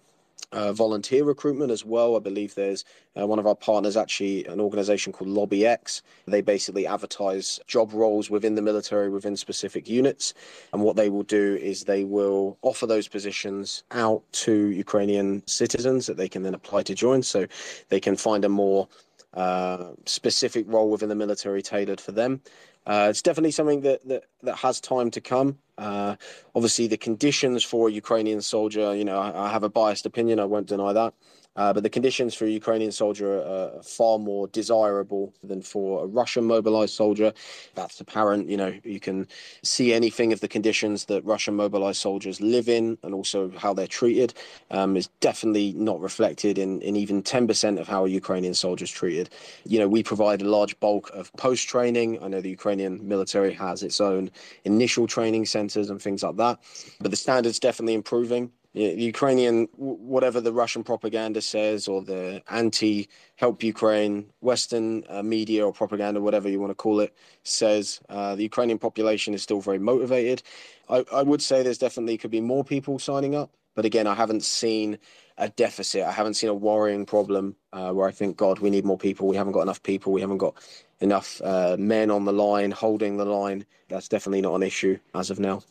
uh, 0.52 0.72
volunteer 0.72 1.24
recruitment 1.24 1.70
as 1.70 1.84
well. 1.84 2.16
I 2.16 2.18
believe 2.18 2.54
there's 2.54 2.84
uh, 3.18 3.26
one 3.26 3.38
of 3.38 3.46
our 3.46 3.54
partners, 3.54 3.96
actually, 3.96 4.44
an 4.46 4.60
organization 4.60 5.12
called 5.12 5.30
Lobby 5.30 5.66
X. 5.66 6.02
They 6.26 6.40
basically 6.40 6.86
advertise 6.86 7.60
job 7.66 7.92
roles 7.92 8.30
within 8.30 8.54
the 8.54 8.62
military 8.62 9.08
within 9.08 9.36
specific 9.36 9.88
units. 9.88 10.34
And 10.72 10.82
what 10.82 10.96
they 10.96 11.08
will 11.08 11.22
do 11.22 11.56
is 11.60 11.84
they 11.84 12.04
will 12.04 12.58
offer 12.62 12.86
those 12.86 13.08
positions 13.08 13.84
out 13.92 14.22
to 14.32 14.52
Ukrainian 14.68 15.42
citizens 15.46 16.06
that 16.06 16.16
they 16.16 16.28
can 16.28 16.42
then 16.42 16.54
apply 16.54 16.82
to 16.84 16.94
join. 16.94 17.22
So 17.22 17.46
they 17.88 18.00
can 18.00 18.16
find 18.16 18.44
a 18.44 18.48
more 18.48 18.88
uh, 19.34 19.92
specific 20.04 20.66
role 20.68 20.90
within 20.90 21.08
the 21.08 21.14
military 21.14 21.62
tailored 21.62 22.00
for 22.00 22.12
them. 22.12 22.40
Uh, 22.86 23.06
it's 23.10 23.22
definitely 23.22 23.52
something 23.52 23.80
that, 23.82 24.06
that, 24.08 24.24
that 24.42 24.56
has 24.56 24.80
time 24.80 25.10
to 25.10 25.20
come. 25.20 25.58
Uh, 25.78 26.16
obviously, 26.54 26.86
the 26.86 26.96
conditions 26.96 27.62
for 27.64 27.88
a 27.88 27.92
Ukrainian 27.92 28.40
soldier, 28.40 28.94
you 28.94 29.04
know, 29.04 29.18
I, 29.18 29.46
I, 29.46 29.48
have 29.50 29.62
a 29.62 29.68
biased 29.68 30.04
opinion, 30.04 30.40
I 30.40 30.44
won't 30.44 30.66
deny 30.66 30.92
that. 30.92 31.14
Uh, 31.56 31.72
but 31.72 31.82
the 31.82 31.90
conditions 31.90 32.34
for 32.34 32.46
a 32.46 32.50
Ukrainian 32.50 32.92
soldier 32.92 33.42
are 33.42 33.82
far 33.82 34.18
more 34.18 34.48
desirable 34.48 35.34
than 35.42 35.60
for 35.60 36.04
a 36.04 36.06
Russian 36.06 36.44
mobilized 36.44 36.94
soldier. 36.94 37.32
That's 37.74 38.00
apparent. 38.00 38.48
You 38.48 38.56
know, 38.56 38.74
you 38.84 39.00
can 39.00 39.26
see 39.62 39.92
anything 39.92 40.32
of 40.32 40.40
the 40.40 40.48
conditions 40.48 41.04
that 41.06 41.24
Russian 41.24 41.54
mobilized 41.54 42.00
soldiers 42.00 42.40
live 42.40 42.68
in 42.68 42.96
and 43.02 43.14
also 43.14 43.50
how 43.56 43.74
they're 43.74 43.86
treated 43.86 44.34
um, 44.70 44.96
is 44.96 45.08
definitely 45.20 45.72
not 45.74 46.00
reflected 46.00 46.58
in, 46.58 46.80
in 46.80 46.96
even 46.96 47.22
10% 47.22 47.78
of 47.78 47.86
how 47.86 48.06
a 48.06 48.08
Ukrainian 48.08 48.54
soldier 48.54 48.84
is 48.84 48.90
treated. 48.90 49.30
You 49.64 49.78
know, 49.78 49.88
we 49.88 50.02
provide 50.02 50.42
a 50.42 50.48
large 50.48 50.78
bulk 50.80 51.10
of 51.10 51.32
post 51.34 51.68
training. 51.68 52.22
I 52.22 52.28
know 52.28 52.40
the 52.40 52.50
Ukrainian 52.50 53.06
military 53.06 53.52
has 53.54 53.82
its 53.82 54.00
own 54.00 54.30
initial 54.64 55.06
training 55.06 55.46
centers 55.46 55.90
and 55.90 56.00
things 56.00 56.22
like 56.22 56.36
that, 56.36 56.60
but 57.00 57.10
the 57.10 57.16
standard's 57.16 57.58
definitely 57.58 57.94
improving 57.94 58.50
Ukrainian, 58.74 59.68
whatever 59.76 60.40
the 60.40 60.52
Russian 60.52 60.82
propaganda 60.82 61.42
says, 61.42 61.88
or 61.88 62.02
the 62.02 62.42
anti 62.50 63.08
help 63.36 63.62
Ukraine 63.62 64.30
Western 64.40 65.04
uh, 65.08 65.22
media 65.22 65.66
or 65.66 65.72
propaganda, 65.72 66.20
whatever 66.20 66.48
you 66.48 66.58
want 66.58 66.70
to 66.70 66.74
call 66.74 67.00
it, 67.00 67.14
says 67.44 68.00
uh, 68.08 68.34
the 68.34 68.42
Ukrainian 68.44 68.78
population 68.78 69.34
is 69.34 69.42
still 69.42 69.60
very 69.60 69.78
motivated. 69.78 70.42
I, 70.88 71.04
I 71.12 71.22
would 71.22 71.42
say 71.42 71.62
there's 71.62 71.78
definitely 71.78 72.16
could 72.16 72.30
be 72.30 72.40
more 72.40 72.64
people 72.64 72.98
signing 72.98 73.34
up, 73.34 73.50
but 73.74 73.84
again, 73.84 74.06
I 74.06 74.14
haven't 74.14 74.42
seen 74.42 74.98
a 75.38 75.48
deficit. 75.48 76.04
I 76.04 76.12
haven't 76.12 76.34
seen 76.34 76.50
a 76.50 76.54
worrying 76.54 77.04
problem 77.04 77.56
uh, 77.72 77.92
where 77.92 78.08
I 78.08 78.12
think, 78.12 78.36
God, 78.36 78.58
we 78.60 78.70
need 78.70 78.84
more 78.84 78.98
people. 78.98 79.26
We 79.26 79.36
haven't 79.36 79.52
got 79.52 79.62
enough 79.62 79.82
people. 79.82 80.12
We 80.12 80.20
haven't 80.20 80.38
got 80.38 80.54
enough 81.00 81.40
uh, 81.42 81.76
men 81.78 82.10
on 82.10 82.24
the 82.24 82.32
line, 82.32 82.70
holding 82.70 83.16
the 83.16 83.24
line. 83.24 83.66
That's 83.88 84.08
definitely 84.08 84.42
not 84.42 84.54
an 84.54 84.62
issue 84.62 84.98
as 85.14 85.30
of 85.30 85.40
now. 85.40 85.62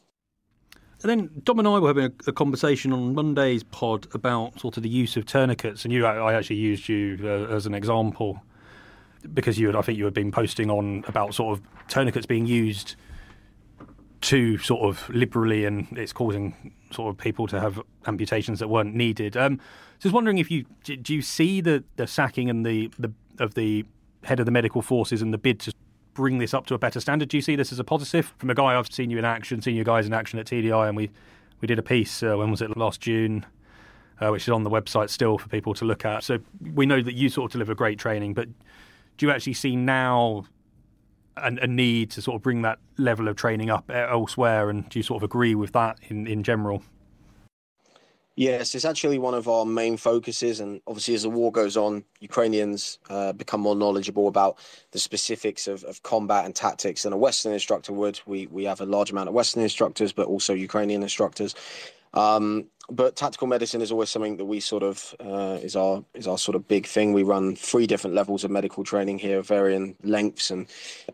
And 1.04 1.10
then 1.10 1.42
Dom 1.44 1.60
and 1.60 1.68
I 1.68 1.80
were 1.80 1.88
having 1.88 2.06
a, 2.06 2.30
a, 2.30 2.34
conversation 2.34 2.94
on 2.94 3.16
Monday's 3.16 3.64
pod 3.64 4.08
about 4.14 4.60
sort 4.60 4.78
of 4.78 4.84
the 4.84 4.90
use 4.90 5.18
of 5.18 5.26
tourniquets, 5.26 5.84
and 5.84 5.94
you, 5.94 6.06
I 6.06 6.34
actually 6.34 6.58
used 6.58 6.88
you 6.88 7.18
uh, 7.24 7.54
as 7.54 7.66
an 7.66 7.74
example 7.74 8.42
because 9.34 9.60
you 9.60 9.68
had, 9.68 9.76
I 9.76 9.82
think 9.82 9.98
you 9.98 10.06
had 10.06 10.14
been 10.14 10.32
posting 10.32 10.70
on 10.70 11.04
about 11.08 11.34
sort 11.34 11.58
of 11.58 11.66
tourniquets 11.88 12.26
being 12.26 12.46
used 12.46 12.96
too 14.22 14.58
sort 14.60 14.82
of 14.84 15.10
liberally, 15.10 15.66
and 15.66 15.88
it's 15.98 16.14
causing 16.14 16.74
sort 16.92 17.10
of 17.10 17.18
people 17.18 17.48
to 17.48 17.60
have 17.60 17.82
amputations 18.06 18.60
that 18.60 18.68
weren't 18.68 18.94
needed. 18.94 19.36
Um, 19.36 19.60
just 20.00 20.14
wondering 20.14 20.38
if 20.38 20.52
you 20.52 20.66
do 20.84 21.14
you 21.14 21.22
see 21.22 21.62
the, 21.62 21.84
the 21.96 22.08
sacking 22.08 22.50
and 22.50 22.66
the, 22.66 22.92
the 23.00 23.12
of 23.40 23.56
the 23.56 23.86
head 24.24 24.40
of 24.40 24.46
the 24.46 24.52
medical 24.52 24.82
forces 24.82 25.22
and 25.22 25.34
the 25.34 25.38
bid 25.38 25.60
to 25.62 25.74
bring 26.14 26.38
this 26.38 26.54
up 26.54 26.66
to 26.68 26.74
a 26.74 26.78
better 26.78 27.00
standard? 27.00 27.30
Do 27.30 27.38
you 27.38 27.42
see 27.42 27.56
this 27.56 27.72
as 27.72 27.80
a 27.80 27.84
positive? 27.84 28.34
From 28.38 28.50
a 28.50 28.56
guy 28.56 28.78
I've 28.78 28.92
seen 28.92 29.10
you 29.10 29.18
in 29.18 29.26
action, 29.26 29.62
seen 29.62 29.76
you 29.76 29.84
guys 29.84 30.06
in 30.06 30.14
action 30.14 30.40
at 30.40 30.46
TDI, 30.46 30.88
and 30.88 30.98
we, 30.98 31.10
we 31.60 31.68
did 31.68 31.80
a 31.80 31.84
piece, 31.84 32.24
uh, 32.24 32.36
when 32.36 32.52
was 32.52 32.62
it, 32.62 32.76
last 32.78 33.02
June, 33.02 33.46
uh, 34.20 34.30
which 34.30 34.44
is 34.44 34.50
on 34.50 34.64
the 34.64 34.70
website 34.70 35.10
still 35.10 35.38
for 35.38 35.50
people 35.50 35.74
to 35.76 35.86
look 35.86 36.06
at. 36.06 36.24
So 36.24 36.40
we 36.74 36.86
know 36.86 37.02
that 37.02 37.14
you 37.14 37.30
sort 37.30 37.50
of 37.50 37.54
deliver 37.54 37.76
great 37.76 38.00
training, 38.00 38.34
but 38.34 38.48
do 39.18 39.26
you 39.26 39.32
actually 39.32 39.54
see 39.54 39.76
now 39.76 40.46
a, 41.38 41.56
a 41.62 41.68
need 41.68 42.12
to 42.12 42.22
sort 42.22 42.36
of 42.36 42.42
bring 42.42 42.62
that 42.64 42.80
level 42.98 43.28
of 43.28 43.36
training 43.36 43.70
up 43.70 43.90
elsewhere? 43.90 44.70
And 44.70 44.88
do 44.90 45.00
you 45.00 45.04
sort 45.04 45.20
of 45.20 45.24
agree 45.24 45.56
with 45.56 45.72
that 45.74 46.00
in, 46.10 46.28
in 46.28 46.44
general? 46.44 46.84
Yes, 48.42 48.74
it's 48.74 48.86
actually 48.86 49.20
one 49.20 49.36
of 49.36 49.48
our 49.48 49.68
main 49.68 49.98
focuses. 49.98 50.62
And 50.62 50.82
obviously, 50.88 51.14
as 51.14 51.22
the 51.22 51.30
war 51.30 51.52
goes 51.52 51.78
on, 51.78 52.04
Ukrainians 52.22 52.98
uh, 53.08 53.34
become 53.34 53.62
more 53.62 53.76
knowledgeable 53.76 54.28
about 54.28 54.58
the 54.94 54.98
specifics 54.98 55.68
of, 55.68 55.84
of 55.84 56.02
combat 56.02 56.46
and 56.46 56.56
tactics 56.56 57.04
than 57.04 57.14
a 57.14 57.18
Western 57.18 57.54
instructor 57.54 57.94
would. 57.94 58.20
We, 58.26 58.48
we 58.48 58.64
have 58.64 58.82
a 58.82 58.86
large 58.88 59.12
amount 59.12 59.30
of 59.30 59.36
Western 59.36 59.62
instructors, 59.62 60.12
but 60.12 60.26
also 60.26 60.56
Ukrainian 60.56 61.04
instructors. 61.04 61.54
Um, 62.16 62.66
but 62.92 63.16
tactical 63.16 63.48
medicine 63.48 63.82
is 63.82 63.92
always 63.92 64.10
something 64.10 64.38
that 64.38 64.46
we 64.46 64.60
sort 64.60 64.84
of 64.84 65.16
uh, 65.20 65.58
is 65.62 65.76
our 65.76 66.04
is 66.14 66.28
our 66.28 66.38
sort 66.38 66.56
of 66.56 66.68
big 66.68 66.86
thing. 66.86 67.14
We 67.14 67.24
run 67.24 67.56
three 67.56 67.88
different 67.88 68.16
levels 68.16 68.44
of 68.44 68.52
medical 68.52 68.84
training 68.84 69.20
here, 69.20 69.42
varying 69.42 69.96
lengths 70.04 70.52
and 70.52 70.68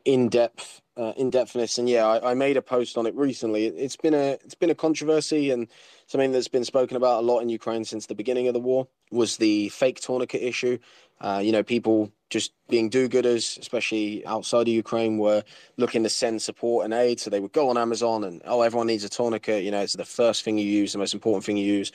in 0.04 0.30
depth 0.30 0.82
uh, 0.98 1.14
in 1.16 1.30
depthness. 1.30 1.78
And 1.78 1.88
yeah, 1.88 2.06
I, 2.06 2.32
I, 2.32 2.34
made 2.34 2.58
a 2.58 2.62
post 2.62 2.98
on 2.98 3.06
it 3.06 3.16
recently. 3.16 3.68
It, 3.68 3.78
has 3.78 3.96
been 3.96 4.16
a 4.16 4.32
it's 4.44 4.56
been 4.56 4.72
a 4.72 4.76
controversy 4.76 5.52
and 5.52 5.68
something 6.08 6.32
that's 6.32 6.48
been 6.48 6.66
spoken 6.66 6.98
about 6.98 7.22
a 7.22 7.26
lot 7.26 7.40
in 7.40 7.50
Ukraine 7.50 7.86
since 7.86 8.08
the 8.08 8.16
beginning 8.16 8.48
of 8.48 8.54
the 8.54 8.60
war 8.60 8.88
was 9.12 9.38
the 9.38 9.70
fake 9.70 10.02
tourniquet 10.02 10.42
issue. 10.42 10.80
Uh, 11.22 11.42
you 11.44 11.52
know, 11.52 11.64
people 11.64 12.12
just 12.30 12.54
being 12.70 12.90
do-gooders, 12.90 13.58
especially 13.58 14.26
outside 14.26 14.68
of 14.68 14.74
Ukraine, 14.74 15.18
were 15.18 15.44
looking 15.78 16.04
to 16.04 16.10
send 16.10 16.42
support 16.42 16.86
and 16.86 16.94
aid. 16.94 17.20
So 17.20 17.30
they 17.30 17.40
would 17.40 17.54
go 17.54 17.70
on 17.70 17.78
Amazon 17.78 18.24
and 18.24 18.42
oh, 18.46 18.62
everyone 18.62 18.88
needs 18.88 19.04
a 19.04 19.10
tourniquet. 19.10 19.64
You 19.64 19.72
know, 19.72 19.82
it's 19.82 19.94
the 19.94 20.06
first 20.06 20.44
thing 20.44 20.58
you 20.58 20.66
use, 20.66 20.94
the 20.94 21.00
most 21.00 21.14
important 21.14 21.46
thing 21.46 21.58
you 21.58 21.66
use 21.66 21.92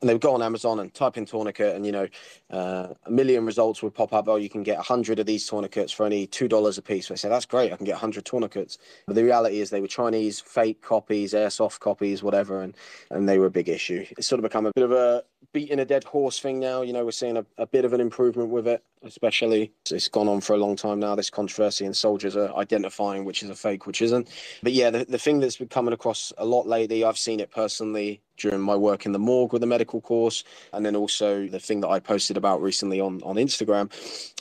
and 0.00 0.08
they 0.08 0.14
would 0.14 0.22
go 0.22 0.34
on 0.34 0.42
Amazon 0.42 0.80
and 0.80 0.92
type 0.92 1.16
in 1.16 1.24
tourniquet, 1.24 1.74
and 1.74 1.86
you 1.86 1.92
know, 1.92 2.06
uh, 2.50 2.88
a 3.06 3.10
million 3.10 3.46
results 3.46 3.82
would 3.82 3.94
pop 3.94 4.12
up. 4.12 4.28
Oh, 4.28 4.36
you 4.36 4.50
can 4.50 4.62
get 4.62 4.78
a 4.78 4.82
hundred 4.82 5.18
of 5.18 5.26
these 5.26 5.46
tourniquets 5.46 5.90
for 5.90 6.04
only 6.04 6.26
two 6.26 6.48
dollars 6.48 6.76
a 6.76 6.82
piece. 6.82 7.06
So 7.06 7.14
I 7.14 7.16
say 7.16 7.28
that's 7.28 7.46
great. 7.46 7.72
I 7.72 7.76
can 7.76 7.86
get 7.86 7.96
hundred 7.96 8.26
tourniquets. 8.26 8.76
But 9.06 9.16
the 9.16 9.24
reality 9.24 9.60
is, 9.60 9.70
they 9.70 9.80
were 9.80 9.86
Chinese 9.86 10.38
fake 10.38 10.82
copies, 10.82 11.32
airsoft 11.32 11.80
copies, 11.80 12.22
whatever, 12.22 12.62
and 12.62 12.74
and 13.10 13.28
they 13.28 13.38
were 13.38 13.46
a 13.46 13.50
big 13.50 13.68
issue. 13.68 14.04
It's 14.18 14.26
sort 14.26 14.38
of 14.38 14.42
become 14.42 14.66
a 14.66 14.72
bit 14.74 14.84
of 14.84 14.92
a 14.92 15.24
beating 15.52 15.78
a 15.78 15.84
dead 15.86 16.04
horse 16.04 16.38
thing 16.38 16.60
now. 16.60 16.82
You 16.82 16.92
know, 16.92 17.04
we're 17.04 17.10
seeing 17.10 17.38
a, 17.38 17.46
a 17.56 17.66
bit 17.66 17.86
of 17.86 17.94
an 17.94 18.00
improvement 18.00 18.50
with 18.50 18.68
it, 18.68 18.84
especially 19.06 19.72
it's 19.90 20.08
gone 20.08 20.28
on 20.28 20.40
for 20.40 20.54
a 20.54 20.58
long 20.58 20.76
time 20.76 21.00
now. 21.00 21.14
This 21.14 21.30
controversy, 21.30 21.84
and 21.86 21.96
soldiers 21.96 22.36
are 22.36 22.54
identifying 22.56 23.24
which 23.24 23.42
is 23.42 23.50
a 23.50 23.54
fake, 23.54 23.86
which 23.86 24.02
isn't. 24.02 24.28
But 24.62 24.72
yeah, 24.72 24.90
the, 24.90 25.04
the 25.04 25.18
thing 25.18 25.40
that's 25.40 25.56
been 25.56 25.68
coming 25.68 25.94
across 25.94 26.32
a 26.38 26.44
lot 26.44 26.66
lately, 26.66 27.04
I've 27.04 27.18
seen 27.18 27.40
it 27.40 27.50
personally 27.50 28.20
during 28.36 28.60
my 28.60 28.76
work 28.76 29.06
in 29.06 29.12
the 29.12 29.18
morgue 29.18 29.52
with 29.52 29.60
the 29.60 29.66
medical 29.66 30.00
course 30.00 30.44
and 30.72 30.84
then 30.84 30.94
also 30.94 31.46
the 31.46 31.58
thing 31.58 31.80
that 31.80 31.88
I 31.88 31.98
posted 31.98 32.36
about 32.36 32.60
recently 32.60 33.00
on 33.00 33.22
on 33.22 33.36
Instagram 33.36 33.90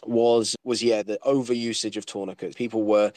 was 0.05 0.55
was 0.63 0.83
yeah 0.83 1.01
the 1.01 1.17
overusage 1.25 1.97
of 1.97 2.05
tourniquets 2.05 2.55
people 2.55 2.83
were 2.83 3.11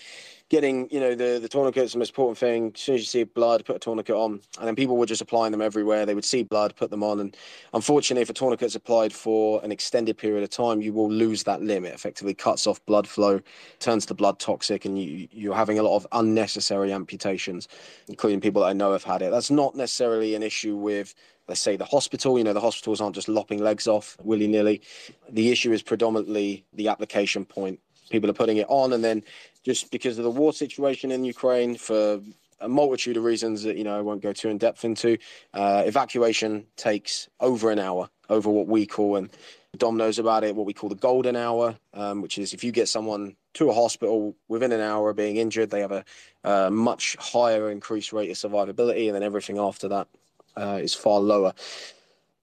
getting, 0.50 0.88
you 0.90 0.98
know, 0.98 1.14
the, 1.14 1.38
the 1.40 1.48
tourniquet's 1.48 1.92
the 1.92 1.98
most 1.98 2.10
important 2.10 2.38
thing. 2.38 2.72
As 2.74 2.80
soon 2.80 2.94
as 2.94 3.02
you 3.02 3.06
see 3.06 3.24
blood, 3.24 3.64
put 3.64 3.76
a 3.76 3.78
tourniquet 3.78 4.16
on. 4.16 4.40
And 4.58 4.66
then 4.66 4.74
people 4.74 4.96
were 4.96 5.06
just 5.06 5.20
applying 5.20 5.52
them 5.52 5.60
everywhere. 5.60 6.06
They 6.06 6.14
would 6.14 6.24
see 6.24 6.42
blood, 6.42 6.74
put 6.74 6.90
them 6.90 7.02
on. 7.02 7.20
And 7.20 7.36
unfortunately, 7.74 8.22
if 8.22 8.30
a 8.30 8.34
tourniquet's 8.34 8.74
applied 8.74 9.12
for 9.12 9.62
an 9.62 9.70
extended 9.70 10.16
period 10.16 10.42
of 10.42 10.50
time, 10.50 10.80
you 10.80 10.92
will 10.92 11.10
lose 11.10 11.42
that 11.44 11.60
limit. 11.62 11.94
Effectively 11.94 12.34
cuts 12.34 12.66
off 12.66 12.84
blood 12.86 13.06
flow, 13.06 13.40
turns 13.78 14.06
the 14.06 14.14
blood 14.14 14.38
toxic, 14.38 14.84
and 14.84 15.00
you, 15.00 15.28
you're 15.32 15.54
having 15.54 15.78
a 15.78 15.82
lot 15.82 15.96
of 15.96 16.06
unnecessary 16.12 16.92
amputations, 16.92 17.68
including 18.08 18.40
people 18.40 18.62
that 18.62 18.68
I 18.68 18.72
know 18.72 18.92
have 18.92 19.04
had 19.04 19.22
it. 19.22 19.30
That's 19.30 19.50
not 19.50 19.74
necessarily 19.74 20.34
an 20.34 20.42
issue 20.42 20.76
with 20.76 21.14
let's 21.46 21.62
say 21.62 21.76
the 21.76 21.84
hospital 21.84 22.36
you 22.36 22.44
know 22.44 22.52
the 22.52 22.60
hospitals 22.60 23.00
aren't 23.00 23.14
just 23.14 23.26
lopping 23.26 23.62
legs 23.62 23.88
off 23.88 24.18
willy-nilly 24.22 24.82
the 25.30 25.50
issue 25.50 25.72
is 25.72 25.82
predominantly 25.82 26.62
the 26.74 26.88
application 26.88 27.42
point 27.42 27.80
people 28.10 28.28
are 28.28 28.34
putting 28.34 28.56
it 28.56 28.66
on 28.68 28.92
and 28.92 29.04
then 29.04 29.22
just 29.64 29.90
because 29.90 30.18
of 30.18 30.24
the 30.24 30.30
war 30.30 30.52
situation 30.52 31.10
in 31.10 31.24
Ukraine 31.24 31.76
for 31.76 32.20
a 32.60 32.68
multitude 32.68 33.16
of 33.16 33.24
reasons 33.24 33.62
that 33.62 33.76
you 33.76 33.84
know 33.84 33.96
I 33.96 34.00
won't 34.00 34.22
go 34.22 34.32
too 34.32 34.48
in 34.48 34.58
depth 34.58 34.84
into. 34.84 35.18
Uh, 35.54 35.82
evacuation 35.86 36.66
takes 36.76 37.28
over 37.40 37.70
an 37.70 37.78
hour, 37.78 38.08
over 38.28 38.50
what 38.50 38.66
we 38.66 38.86
call 38.86 39.16
and 39.16 39.30
Dom 39.76 39.96
knows 39.96 40.18
about 40.18 40.44
it, 40.44 40.56
what 40.56 40.66
we 40.66 40.72
call 40.72 40.88
the 40.88 40.94
golden 40.94 41.36
hour, 41.36 41.76
um, 41.92 42.22
which 42.22 42.38
is 42.38 42.54
if 42.54 42.64
you 42.64 42.72
get 42.72 42.88
someone 42.88 43.36
to 43.54 43.68
a 43.68 43.74
hospital 43.74 44.34
within 44.48 44.72
an 44.72 44.80
hour 44.80 45.10
of 45.10 45.16
being 45.16 45.36
injured, 45.36 45.70
they 45.70 45.80
have 45.80 45.92
a, 45.92 46.70
much 46.70 47.16
higher 47.20 47.70
increased 47.70 48.12
rate 48.12 48.30
of 48.30 48.36
survivability, 48.36 49.06
and 49.06 49.14
then 49.14 49.22
everything 49.22 49.58
after 49.58 49.88
that 49.88 50.08
uh, 50.56 50.78
is 50.80 50.94
far 50.94 51.20
lower. 51.20 51.52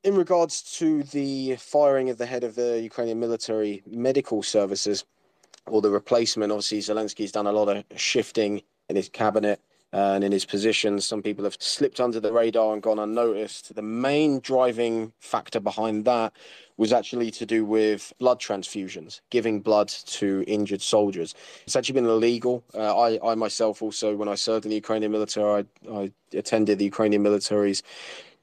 In 0.03 0.15
regards 0.15 0.61
to 0.77 1.01
the 1.03 1.55
firing 1.55 2.11
of 2.11 2.19
the 2.19 2.27
head 2.27 2.43
of 2.43 2.53
the 2.53 2.79
Ukrainian 2.79 3.19
military 3.19 3.81
medical 3.87 4.43
services, 4.43 5.03
or 5.67 5.81
the 5.81 5.89
replacement. 5.89 6.51
Obviously, 6.51 6.79
Zelensky's 6.79 7.31
done 7.31 7.47
a 7.47 7.51
lot 7.51 7.69
of 7.69 7.83
shifting 7.95 8.61
in 8.89 8.95
his 8.95 9.09
cabinet 9.09 9.59
uh, 9.93 10.13
and 10.15 10.23
in 10.23 10.31
his 10.31 10.45
positions. 10.45 11.05
Some 11.05 11.21
people 11.21 11.43
have 11.43 11.57
slipped 11.59 11.99
under 11.99 12.19
the 12.19 12.33
radar 12.33 12.73
and 12.73 12.81
gone 12.81 12.99
unnoticed. 12.99 13.73
The 13.73 13.81
main 13.81 14.39
driving 14.41 15.13
factor 15.19 15.59
behind 15.59 16.05
that 16.05 16.33
was 16.77 16.91
actually 16.91 17.31
to 17.31 17.45
do 17.45 17.63
with 17.63 18.11
blood 18.19 18.39
transfusions, 18.39 19.21
giving 19.29 19.61
blood 19.61 19.87
to 19.87 20.43
injured 20.47 20.81
soldiers. 20.81 21.33
It's 21.63 21.75
actually 21.75 21.93
been 21.93 22.05
illegal. 22.05 22.63
Uh, 22.73 22.99
I, 22.99 23.31
I 23.31 23.35
myself 23.35 23.81
also, 23.81 24.15
when 24.15 24.27
I 24.27 24.35
served 24.35 24.65
in 24.65 24.69
the 24.69 24.75
Ukrainian 24.75 25.11
military, 25.11 25.65
I, 25.89 25.91
I 25.91 26.11
attended 26.33 26.77
the 26.79 26.85
Ukrainian 26.85 27.23
military's 27.23 27.81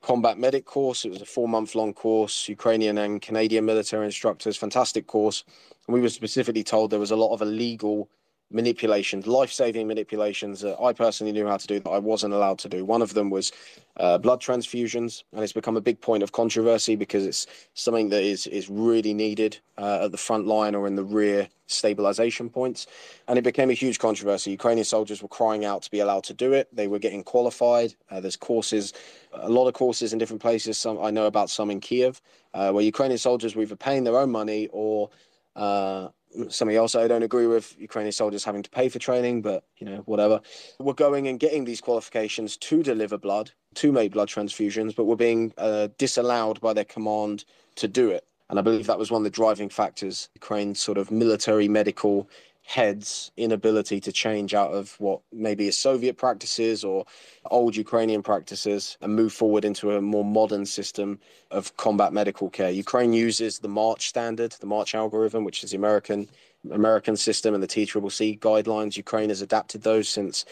combat 0.02 0.38
medic 0.38 0.64
course. 0.64 1.04
It 1.04 1.10
was 1.10 1.22
a 1.22 1.26
four 1.26 1.48
month 1.48 1.74
long 1.74 1.94
course, 1.94 2.48
Ukrainian 2.48 2.98
and 2.98 3.22
Canadian 3.22 3.64
military 3.64 4.04
instructors, 4.04 4.56
fantastic 4.56 5.06
course. 5.06 5.44
And 5.86 5.94
we 5.94 6.00
were 6.00 6.08
specifically 6.08 6.64
told 6.64 6.90
there 6.90 6.98
was 6.98 7.10
a 7.10 7.16
lot 7.16 7.32
of 7.32 7.42
illegal 7.42 8.08
manipulations, 8.52 9.26
life 9.26 9.52
saving 9.52 9.86
manipulations 9.86 10.60
that 10.60 10.80
I 10.80 10.92
personally 10.92 11.32
knew 11.32 11.46
how 11.46 11.56
to 11.56 11.66
do 11.66 11.80
that 11.80 11.90
I 11.90 11.98
wasn't 11.98 12.34
allowed 12.34 12.58
to 12.60 12.68
do. 12.68 12.84
One 12.84 13.02
of 13.02 13.14
them 13.14 13.30
was 13.30 13.52
uh, 13.96 14.18
blood 14.18 14.40
transfusions, 14.40 15.22
and 15.32 15.42
it's 15.42 15.52
become 15.52 15.76
a 15.76 15.80
big 15.80 16.00
point 16.00 16.22
of 16.22 16.32
controversy 16.32 16.96
because 16.96 17.26
it's 17.26 17.46
something 17.74 18.08
that 18.10 18.22
is, 18.22 18.46
is 18.46 18.68
really 18.70 19.14
needed 19.14 19.58
uh, 19.78 20.04
at 20.04 20.12
the 20.12 20.18
front 20.18 20.46
line 20.46 20.74
or 20.74 20.86
in 20.86 20.96
the 20.96 21.04
rear 21.04 21.48
stabilization 21.66 22.48
points. 22.48 22.86
And 23.28 23.38
it 23.38 23.42
became 23.42 23.70
a 23.70 23.74
huge 23.74 23.98
controversy. 23.98 24.50
Ukrainian 24.50 24.84
soldiers 24.84 25.22
were 25.22 25.28
crying 25.28 25.64
out 25.64 25.82
to 25.82 25.90
be 25.90 26.00
allowed 26.00 26.24
to 26.24 26.34
do 26.34 26.52
it, 26.52 26.68
they 26.74 26.88
were 26.88 26.98
getting 26.98 27.24
qualified. 27.24 27.94
Uh, 28.10 28.20
there's 28.20 28.36
courses, 28.36 28.92
a 29.32 29.48
lot 29.48 29.68
of 29.68 29.74
courses 29.74 30.12
in 30.12 30.18
different 30.18 30.42
places. 30.42 30.78
Some 30.78 30.98
I 31.00 31.10
know 31.10 31.26
about 31.26 31.50
some 31.50 31.70
in 31.70 31.80
Kiev, 31.80 32.20
uh, 32.54 32.70
where 32.72 32.84
Ukrainian 32.84 33.18
soldiers 33.18 33.54
were 33.56 33.62
either 33.62 33.76
paying 33.76 34.04
their 34.04 34.18
own 34.18 34.30
money 34.30 34.68
or 34.72 35.10
uh, 35.56 36.08
something 36.48 36.76
else 36.76 36.94
I 36.94 37.08
don't 37.08 37.22
agree 37.22 37.46
with 37.46 37.76
Ukrainian 37.78 38.12
soldiers 38.12 38.44
having 38.44 38.62
to 38.62 38.70
pay 38.70 38.88
for 38.88 38.98
training, 38.98 39.42
but 39.42 39.64
you 39.78 39.86
know, 39.86 39.98
whatever. 40.06 40.40
We're 40.78 40.92
going 40.94 41.28
and 41.28 41.38
getting 41.38 41.64
these 41.64 41.80
qualifications 41.80 42.56
to 42.58 42.82
deliver 42.82 43.18
blood, 43.18 43.50
to 43.74 43.92
make 43.92 44.12
blood 44.12 44.28
transfusions, 44.28 44.94
but 44.94 45.04
we're 45.04 45.16
being 45.16 45.52
uh, 45.58 45.88
disallowed 45.98 46.60
by 46.60 46.72
their 46.72 46.84
command 46.84 47.44
to 47.76 47.88
do 47.88 48.10
it. 48.10 48.24
And 48.50 48.58
I 48.58 48.62
believe 48.62 48.86
that 48.86 48.98
was 48.98 49.10
one 49.10 49.20
of 49.20 49.24
the 49.24 49.30
driving 49.30 49.70
factors, 49.70 50.28
Ukraine's 50.34 50.78
sort 50.78 50.98
of 50.98 51.10
military 51.10 51.68
medical 51.68 52.28
heads 52.64 53.32
inability 53.36 54.00
to 54.00 54.12
change 54.12 54.54
out 54.54 54.72
of 54.72 54.94
what 55.00 55.20
maybe 55.32 55.66
is 55.66 55.76
Soviet 55.76 56.16
practices 56.16 56.84
or 56.84 57.04
old 57.50 57.74
Ukrainian 57.74 58.22
practices 58.22 58.96
and 59.00 59.14
move 59.14 59.32
forward 59.32 59.64
into 59.64 59.90
a 59.96 60.00
more 60.00 60.24
modern 60.24 60.64
system 60.64 61.18
of 61.50 61.76
combat 61.76 62.12
medical 62.12 62.48
care. 62.48 62.70
Ukraine 62.70 63.12
uses 63.12 63.58
the 63.58 63.68
March 63.68 64.08
standard, 64.08 64.52
the 64.60 64.66
March 64.66 64.94
algorithm, 64.94 65.44
which 65.44 65.64
is 65.64 65.72
the 65.72 65.76
American 65.76 66.28
American 66.70 67.16
system 67.16 67.54
and 67.54 67.62
the 67.62 67.66
TCCC 67.66 68.38
guidelines. 68.38 68.96
Ukraine 68.96 69.30
has 69.30 69.42
adapted 69.42 69.82
those 69.82 70.08
since 70.08 70.44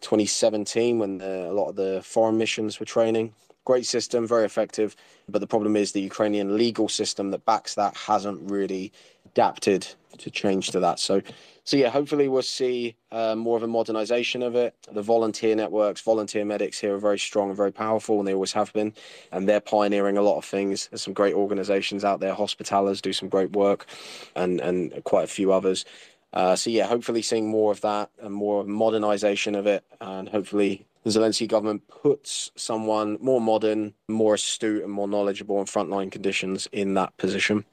2017 0.00 0.98
when 0.98 1.18
the, 1.18 1.48
a 1.48 1.52
lot 1.52 1.68
of 1.68 1.76
the 1.76 2.02
foreign 2.04 2.36
missions 2.36 2.80
were 2.80 2.86
training. 2.86 3.32
Great 3.64 3.86
system, 3.86 4.26
very 4.26 4.44
effective. 4.44 4.96
But 5.28 5.38
the 5.38 5.46
problem 5.46 5.76
is 5.76 5.92
the 5.92 6.00
Ukrainian 6.00 6.56
legal 6.58 6.88
system 6.88 7.30
that 7.30 7.44
backs 7.44 7.76
that 7.76 7.96
hasn't 7.96 8.50
really 8.50 8.92
adapted 9.32 9.86
to 10.18 10.30
change 10.30 10.70
to 10.70 10.80
that. 10.80 10.98
So 10.98 11.22
so 11.64 11.76
yeah, 11.76 11.90
hopefully 11.90 12.28
we'll 12.28 12.42
see 12.42 12.96
uh, 13.12 13.36
more 13.36 13.56
of 13.56 13.62
a 13.62 13.68
modernization 13.68 14.42
of 14.42 14.56
it. 14.56 14.74
The 14.90 15.02
volunteer 15.02 15.54
networks, 15.54 16.00
volunteer 16.00 16.44
medics 16.44 16.80
here 16.80 16.94
are 16.94 16.98
very 16.98 17.20
strong 17.20 17.48
and 17.48 17.56
very 17.56 17.72
powerful, 17.72 18.18
and 18.18 18.26
they 18.26 18.34
always 18.34 18.52
have 18.52 18.72
been. 18.72 18.92
And 19.30 19.48
they're 19.48 19.60
pioneering 19.60 20.16
a 20.16 20.22
lot 20.22 20.38
of 20.38 20.44
things. 20.44 20.88
There's 20.88 21.02
some 21.02 21.14
great 21.14 21.34
organizations 21.34 22.04
out 22.04 22.18
there. 22.18 22.34
Hospitallers 22.34 23.00
do 23.00 23.12
some 23.12 23.28
great 23.28 23.52
work, 23.52 23.86
and 24.34 24.60
and 24.60 25.04
quite 25.04 25.24
a 25.24 25.28
few 25.28 25.52
others. 25.52 25.84
Uh, 26.32 26.56
so 26.56 26.70
yeah, 26.70 26.86
hopefully 26.86 27.22
seeing 27.22 27.48
more 27.48 27.70
of 27.70 27.80
that 27.82 28.10
and 28.20 28.34
more 28.34 28.64
modernization 28.64 29.54
of 29.54 29.66
it, 29.66 29.84
and 30.00 30.28
hopefully 30.30 30.84
the 31.04 31.10
Zelensky 31.10 31.46
government 31.46 31.86
puts 31.88 32.50
someone 32.56 33.18
more 33.20 33.40
modern, 33.40 33.94
more 34.08 34.34
astute, 34.34 34.82
and 34.82 34.92
more 34.92 35.06
knowledgeable 35.06 35.60
in 35.60 35.66
frontline 35.66 36.10
conditions 36.10 36.68
in 36.72 36.94
that 36.94 37.16
position. 37.18 37.64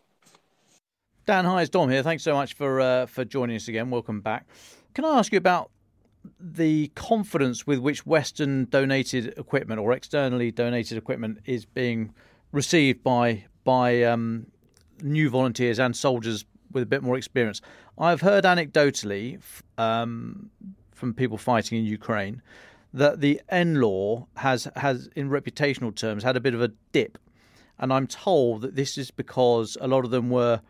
Dan, 1.30 1.45
hi, 1.45 1.61
it's 1.61 1.69
Dom 1.69 1.91
here. 1.91 2.01
Thanks 2.01 2.23
so 2.23 2.34
much 2.34 2.55
for 2.55 2.82
uh, 2.82 3.05
for 3.05 3.23
joining 3.23 3.55
us 3.55 3.67
again. 3.67 3.91
Welcome 3.91 4.19
back. 4.19 4.47
Can 4.95 5.05
I 5.05 5.19
ask 5.19 5.32
you 5.32 5.38
about 5.38 5.69
the 6.39 6.88
confidence 6.95 7.67
with 7.67 7.77
which 7.77 8.03
Western 8.03 8.65
donated 8.65 9.36
equipment 9.38 9.80
or 9.80 9.93
externally 9.93 10.49
donated 10.49 10.97
equipment 10.97 11.38
is 11.45 11.65
being 11.65 12.15
received 12.51 13.03
by 13.03 13.45
by 13.63 14.01
um, 14.01 14.47
new 15.03 15.30
volunteers 15.30 15.77
and 15.77 15.95
soldiers 15.95 16.45
with 16.71 16.82
a 16.82 16.88
bit 16.88 17.03
more 17.03 17.15
experience? 17.15 17.61
I've 17.99 18.21
heard 18.21 18.43
anecdotally 18.43 19.39
um, 19.77 20.49
from 20.91 21.13
people 21.13 21.38
fighting 21.38 21.77
in 21.77 21.86
Ukraine 21.86 22.41
that 22.91 23.21
the 23.21 23.39
NLAW 23.51 24.25
has 24.38 24.67
has, 24.77 25.11
in 25.15 25.30
reputational 25.30 25.93
terms, 25.93 26.23
had 26.23 26.36
a 26.36 26.39
bit 26.39 26.55
of 26.55 26.61
a 26.63 26.69
dip, 26.91 27.19
and 27.77 27.93
I'm 27.93 28.07
told 28.07 28.63
that 28.63 28.75
this 28.75 28.97
is 28.97 29.11
because 29.11 29.77
a 29.80 29.88
lot 29.88 30.05
of 30.05 30.09
them 30.09 30.32
were 30.32 30.61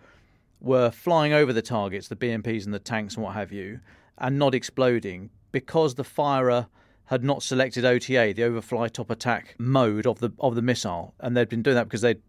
were 0.60 0.92
flying 0.92 1.34
over 1.34 1.54
the 1.54 1.62
targets, 1.62 2.08
the 2.08 2.16
BMPs 2.16 2.66
and 2.66 2.74
the 2.74 2.80
tanks 2.80 3.16
and 3.16 3.24
what 3.24 3.34
have 3.34 3.52
you, 3.52 3.80
and 4.18 4.38
not 4.38 4.54
exploding 4.54 5.30
because 5.52 5.96
the 5.96 6.04
firer 6.04 6.68
had 7.06 7.24
not 7.24 7.42
selected 7.42 7.86
OTA, 7.86 8.34
the 8.36 8.44
overfly 8.44 8.88
top 8.88 9.10
attack 9.10 9.56
mode 9.58 10.06
of 10.06 10.20
the 10.20 10.32
of 10.40 10.56
the 10.56 10.62
missile, 10.62 11.16
and 11.20 11.36
they'd 11.36 11.50
been 11.50 11.64
doing 11.64 11.76
that 11.76 11.86
because 11.86 12.02
they'd 12.02 12.22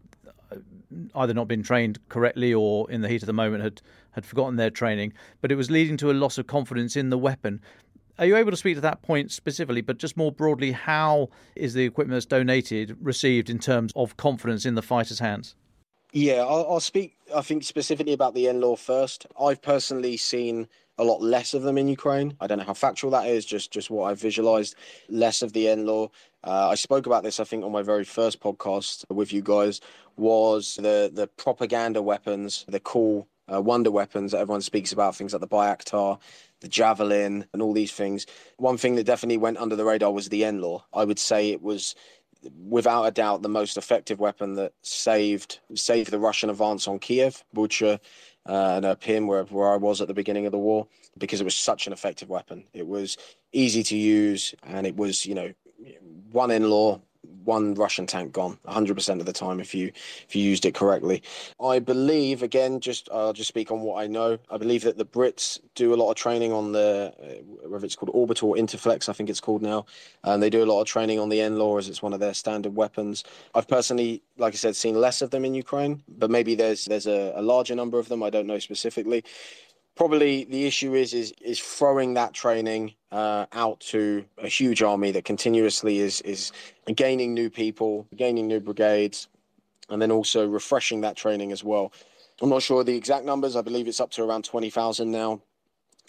uh, 0.51 0.55
either 1.15 1.33
not 1.33 1.47
been 1.47 1.61
trained 1.61 1.99
correctly 2.09 2.51
or 2.53 2.89
in 2.89 3.01
the 3.01 3.07
heat 3.07 3.21
of 3.21 3.27
the 3.27 3.33
moment 3.33 3.63
had 3.63 3.81
had 4.11 4.25
forgotten 4.25 4.55
their 4.55 4.71
training. 4.71 5.13
But 5.39 5.51
it 5.51 5.55
was 5.55 5.69
leading 5.69 5.97
to 5.97 6.09
a 6.09 6.13
loss 6.13 6.37
of 6.37 6.47
confidence 6.47 6.95
in 6.95 7.11
the 7.11 7.17
weapon. 7.17 7.61
Are 8.17 8.25
you 8.25 8.35
able 8.35 8.51
to 8.51 8.57
speak 8.57 8.75
to 8.75 8.81
that 8.81 9.01
point 9.01 9.31
specifically, 9.31 9.81
but 9.81 9.97
just 9.97 10.17
more 10.17 10.31
broadly, 10.31 10.71
how 10.71 11.29
is 11.55 11.73
the 11.73 11.85
equipment 11.85 12.15
that's 12.15 12.25
donated 12.25 12.97
received 13.01 13.49
in 13.49 13.59
terms 13.59 13.91
of 13.95 14.17
confidence 14.17 14.65
in 14.65 14.75
the 14.75 14.81
fighter's 14.81 15.19
hands? 15.19 15.55
Yeah, 16.11 16.41
I'll, 16.41 16.65
I'll 16.69 16.79
speak, 16.79 17.15
I 17.35 17.41
think, 17.41 17.63
specifically 17.63 18.13
about 18.13 18.33
the 18.33 18.45
NLAW 18.45 18.77
first. 18.77 19.27
I've 19.39 19.61
personally 19.61 20.17
seen 20.17 20.67
a 20.97 21.05
lot 21.05 21.21
less 21.21 21.53
of 21.53 21.63
them 21.63 21.77
in 21.77 21.87
Ukraine. 21.87 22.35
I 22.41 22.47
don't 22.47 22.57
know 22.57 22.65
how 22.65 22.73
factual 22.73 23.11
that 23.11 23.27
is, 23.27 23.45
just 23.45 23.71
just 23.71 23.89
what 23.89 24.11
I've 24.11 24.19
visualized. 24.19 24.75
Less 25.07 25.41
of 25.41 25.53
the 25.53 25.65
NLAW. 25.67 26.09
Uh, 26.43 26.69
I 26.69 26.75
spoke 26.75 27.05
about 27.05 27.23
this, 27.23 27.39
I 27.39 27.45
think, 27.45 27.63
on 27.63 27.71
my 27.71 27.81
very 27.81 28.03
first 28.03 28.41
podcast 28.41 29.05
with 29.09 29.31
you 29.31 29.41
guys. 29.41 29.79
Was 30.17 30.75
the 30.75 31.09
the 31.13 31.27
propaganda 31.27 32.01
weapons, 32.01 32.65
the 32.67 32.81
cool 32.81 33.27
uh, 33.51 33.61
wonder 33.61 33.89
weapons 33.91 34.33
that 34.33 34.39
everyone 34.39 34.61
speaks 34.61 34.91
about, 34.91 35.15
things 35.15 35.33
like 35.33 35.41
the 35.41 35.47
Bayraktar, 35.47 36.19
the 36.59 36.67
Javelin, 36.67 37.45
and 37.53 37.61
all 37.61 37.73
these 37.73 37.93
things. 37.93 38.25
One 38.57 38.77
thing 38.77 38.95
that 38.95 39.05
definitely 39.05 39.37
went 39.37 39.57
under 39.57 39.77
the 39.77 39.85
radar 39.85 40.11
was 40.11 40.29
the 40.29 40.41
NLAW. 40.41 40.83
I 40.93 41.05
would 41.05 41.19
say 41.19 41.51
it 41.51 41.61
was 41.61 41.95
without 42.67 43.03
a 43.03 43.11
doubt 43.11 43.41
the 43.41 43.49
most 43.49 43.77
effective 43.77 44.19
weapon 44.19 44.55
that 44.55 44.73
saved 44.81 45.59
saved 45.75 46.11
the 46.11 46.19
Russian 46.19 46.49
advance 46.49 46.87
on 46.87 46.99
Kiev, 46.99 47.43
Bucha, 47.55 47.99
uh, 48.47 48.73
and 48.75 48.85
Irpin, 48.85 49.27
where 49.27 49.43
where 49.45 49.71
I 49.71 49.77
was 49.77 50.01
at 50.01 50.07
the 50.07 50.13
beginning 50.13 50.45
of 50.45 50.51
the 50.51 50.57
war, 50.57 50.87
because 51.17 51.41
it 51.41 51.45
was 51.45 51.55
such 51.55 51.87
an 51.87 51.93
effective 51.93 52.29
weapon. 52.29 52.63
It 52.73 52.87
was 52.87 53.17
easy 53.51 53.83
to 53.83 53.97
use, 53.97 54.55
and 54.63 54.87
it 54.87 54.95
was 54.95 55.25
you 55.25 55.35
know 55.35 55.53
one 56.31 56.49
NLAW 56.49 57.01
one 57.43 57.73
Russian 57.75 58.05
tank 58.05 58.33
gone 58.33 58.57
100% 58.67 59.19
of 59.19 59.25
the 59.25 59.33
time 59.33 59.59
if 59.59 59.73
you 59.73 59.91
if 60.27 60.35
you 60.35 60.43
used 60.43 60.65
it 60.65 60.73
correctly. 60.73 61.21
I 61.63 61.79
believe 61.79 62.43
again 62.43 62.79
just 62.79 63.09
I'll 63.11 63.33
just 63.33 63.47
speak 63.47 63.71
on 63.71 63.81
what 63.81 64.01
I 64.01 64.07
know. 64.07 64.37
I 64.49 64.57
believe 64.57 64.83
that 64.83 64.97
the 64.97 65.05
Brits 65.05 65.59
do 65.75 65.93
a 65.93 65.95
lot 65.95 66.09
of 66.09 66.15
training 66.15 66.51
on 66.51 66.71
the 66.71 67.13
uh, 67.21 67.67
whether 67.67 67.85
it's 67.85 67.95
called 67.95 68.11
orbital 68.13 68.49
or 68.49 68.55
interflex 68.55 69.09
I 69.09 69.13
think 69.13 69.29
it's 69.29 69.41
called 69.41 69.61
now 69.61 69.85
and 70.23 70.41
they 70.41 70.49
do 70.49 70.63
a 70.63 70.65
lot 70.65 70.81
of 70.81 70.87
training 70.87 71.19
on 71.19 71.29
the 71.29 71.39
NLAW 71.39 71.79
as 71.79 71.89
it's 71.89 72.01
one 72.01 72.13
of 72.13 72.19
their 72.19 72.33
standard 72.33 72.75
weapons. 72.75 73.23
I've 73.55 73.67
personally 73.67 74.21
like 74.37 74.53
I 74.53 74.57
said 74.57 74.75
seen 74.75 74.95
less 74.95 75.21
of 75.21 75.31
them 75.31 75.45
in 75.45 75.53
Ukraine 75.53 76.03
but 76.07 76.29
maybe 76.29 76.55
there's 76.55 76.85
there's 76.85 77.07
a, 77.07 77.33
a 77.35 77.41
larger 77.41 77.75
number 77.75 77.99
of 77.99 78.09
them 78.09 78.23
I 78.23 78.29
don't 78.29 78.47
know 78.47 78.59
specifically 78.59 79.23
probably 80.01 80.45
the 80.45 80.65
issue 80.65 80.95
is 80.95 81.13
is 81.13 81.31
is 81.41 81.59
throwing 81.59 82.15
that 82.15 82.33
training 82.33 82.91
uh, 83.11 83.45
out 83.51 83.79
to 83.79 84.25
a 84.39 84.47
huge 84.47 84.81
army 84.81 85.11
that 85.11 85.25
continuously 85.25 85.99
is 85.99 86.21
is 86.21 86.51
gaining 86.95 87.35
new 87.35 87.51
people, 87.51 88.07
gaining 88.15 88.47
new 88.47 88.59
brigades, 88.59 89.27
and 89.91 90.01
then 90.01 90.09
also 90.09 90.47
refreshing 90.47 91.01
that 91.01 91.15
training 91.15 91.51
as 91.51 91.63
well. 91.63 91.93
I'm 92.41 92.49
not 92.49 92.63
sure 92.63 92.83
the 92.83 92.97
exact 92.97 93.25
numbers. 93.25 93.55
I 93.55 93.61
believe 93.61 93.87
it's 93.87 93.99
up 93.99 94.09
to 94.13 94.23
around 94.23 94.43
twenty 94.43 94.71
thousand 94.71 95.11
now 95.11 95.39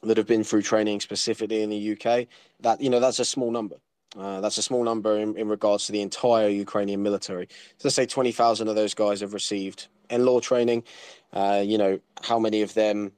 that 0.03 0.17
have 0.17 0.27
been 0.27 0.43
through 0.43 0.63
training 0.63 1.01
specifically 1.01 1.63
in 1.63 1.69
the 1.69 1.93
UK. 1.93 2.29
That 2.61 2.81
you 2.81 2.89
know 2.89 2.99
that's 2.99 3.19
a 3.19 3.27
small 3.27 3.51
number. 3.51 3.77
Uh, 4.17 4.41
that's 4.41 4.57
a 4.57 4.63
small 4.63 4.85
number 4.85 5.19
in, 5.19 5.37
in 5.37 5.49
regards 5.49 5.85
to 5.87 5.93
the 5.93 6.01
entire 6.01 6.49
Ukrainian 6.49 7.03
military. 7.03 7.49
So 7.79 7.89
let's 7.89 7.97
say 7.97 8.05
20,000 8.05 8.69
of 8.69 8.75
those 8.75 8.93
guys 8.93 9.23
have 9.23 9.33
received 9.33 9.89
NLAW 10.11 10.43
training. 10.43 10.85
Uh, 11.33 11.63
you 11.65 11.79
know, 11.79 11.99
how 12.21 12.39
many 12.39 12.61
of 12.61 12.75
them 12.75 13.13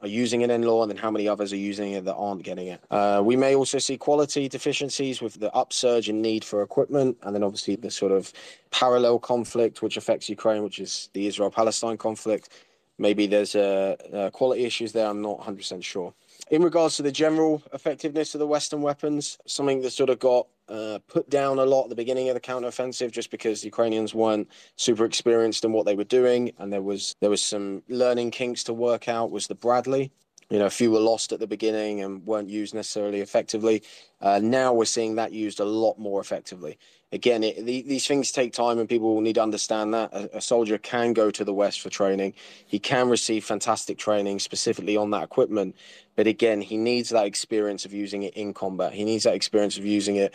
are 0.00 0.08
using 0.08 0.42
NLAW, 0.42 0.82
and 0.82 0.90
then 0.90 0.96
how 0.96 1.10
many 1.10 1.26
others 1.26 1.52
are 1.52 1.56
using 1.56 1.92
it 1.92 2.04
that 2.04 2.14
aren't 2.14 2.42
getting 2.42 2.68
it. 2.68 2.80
Uh, 2.90 3.20
we 3.24 3.36
may 3.36 3.54
also 3.54 3.78
see 3.78 3.96
quality 3.96 4.48
deficiencies 4.48 5.20
with 5.20 5.40
the 5.40 5.52
upsurge 5.54 6.08
in 6.08 6.22
need 6.22 6.44
for 6.44 6.62
equipment 6.62 7.16
and 7.22 7.34
then 7.34 7.42
obviously 7.42 7.74
the 7.76 7.90
sort 7.90 8.12
of 8.12 8.32
parallel 8.70 9.18
conflict 9.18 9.82
which 9.82 9.96
affects 9.96 10.28
Ukraine, 10.28 10.62
which 10.62 10.78
is 10.78 11.10
the 11.14 11.26
Israel 11.26 11.50
Palestine 11.50 11.96
conflict. 11.96 12.50
Maybe 12.98 13.26
there's 13.26 13.54
uh, 13.54 13.96
uh, 14.12 14.30
quality 14.30 14.64
issues 14.64 14.92
there, 14.92 15.06
I'm 15.06 15.22
not 15.22 15.40
100% 15.40 15.82
sure. 15.82 16.14
In 16.50 16.62
regards 16.62 16.96
to 16.96 17.02
the 17.02 17.12
general 17.12 17.62
effectiveness 17.74 18.34
of 18.34 18.38
the 18.38 18.46
Western 18.46 18.80
weapons, 18.80 19.36
something 19.46 19.82
that 19.82 19.90
sort 19.90 20.08
of 20.08 20.18
got 20.18 20.46
uh, 20.68 20.98
put 21.06 21.28
down 21.28 21.58
a 21.58 21.64
lot 21.64 21.84
at 21.84 21.88
the 21.90 21.94
beginning 21.94 22.28
of 22.28 22.34
the 22.34 22.40
counteroffensive, 22.40 23.10
just 23.10 23.30
because 23.30 23.60
the 23.60 23.66
Ukrainians 23.66 24.14
weren't 24.14 24.48
super 24.76 25.04
experienced 25.04 25.64
in 25.66 25.72
what 25.72 25.84
they 25.84 25.94
were 25.94 26.04
doing, 26.04 26.52
and 26.58 26.72
there 26.72 26.80
was 26.80 27.14
there 27.20 27.28
was 27.28 27.42
some 27.44 27.82
learning 27.88 28.30
kinks 28.30 28.64
to 28.64 28.72
work 28.72 29.08
out. 29.08 29.30
Was 29.30 29.46
the 29.46 29.54
Bradley? 29.54 30.10
You 30.50 30.58
know, 30.58 30.66
a 30.66 30.70
few 30.70 30.90
were 30.90 31.00
lost 31.00 31.32
at 31.32 31.40
the 31.40 31.46
beginning 31.46 32.00
and 32.00 32.24
weren't 32.26 32.48
used 32.48 32.74
necessarily 32.74 33.20
effectively. 33.20 33.82
Uh, 34.20 34.40
now 34.42 34.72
we're 34.72 34.86
seeing 34.86 35.16
that 35.16 35.32
used 35.32 35.60
a 35.60 35.64
lot 35.64 35.98
more 35.98 36.20
effectively. 36.20 36.78
Again, 37.12 37.42
it, 37.42 37.64
the, 37.64 37.82
these 37.82 38.06
things 38.06 38.32
take 38.32 38.52
time, 38.52 38.78
and 38.78 38.88
people 38.88 39.14
will 39.14 39.20
need 39.20 39.34
to 39.34 39.42
understand 39.42 39.92
that 39.94 40.12
a, 40.12 40.38
a, 40.38 40.40
soldier 40.40 40.76
can 40.78 41.12
go 41.14 41.30
to 41.30 41.44
the 41.44 41.54
West 41.54 41.80
for 41.80 41.90
training. 41.90 42.34
He 42.66 42.78
can 42.78 43.08
receive 43.08 43.44
fantastic 43.44 43.98
training 43.98 44.40
specifically 44.40 44.96
on 44.96 45.10
that 45.10 45.22
equipment, 45.22 45.74
but 46.16 46.26
again, 46.26 46.60
he 46.60 46.76
needs 46.76 47.10
that 47.10 47.26
experience 47.26 47.84
of 47.86 47.94
using 47.94 48.24
it 48.24 48.34
in 48.34 48.52
combat. 48.52 48.92
He 48.92 49.04
needs 49.04 49.24
that 49.24 49.34
experience 49.34 49.78
of 49.78 49.86
using 49.86 50.16
it 50.16 50.34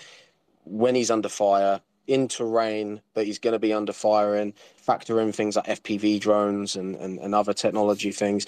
when 0.66 0.96
he's 0.96 1.12
under 1.12 1.30
fire 1.30 1.82
in 2.08 2.28
terrain 2.28 3.02
that 3.14 3.26
he's 3.26 3.40
going 3.40 3.54
to 3.54 3.60
be 3.60 3.74
under 3.74 3.94
fire 3.94 4.36
in. 4.36 4.54
Factor 4.78 5.22
in 5.22 5.32
things 5.32 5.56
like 5.56 5.66
FPV 5.66 6.20
drones 6.20 6.76
and, 6.76 6.96
and, 6.96 7.20
and 7.20 7.34
other 7.34 7.54
technology 7.54 8.12
things 8.12 8.46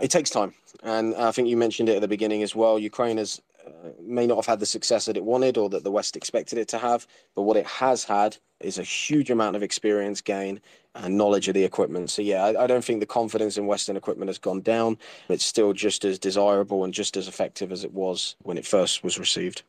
it 0.00 0.10
takes 0.10 0.30
time. 0.30 0.54
And 0.82 1.14
I 1.14 1.30
think 1.32 1.48
you 1.48 1.56
mentioned 1.56 1.88
it 1.88 1.96
at 1.96 2.00
the 2.00 2.08
beginning 2.08 2.42
as 2.42 2.54
well. 2.54 2.78
Ukraine 2.78 3.18
has 3.18 3.40
uh, 3.66 3.90
may 4.00 4.26
not 4.26 4.36
have 4.36 4.46
had 4.46 4.60
the 4.60 4.66
success 4.66 5.04
that 5.06 5.16
it 5.16 5.24
wanted 5.24 5.56
or 5.56 5.68
that 5.68 5.84
the 5.84 5.90
West 5.90 6.16
expected 6.16 6.58
it 6.58 6.68
to 6.68 6.78
have, 6.78 7.06
but 7.34 7.42
what 7.42 7.56
it 7.56 7.66
has 7.66 8.02
had 8.04 8.36
is 8.60 8.78
a 8.78 8.82
huge 8.82 9.30
amount 9.30 9.56
of 9.56 9.62
experience 9.62 10.20
gain 10.20 10.60
and 10.94 11.16
knowledge 11.16 11.48
of 11.48 11.54
the 11.54 11.64
equipment. 11.64 12.10
So 12.10 12.22
yeah, 12.22 12.44
I, 12.44 12.64
I 12.64 12.66
don't 12.66 12.84
think 12.84 13.00
the 13.00 13.06
confidence 13.06 13.56
in 13.56 13.66
Western 13.66 13.96
equipment 13.96 14.28
has 14.28 14.38
gone 14.38 14.62
down. 14.62 14.98
It's 15.28 15.44
still 15.44 15.72
just 15.72 16.04
as 16.04 16.18
desirable 16.18 16.84
and 16.84 16.92
just 16.92 17.16
as 17.16 17.28
effective 17.28 17.72
as 17.72 17.84
it 17.84 17.92
was 17.92 18.36
when 18.42 18.58
it 18.58 18.66
first 18.66 19.04
was 19.04 19.18
received. 19.18 19.62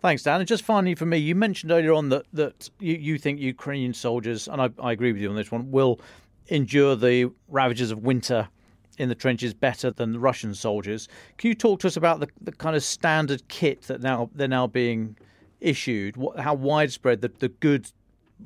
Thanks, 0.00 0.22
Dan. 0.22 0.40
And 0.40 0.48
just 0.48 0.64
finally 0.64 0.94
for 0.94 1.06
me, 1.06 1.16
you 1.16 1.34
mentioned 1.34 1.72
earlier 1.72 1.92
on 1.94 2.10
that 2.10 2.26
that 2.32 2.68
you, 2.78 2.94
you 2.94 3.18
think 3.18 3.40
Ukrainian 3.40 3.94
soldiers, 3.94 4.48
and 4.48 4.60
I, 4.60 4.70
I 4.78 4.92
agree 4.92 5.12
with 5.12 5.22
you 5.22 5.30
on 5.30 5.36
this 5.36 5.50
one, 5.50 5.70
will 5.70 6.00
endure 6.48 6.94
the 6.94 7.30
ravages 7.48 7.90
of 7.90 8.02
winter 8.02 8.48
in 8.98 9.08
the 9.08 9.14
trenches 9.14 9.54
better 9.54 9.90
than 9.90 10.12
the 10.12 10.18
Russian 10.18 10.54
soldiers. 10.54 11.08
Can 11.38 11.48
you 11.48 11.54
talk 11.54 11.80
to 11.80 11.86
us 11.86 11.96
about 11.96 12.20
the, 12.20 12.28
the 12.40 12.52
kind 12.52 12.76
of 12.76 12.84
standard 12.84 13.46
kit 13.48 13.82
that 13.82 14.00
now 14.00 14.30
they're 14.34 14.48
now 14.48 14.66
being 14.66 15.16
issued? 15.60 16.16
What, 16.16 16.38
how 16.40 16.54
widespread 16.54 17.20
the, 17.20 17.32
the 17.38 17.48
good 17.48 17.90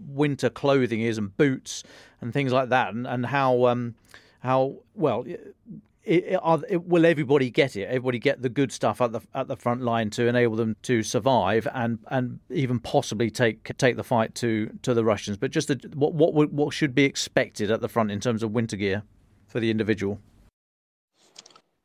winter 0.08 0.50
clothing 0.50 1.00
is, 1.00 1.18
and 1.18 1.36
boots 1.36 1.82
and 2.20 2.32
things 2.32 2.52
like 2.52 2.68
that, 2.70 2.94
and, 2.94 3.06
and 3.06 3.26
how 3.26 3.66
um, 3.66 3.94
how 4.40 4.76
well. 4.94 5.24
It, 5.26 5.54
it, 6.04 6.40
are, 6.42 6.62
will 6.70 7.04
everybody 7.04 7.50
get 7.50 7.76
it? 7.76 7.84
Everybody 7.84 8.18
get 8.18 8.40
the 8.40 8.48
good 8.48 8.72
stuff 8.72 9.02
at 9.02 9.12
the 9.12 9.20
at 9.34 9.46
the 9.46 9.56
front 9.56 9.82
line 9.82 10.08
to 10.10 10.26
enable 10.26 10.56
them 10.56 10.74
to 10.82 11.02
survive 11.02 11.68
and 11.74 11.98
and 12.06 12.40
even 12.48 12.78
possibly 12.80 13.30
take 13.30 13.76
take 13.76 13.96
the 13.96 14.04
fight 14.04 14.34
to 14.36 14.70
to 14.82 14.94
the 14.94 15.04
Russians. 15.04 15.36
But 15.36 15.50
just 15.50 15.68
the, 15.68 15.78
what 15.94 16.14
what 16.14 16.50
what 16.50 16.72
should 16.72 16.94
be 16.94 17.04
expected 17.04 17.70
at 17.70 17.82
the 17.82 17.88
front 17.88 18.10
in 18.10 18.20
terms 18.20 18.42
of 18.42 18.52
winter 18.52 18.76
gear 18.76 19.02
for 19.46 19.60
the 19.60 19.70
individual. 19.70 20.18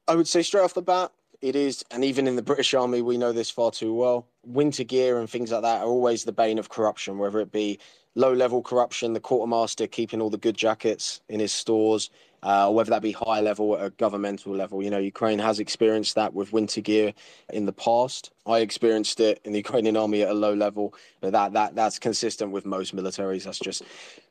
I 0.08 0.16
would 0.16 0.28
say 0.28 0.42
straight 0.42 0.64
off 0.64 0.74
the 0.74 0.82
bat, 0.82 1.12
it 1.42 1.56
is, 1.56 1.84
and 1.92 2.04
even 2.04 2.28
in 2.28 2.36
the 2.36 2.42
British 2.42 2.74
Army, 2.74 3.02
we 3.02 3.18
know 3.18 3.32
this 3.32 3.50
far 3.50 3.72
too 3.72 3.94
well. 3.94 4.28
Winter 4.46 4.84
gear 4.84 5.20
and 5.20 5.30
things 5.30 5.52
like 5.52 5.62
that 5.62 5.82
are 5.82 5.88
always 5.88 6.24
the 6.24 6.32
bane 6.32 6.60
of 6.60 6.70
corruption, 6.70 7.18
whether 7.18 7.40
it 7.40 7.52
be 7.52 7.80
low 8.16 8.34
level 8.34 8.62
corruption, 8.62 9.14
the 9.14 9.20
quartermaster 9.20 9.88
keeping 9.88 10.22
all 10.22 10.30
the 10.30 10.38
good 10.38 10.56
jackets 10.56 11.22
in 11.30 11.40
his 11.40 11.52
stores, 11.52 12.10
uh, 12.44 12.68
or 12.68 12.76
whether 12.76 12.90
that 12.90 13.02
be 13.02 13.14
high 13.14 13.40
level 13.40 13.78
at 13.78 13.86
a 13.86 13.90
governmental 13.92 14.54
level. 14.54 14.84
You 14.84 14.90
know, 14.90 15.00
Ukraine 15.00 15.40
has 15.40 15.60
experienced 15.60 16.16
that 16.16 16.34
with 16.34 16.54
winter 16.54 16.82
gear 16.82 17.14
in 17.52 17.66
the 17.66 17.74
past. 17.74 18.32
I 18.46 18.60
experienced 18.60 19.20
it 19.22 19.40
in 19.46 19.54
the 19.54 19.58
Ukrainian 19.66 19.96
army 19.98 20.22
at 20.22 20.30
a 20.30 20.34
low 20.34 20.54
level, 20.54 20.94
but 21.22 21.32
that 21.32 21.54
that 21.54 21.76
that's 21.76 21.98
consistent 21.98 22.52
with 22.52 22.66
most 22.66 22.96
militaries. 22.96 23.46
That's 23.46 23.60
just 23.60 23.84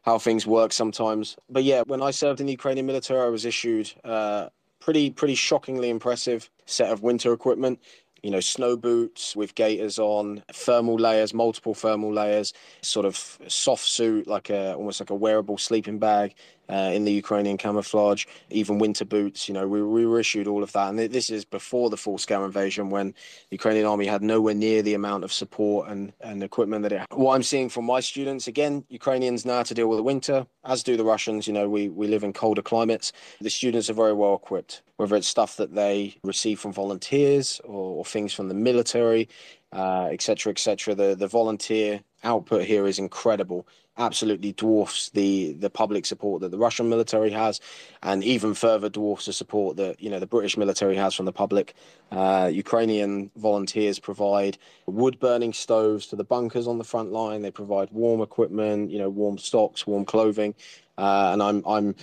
how 0.02 0.18
things 0.18 0.46
work 0.46 0.72
sometimes. 0.72 1.36
But 1.48 1.64
yeah, 1.64 1.82
when 1.86 2.02
I 2.02 2.10
served 2.10 2.40
in 2.40 2.46
the 2.46 2.52
Ukrainian 2.52 2.86
military, 2.86 3.20
I 3.20 3.30
was 3.30 3.46
issued. 3.46 3.90
Uh, 4.04 4.48
pretty 4.82 5.10
pretty 5.10 5.34
shockingly 5.34 5.90
impressive 5.90 6.50
set 6.66 6.90
of 6.90 7.02
winter 7.02 7.32
equipment. 7.32 7.80
You 8.22 8.30
know, 8.30 8.40
snow 8.40 8.76
boots 8.76 9.34
with 9.34 9.56
gaiters 9.56 9.98
on, 9.98 10.44
thermal 10.52 10.94
layers, 10.94 11.34
multiple 11.34 11.74
thermal 11.74 12.12
layers, 12.12 12.52
sort 12.80 13.04
of 13.04 13.16
soft 13.48 13.84
suit, 13.84 14.28
like 14.28 14.48
a 14.48 14.74
almost 14.74 15.00
like 15.00 15.10
a 15.10 15.14
wearable 15.14 15.58
sleeping 15.58 15.98
bag, 15.98 16.34
uh, 16.72 16.90
in 16.90 17.04
the 17.04 17.12
Ukrainian 17.12 17.58
camouflage, 17.58 18.24
even 18.48 18.78
winter 18.78 19.04
boots. 19.04 19.46
You 19.46 19.54
know, 19.54 19.68
we, 19.68 19.82
we 19.82 20.06
were 20.06 20.18
issued 20.18 20.48
all 20.48 20.62
of 20.62 20.72
that. 20.72 20.88
And 20.88 20.98
this 20.98 21.28
is 21.28 21.44
before 21.44 21.90
the 21.90 21.98
full 21.98 22.16
scale 22.16 22.44
invasion 22.44 22.88
when 22.88 23.08
the 23.50 23.56
Ukrainian 23.60 23.84
army 23.84 24.06
had 24.06 24.22
nowhere 24.22 24.54
near 24.54 24.80
the 24.80 24.94
amount 24.94 25.24
of 25.24 25.32
support 25.32 25.88
and, 25.88 26.12
and 26.22 26.42
equipment 26.42 26.82
that 26.84 26.92
it 26.92 27.00
had. 27.00 27.06
What 27.10 27.34
I'm 27.34 27.42
seeing 27.42 27.68
from 27.68 27.84
my 27.84 28.00
students, 28.00 28.46
again, 28.48 28.84
Ukrainians 28.88 29.44
know 29.44 29.56
how 29.56 29.64
to 29.64 29.74
deal 29.74 29.88
with 29.88 29.98
the 29.98 30.02
winter, 30.02 30.46
as 30.64 30.82
do 30.82 30.96
the 30.96 31.04
Russians. 31.04 31.46
You 31.46 31.52
know, 31.52 31.68
we, 31.68 31.90
we 31.90 32.06
live 32.06 32.24
in 32.24 32.32
colder 32.32 32.62
climates. 32.62 33.12
The 33.42 33.50
students 33.50 33.90
are 33.90 33.94
very 33.94 34.14
well 34.14 34.34
equipped, 34.34 34.82
whether 34.96 35.14
it's 35.16 35.28
stuff 35.28 35.58
that 35.58 35.74
they 35.74 36.16
receive 36.24 36.58
from 36.58 36.72
volunteers 36.72 37.60
or, 37.64 37.98
or 37.98 38.04
things 38.06 38.32
from 38.32 38.48
the 38.48 38.54
military 38.54 39.28
etc., 39.74 40.50
uh, 40.50 40.52
etc. 40.52 40.92
Et 40.92 40.96
the 40.96 41.16
the 41.16 41.26
volunteer 41.26 42.02
output 42.24 42.64
here 42.64 42.86
is 42.86 42.98
incredible 42.98 43.66
absolutely 43.98 44.52
dwarfs 44.52 45.10
the 45.10 45.52
the 45.54 45.70
public 45.70 46.06
support 46.06 46.40
that 46.40 46.50
the 46.50 46.58
Russian 46.58 46.88
military 46.88 47.30
has, 47.30 47.60
and 48.02 48.24
even 48.24 48.54
further 48.54 48.88
dwarfs 48.88 49.26
the 49.26 49.32
support 49.32 49.76
that 49.76 50.00
you 50.00 50.10
know 50.10 50.18
the 50.18 50.26
British 50.26 50.56
military 50.56 50.96
has 50.96 51.14
from 51.14 51.26
the 51.26 51.32
public. 51.32 51.74
Uh, 52.10 52.50
Ukrainian 52.52 53.30
volunteers 53.36 53.98
provide 53.98 54.58
wood 54.86 55.18
burning 55.18 55.52
stoves 55.52 56.06
to 56.08 56.16
the 56.16 56.24
bunkers 56.24 56.66
on 56.66 56.78
the 56.78 56.84
front 56.84 57.12
line. 57.12 57.42
They 57.42 57.50
provide 57.50 57.90
warm 57.90 58.20
equipment, 58.20 58.90
you 58.90 58.98
know, 58.98 59.10
warm 59.10 59.38
stocks, 59.38 59.86
warm 59.86 60.04
clothing, 60.04 60.54
uh, 60.98 61.30
and 61.32 61.42
I'm 61.42 61.62
I'm 61.66 61.94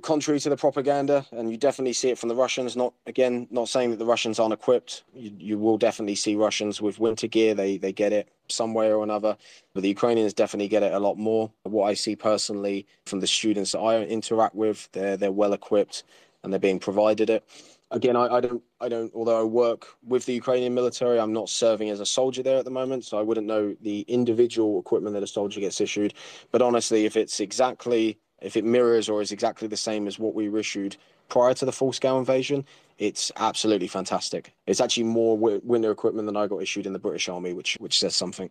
contrary 0.00 0.40
to 0.40 0.48
the 0.48 0.56
propaganda, 0.56 1.26
and 1.32 1.50
you 1.50 1.56
definitely 1.56 1.92
see 1.92 2.10
it 2.10 2.18
from 2.18 2.28
the 2.28 2.34
Russians. 2.34 2.76
Not 2.76 2.94
again, 3.06 3.46
not 3.50 3.68
saying 3.68 3.90
that 3.90 3.98
the 3.98 4.06
Russians 4.06 4.38
aren't 4.38 4.54
equipped. 4.54 5.04
You, 5.14 5.32
you 5.38 5.58
will 5.58 5.78
definitely 5.78 6.14
see 6.14 6.34
Russians 6.36 6.80
with 6.80 6.98
winter 6.98 7.26
gear. 7.26 7.54
They 7.54 7.76
they 7.76 7.92
get 7.92 8.12
it 8.12 8.28
some 8.48 8.74
way 8.74 8.92
or 8.92 9.02
another, 9.02 9.36
but 9.74 9.82
the 9.82 9.88
Ukrainians 9.88 10.34
definitely 10.34 10.68
get 10.68 10.82
it 10.82 10.92
a 10.92 10.98
lot 10.98 11.16
more. 11.16 11.50
What 11.62 11.86
I 11.86 11.94
see 11.94 12.16
personally 12.16 12.86
from 13.06 13.20
the 13.20 13.26
students 13.26 13.72
that 13.72 13.80
I 13.80 14.02
interact 14.02 14.54
with, 14.54 14.88
they're 14.92 15.16
they're 15.16 15.32
well 15.32 15.52
equipped 15.52 16.04
and 16.42 16.52
they're 16.52 16.60
being 16.60 16.80
provided 16.80 17.30
it. 17.30 17.44
Again, 17.92 18.14
I, 18.14 18.26
I 18.36 18.40
don't 18.40 18.62
I 18.80 18.88
don't. 18.88 19.12
Although 19.14 19.40
I 19.40 19.44
work 19.44 19.88
with 20.06 20.24
the 20.24 20.32
Ukrainian 20.32 20.74
military, 20.74 21.18
I'm 21.18 21.32
not 21.32 21.48
serving 21.48 21.90
as 21.90 22.00
a 22.00 22.06
soldier 22.06 22.42
there 22.42 22.58
at 22.58 22.64
the 22.64 22.70
moment, 22.70 23.04
so 23.04 23.18
I 23.18 23.22
wouldn't 23.22 23.46
know 23.46 23.74
the 23.80 24.02
individual 24.02 24.78
equipment 24.78 25.14
that 25.14 25.22
a 25.22 25.26
soldier 25.26 25.60
gets 25.60 25.80
issued. 25.80 26.14
But 26.52 26.62
honestly, 26.62 27.04
if 27.04 27.16
it's 27.16 27.40
exactly 27.40 28.18
if 28.40 28.56
it 28.56 28.64
mirrors 28.64 29.08
or 29.08 29.20
is 29.20 29.32
exactly 29.32 29.68
the 29.68 29.76
same 29.76 30.06
as 30.06 30.18
what 30.18 30.34
we 30.34 30.48
were 30.48 30.58
issued 30.58 30.96
prior 31.28 31.54
to 31.54 31.64
the 31.64 31.72
full 31.72 31.92
scale 31.92 32.18
invasion, 32.18 32.64
it's 32.98 33.30
absolutely 33.36 33.88
fantastic. 33.88 34.52
It's 34.66 34.80
actually 34.80 35.04
more 35.04 35.36
winter 35.36 35.90
equipment 35.90 36.26
than 36.26 36.36
I 36.36 36.46
got 36.46 36.62
issued 36.62 36.86
in 36.86 36.92
the 36.92 36.98
British 36.98 37.28
Army, 37.28 37.52
which 37.52 37.76
which 37.80 37.98
says 37.98 38.14
something. 38.14 38.50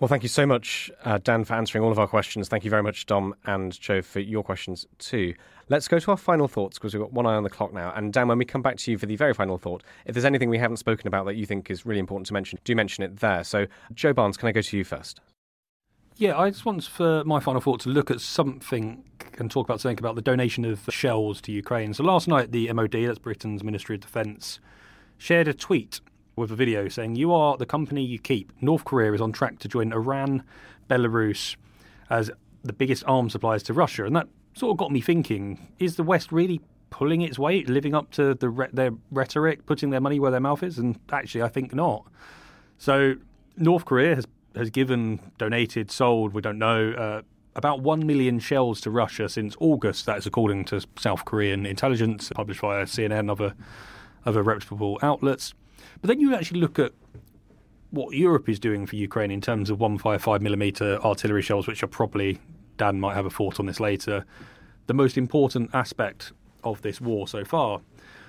Well, 0.00 0.08
thank 0.08 0.22
you 0.22 0.30
so 0.30 0.46
much, 0.46 0.90
uh, 1.04 1.18
Dan, 1.22 1.44
for 1.44 1.52
answering 1.52 1.84
all 1.84 1.92
of 1.92 1.98
our 1.98 2.06
questions. 2.06 2.48
Thank 2.48 2.64
you 2.64 2.70
very 2.70 2.82
much, 2.82 3.04
Dom 3.04 3.34
and 3.44 3.78
Joe, 3.78 4.00
for 4.00 4.20
your 4.20 4.42
questions 4.42 4.86
too. 4.98 5.34
Let's 5.68 5.88
go 5.88 5.98
to 5.98 6.10
our 6.12 6.16
final 6.16 6.48
thoughts 6.48 6.78
because 6.78 6.94
we've 6.94 7.02
got 7.02 7.12
one 7.12 7.26
eye 7.26 7.34
on 7.34 7.42
the 7.42 7.50
clock 7.50 7.74
now. 7.74 7.92
And 7.94 8.10
Dan, 8.10 8.26
when 8.26 8.38
we 8.38 8.46
come 8.46 8.62
back 8.62 8.78
to 8.78 8.90
you 8.90 8.96
for 8.96 9.04
the 9.04 9.16
very 9.16 9.34
final 9.34 9.58
thought, 9.58 9.82
if 10.06 10.14
there's 10.14 10.24
anything 10.24 10.48
we 10.48 10.56
haven't 10.56 10.78
spoken 10.78 11.06
about 11.06 11.26
that 11.26 11.34
you 11.34 11.44
think 11.44 11.70
is 11.70 11.84
really 11.84 12.00
important 12.00 12.26
to 12.28 12.32
mention, 12.32 12.58
do 12.64 12.74
mention 12.74 13.04
it 13.04 13.18
there. 13.18 13.44
So, 13.44 13.66
Joe 13.92 14.14
Barnes, 14.14 14.38
can 14.38 14.48
I 14.48 14.52
go 14.52 14.62
to 14.62 14.76
you 14.76 14.84
first? 14.84 15.20
Yeah, 16.20 16.36
I 16.36 16.50
just 16.50 16.66
want 16.66 16.84
for 16.84 17.24
my 17.24 17.40
final 17.40 17.62
thought 17.62 17.80
to 17.80 17.88
look 17.88 18.10
at 18.10 18.20
something 18.20 19.04
and 19.38 19.50
talk 19.50 19.66
about 19.66 19.80
something 19.80 19.98
about 19.98 20.16
the 20.16 20.20
donation 20.20 20.66
of 20.66 20.82
shells 20.90 21.40
to 21.40 21.50
Ukraine. 21.50 21.94
So 21.94 22.04
last 22.04 22.28
night, 22.28 22.52
the 22.52 22.70
MOD, 22.74 22.92
that's 22.92 23.18
Britain's 23.18 23.64
Ministry 23.64 23.94
of 23.94 24.02
Defence, 24.02 24.60
shared 25.16 25.48
a 25.48 25.54
tweet 25.54 26.02
with 26.36 26.50
a 26.50 26.54
video 26.54 26.88
saying, 26.88 27.16
You 27.16 27.32
are 27.32 27.56
the 27.56 27.64
company 27.64 28.04
you 28.04 28.18
keep. 28.18 28.52
North 28.60 28.84
Korea 28.84 29.14
is 29.14 29.22
on 29.22 29.32
track 29.32 29.60
to 29.60 29.68
join 29.68 29.94
Iran, 29.94 30.42
Belarus 30.90 31.56
as 32.10 32.30
the 32.62 32.74
biggest 32.74 33.02
arms 33.06 33.32
suppliers 33.32 33.62
to 33.62 33.72
Russia. 33.72 34.04
And 34.04 34.14
that 34.14 34.28
sort 34.52 34.72
of 34.72 34.76
got 34.76 34.92
me 34.92 35.00
thinking 35.00 35.72
is 35.78 35.96
the 35.96 36.02
West 36.02 36.32
really 36.32 36.60
pulling 36.90 37.22
its 37.22 37.38
weight, 37.38 37.66
living 37.66 37.94
up 37.94 38.10
to 38.10 38.34
the 38.34 38.50
re- 38.50 38.68
their 38.74 38.90
rhetoric, 39.10 39.64
putting 39.64 39.88
their 39.88 40.02
money 40.02 40.20
where 40.20 40.30
their 40.30 40.38
mouth 40.38 40.62
is? 40.62 40.76
And 40.76 40.98
actually, 41.10 41.40
I 41.40 41.48
think 41.48 41.74
not. 41.74 42.04
So 42.76 43.14
North 43.56 43.86
Korea 43.86 44.14
has 44.14 44.26
has 44.54 44.70
given, 44.70 45.20
donated, 45.38 45.90
sold, 45.90 46.34
we 46.34 46.42
don't 46.42 46.58
know, 46.58 46.92
uh, 46.92 47.22
about 47.56 47.80
1 47.80 48.06
million 48.06 48.38
shells 48.38 48.80
to 48.82 48.90
Russia 48.90 49.28
since 49.28 49.56
August. 49.58 50.06
That 50.06 50.18
is 50.18 50.26
according 50.26 50.64
to 50.66 50.80
South 50.98 51.24
Korean 51.24 51.66
intelligence, 51.66 52.30
published 52.34 52.62
by 52.62 52.82
CNN 52.84 53.20
and 53.20 53.30
other, 53.30 53.54
other 54.24 54.42
reputable 54.42 54.98
outlets. 55.02 55.54
But 56.00 56.08
then 56.08 56.20
you 56.20 56.34
actually 56.34 56.60
look 56.60 56.78
at 56.78 56.92
what 57.90 58.14
Europe 58.14 58.48
is 58.48 58.58
doing 58.60 58.86
for 58.86 58.96
Ukraine 58.96 59.30
in 59.30 59.40
terms 59.40 59.68
of 59.68 59.78
155mm 59.78 61.04
artillery 61.04 61.42
shells, 61.42 61.66
which 61.66 61.82
are 61.82 61.88
probably, 61.88 62.38
Dan 62.76 63.00
might 63.00 63.14
have 63.14 63.26
a 63.26 63.30
thought 63.30 63.58
on 63.58 63.66
this 63.66 63.80
later, 63.80 64.24
the 64.86 64.94
most 64.94 65.18
important 65.18 65.70
aspect 65.74 66.32
of 66.62 66.82
this 66.82 67.00
war 67.00 67.26
so 67.26 67.44
far. 67.44 67.80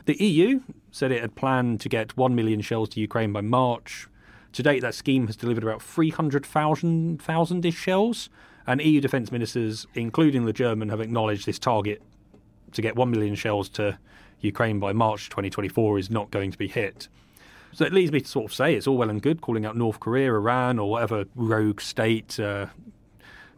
The 0.05 0.15
EU 0.23 0.61
said 0.91 1.11
it 1.11 1.21
had 1.21 1.35
planned 1.35 1.79
to 1.81 1.89
get 1.89 2.17
1 2.17 2.33
million 2.33 2.61
shells 2.61 2.89
to 2.89 2.99
Ukraine 2.99 3.31
by 3.31 3.41
March. 3.41 4.07
To 4.53 4.63
date, 4.63 4.81
that 4.81 4.95
scheme 4.95 5.27
has 5.27 5.35
delivered 5.35 5.63
about 5.63 5.81
300,000 5.81 7.65
ish 7.65 7.75
shells, 7.75 8.29
and 8.67 8.81
EU 8.81 9.01
defence 9.01 9.31
ministers, 9.31 9.87
including 9.93 10.45
the 10.45 10.53
German, 10.53 10.89
have 10.89 10.99
acknowledged 10.99 11.45
this 11.45 11.57
target 11.57 12.01
to 12.73 12.81
get 12.81 12.95
1 12.95 13.09
million 13.09 13.35
shells 13.35 13.69
to 13.69 13.97
Ukraine 14.41 14.79
by 14.79 14.93
March 14.93 15.29
2024 15.29 15.99
is 15.99 16.09
not 16.09 16.31
going 16.31 16.51
to 16.51 16.57
be 16.57 16.67
hit. 16.67 17.07
So 17.73 17.85
it 17.85 17.93
leads 17.93 18.11
me 18.11 18.19
to 18.19 18.27
sort 18.27 18.45
of 18.45 18.53
say 18.53 18.75
it's 18.75 18.87
all 18.87 18.97
well 18.97 19.09
and 19.09 19.21
good 19.21 19.41
calling 19.41 19.65
out 19.65 19.77
North 19.77 19.99
Korea, 19.99 20.33
Iran, 20.33 20.77
or 20.79 20.89
whatever 20.89 21.25
rogue 21.35 21.79
state, 21.79 22.39
uh, 22.39 22.67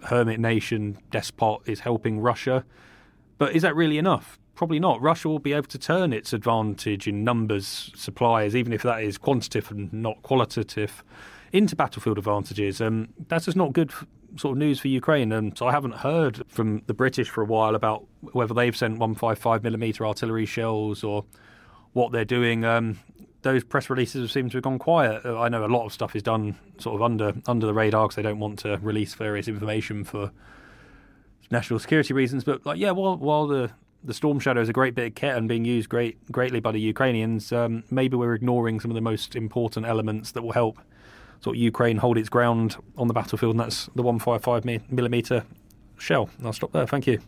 hermit 0.04 0.40
nation, 0.40 1.00
despot 1.10 1.62
is 1.66 1.80
helping 1.80 2.20
Russia. 2.20 2.66
But 3.38 3.56
is 3.56 3.64
that 3.64 3.76
really 3.76 3.98
enough? 3.98 4.38
Probably 4.56 4.80
not. 4.80 5.02
Russia 5.02 5.30
will 5.30 5.40
be 5.40 5.54
able 5.54 5.68
to 5.68 5.80
turn 5.80 6.14
its 6.14 6.32
advantage 6.32 7.08
in 7.08 7.24
numbers, 7.24 7.92
suppliers, 7.96 8.56
even 8.56 8.72
if 8.72 8.84
that 8.84 9.04
is 9.04 9.18
quantitative 9.18 9.72
and 9.72 9.92
not 9.92 10.22
qualitative, 10.22 11.04
into 11.52 11.76
battlefield 11.76 12.18
advantages. 12.20 12.80
Um, 12.80 13.10
that's 13.28 13.46
just 13.46 13.58
not 13.58 13.74
good 13.74 13.92
sort 14.38 14.54
of 14.54 14.58
news 14.58 14.80
for 14.80 14.88
Ukraine. 14.90 15.32
And 15.32 15.58
so 15.58 15.68
I 15.68 15.72
haven't 15.72 15.96
heard 15.96 16.44
from 16.48 16.84
the 16.86 16.94
British 16.94 17.30
for 17.30 17.42
a 17.42 17.46
while 17.46 17.76
about 17.76 18.06
whether 18.32 18.54
they've 18.54 18.76
sent 18.76 18.94
155 18.94 19.64
millimeter 19.64 20.06
artillery 20.06 20.46
shells 20.46 21.04
or 21.04 21.26
what 21.94 22.12
they're 22.12 22.26
doing. 22.26 22.64
Um, 22.64 23.00
those 23.42 23.64
press 23.64 23.90
releases 23.90 24.32
seem 24.32 24.50
to 24.50 24.58
have 24.58 24.64
gone 24.64 24.80
quiet. 24.80 25.26
Uh, 25.26 25.40
I 25.40 25.50
know 25.50 25.66
a 25.66 25.68
lot 25.68 25.86
of 25.86 25.94
stuff 25.94 26.16
is 26.16 26.24
done 26.24 26.56
sort 26.78 26.96
of 26.96 27.02
under 27.02 27.34
under 27.46 27.66
the 27.66 27.74
radar 27.74 28.08
because 28.08 28.16
they 28.16 28.22
don't 28.22 28.40
want 28.40 28.60
to 28.60 28.78
release 28.78 29.14
various 29.16 29.48
information 29.48 30.04
for 30.04 30.32
national 31.52 31.80
security 31.80 32.14
reasons. 32.14 32.44
But 32.44 32.66
like, 32.66 32.80
yeah, 32.80 32.92
while 32.92 33.18
while 33.18 33.48
the 33.48 33.72
the 34.04 34.14
Storm 34.14 34.40
Shadow 34.40 34.62
is 34.62 34.70
a 34.70 34.74
great 34.74 34.96
bit 34.96 35.08
of 35.08 35.16
kit 35.16 35.36
and 35.36 35.48
being 35.48 35.66
used 35.66 35.90
great 35.90 36.32
greatly 36.32 36.60
by 36.60 36.72
the 36.72 36.80
Ukrainians, 36.80 37.52
um, 37.52 37.84
maybe 37.90 38.16
we're 38.16 38.34
ignoring 38.34 38.80
some 38.80 38.92
of 38.92 38.96
the 38.96 39.02
most 39.02 39.36
important 39.36 39.86
elements 39.86 40.32
that 40.32 40.42
will 40.42 40.52
help 40.52 40.78
sort 41.42 41.56
of 41.56 41.62
Ukraine 41.62 41.98
hold 41.98 42.18
its 42.18 42.30
ground 42.30 42.78
on 42.98 43.08
the 43.08 43.14
battlefield, 43.14 43.52
and 43.52 43.60
that's 43.60 43.88
the 43.96 44.02
155 44.02 44.92
millimeter 44.92 45.44
shell. 45.98 46.30
I'll 46.44 46.54
stop 46.54 46.72
there. 46.72 46.88
Thank 46.88 47.08
you. 47.08 47.20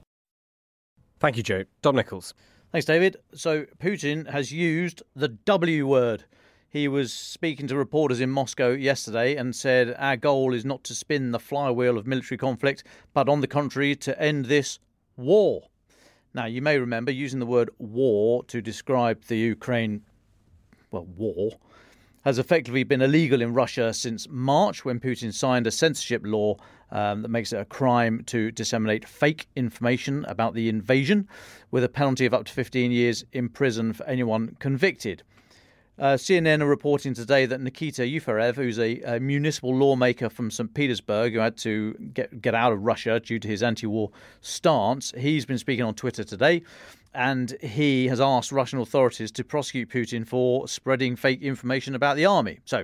Thank 1.19 1.37
you, 1.37 1.43
Joe. 1.43 1.63
Dom 1.81 1.95
Nicholls. 1.95 2.33
Thanks, 2.71 2.85
David. 2.85 3.17
So 3.33 3.65
Putin 3.79 4.29
has 4.29 4.51
used 4.51 5.01
the 5.15 5.29
W 5.29 5.87
word. 5.87 6.25
He 6.69 6.89
was 6.89 7.13
speaking 7.13 7.67
to 7.67 7.77
reporters 7.77 8.19
in 8.19 8.29
Moscow 8.29 8.71
yesterday 8.71 9.35
and 9.35 9.55
said, 9.55 9.95
Our 9.97 10.17
goal 10.17 10.53
is 10.53 10.65
not 10.65 10.83
to 10.85 10.95
spin 10.95 11.31
the 11.31 11.39
flywheel 11.39 11.97
of 11.97 12.05
military 12.05 12.37
conflict, 12.37 12.83
but 13.13 13.29
on 13.29 13.39
the 13.39 13.47
contrary, 13.47 13.95
to 13.97 14.21
end 14.21 14.45
this 14.45 14.79
war. 15.15 15.69
Now, 16.35 16.47
you 16.47 16.61
may 16.61 16.77
remember 16.77 17.13
using 17.13 17.39
the 17.39 17.45
word 17.45 17.69
war 17.77 18.43
to 18.49 18.61
describe 18.61 19.23
the 19.23 19.37
Ukraine, 19.37 20.01
well, 20.91 21.05
war, 21.05 21.51
has 22.25 22.37
effectively 22.37 22.83
been 22.83 23.01
illegal 23.01 23.41
in 23.41 23.53
Russia 23.53 23.93
since 23.93 24.27
March 24.29 24.83
when 24.83 24.99
Putin 24.99 25.33
signed 25.33 25.65
a 25.65 25.71
censorship 25.71 26.23
law 26.25 26.57
um, 26.91 27.21
that 27.21 27.29
makes 27.29 27.53
it 27.53 27.61
a 27.61 27.63
crime 27.63 28.21
to 28.25 28.51
disseminate 28.51 29.07
fake 29.07 29.47
information 29.55 30.25
about 30.25 30.55
the 30.55 30.67
invasion, 30.67 31.29
with 31.71 31.85
a 31.85 31.89
penalty 31.89 32.25
of 32.25 32.33
up 32.33 32.43
to 32.43 32.51
15 32.51 32.91
years 32.91 33.23
in 33.31 33.47
prison 33.47 33.93
for 33.93 34.05
anyone 34.05 34.57
convicted. 34.59 35.23
Uh, 35.97 36.15
CNN 36.15 36.61
are 36.61 36.67
reporting 36.67 37.13
today 37.13 37.45
that 37.45 37.61
Nikita 37.61 38.01
Yuferev, 38.01 38.55
who's 38.55 38.77
a, 38.79 38.99
a, 39.01 39.19
municipal 39.19 39.73
lawmaker 39.73 40.29
from 40.29 40.51
St. 40.51 40.73
Petersburg 40.73 41.31
who 41.31 41.39
had 41.39 41.55
to 41.59 41.93
get, 42.13 42.41
get 42.41 42.53
out 42.53 42.73
of 42.73 42.81
Russia 42.81 43.21
due 43.21 43.39
to 43.39 43.47
his 43.47 43.63
anti 43.63 43.87
war 43.87 44.11
stance, 44.41 45.13
he's 45.17 45.45
been 45.45 45.57
speaking 45.57 45.85
on 45.85 45.93
Twitter 45.93 46.25
today 46.25 46.63
and 47.13 47.55
he 47.61 48.07
has 48.07 48.19
asked 48.19 48.51
Russian 48.51 48.79
authorities 48.79 49.31
to 49.31 49.43
prosecute 49.45 49.89
Putin 49.89 50.27
for 50.27 50.67
spreading 50.67 51.15
fake 51.15 51.41
information 51.41 51.95
about 51.95 52.17
the 52.17 52.25
army. 52.25 52.59
So, 52.65 52.83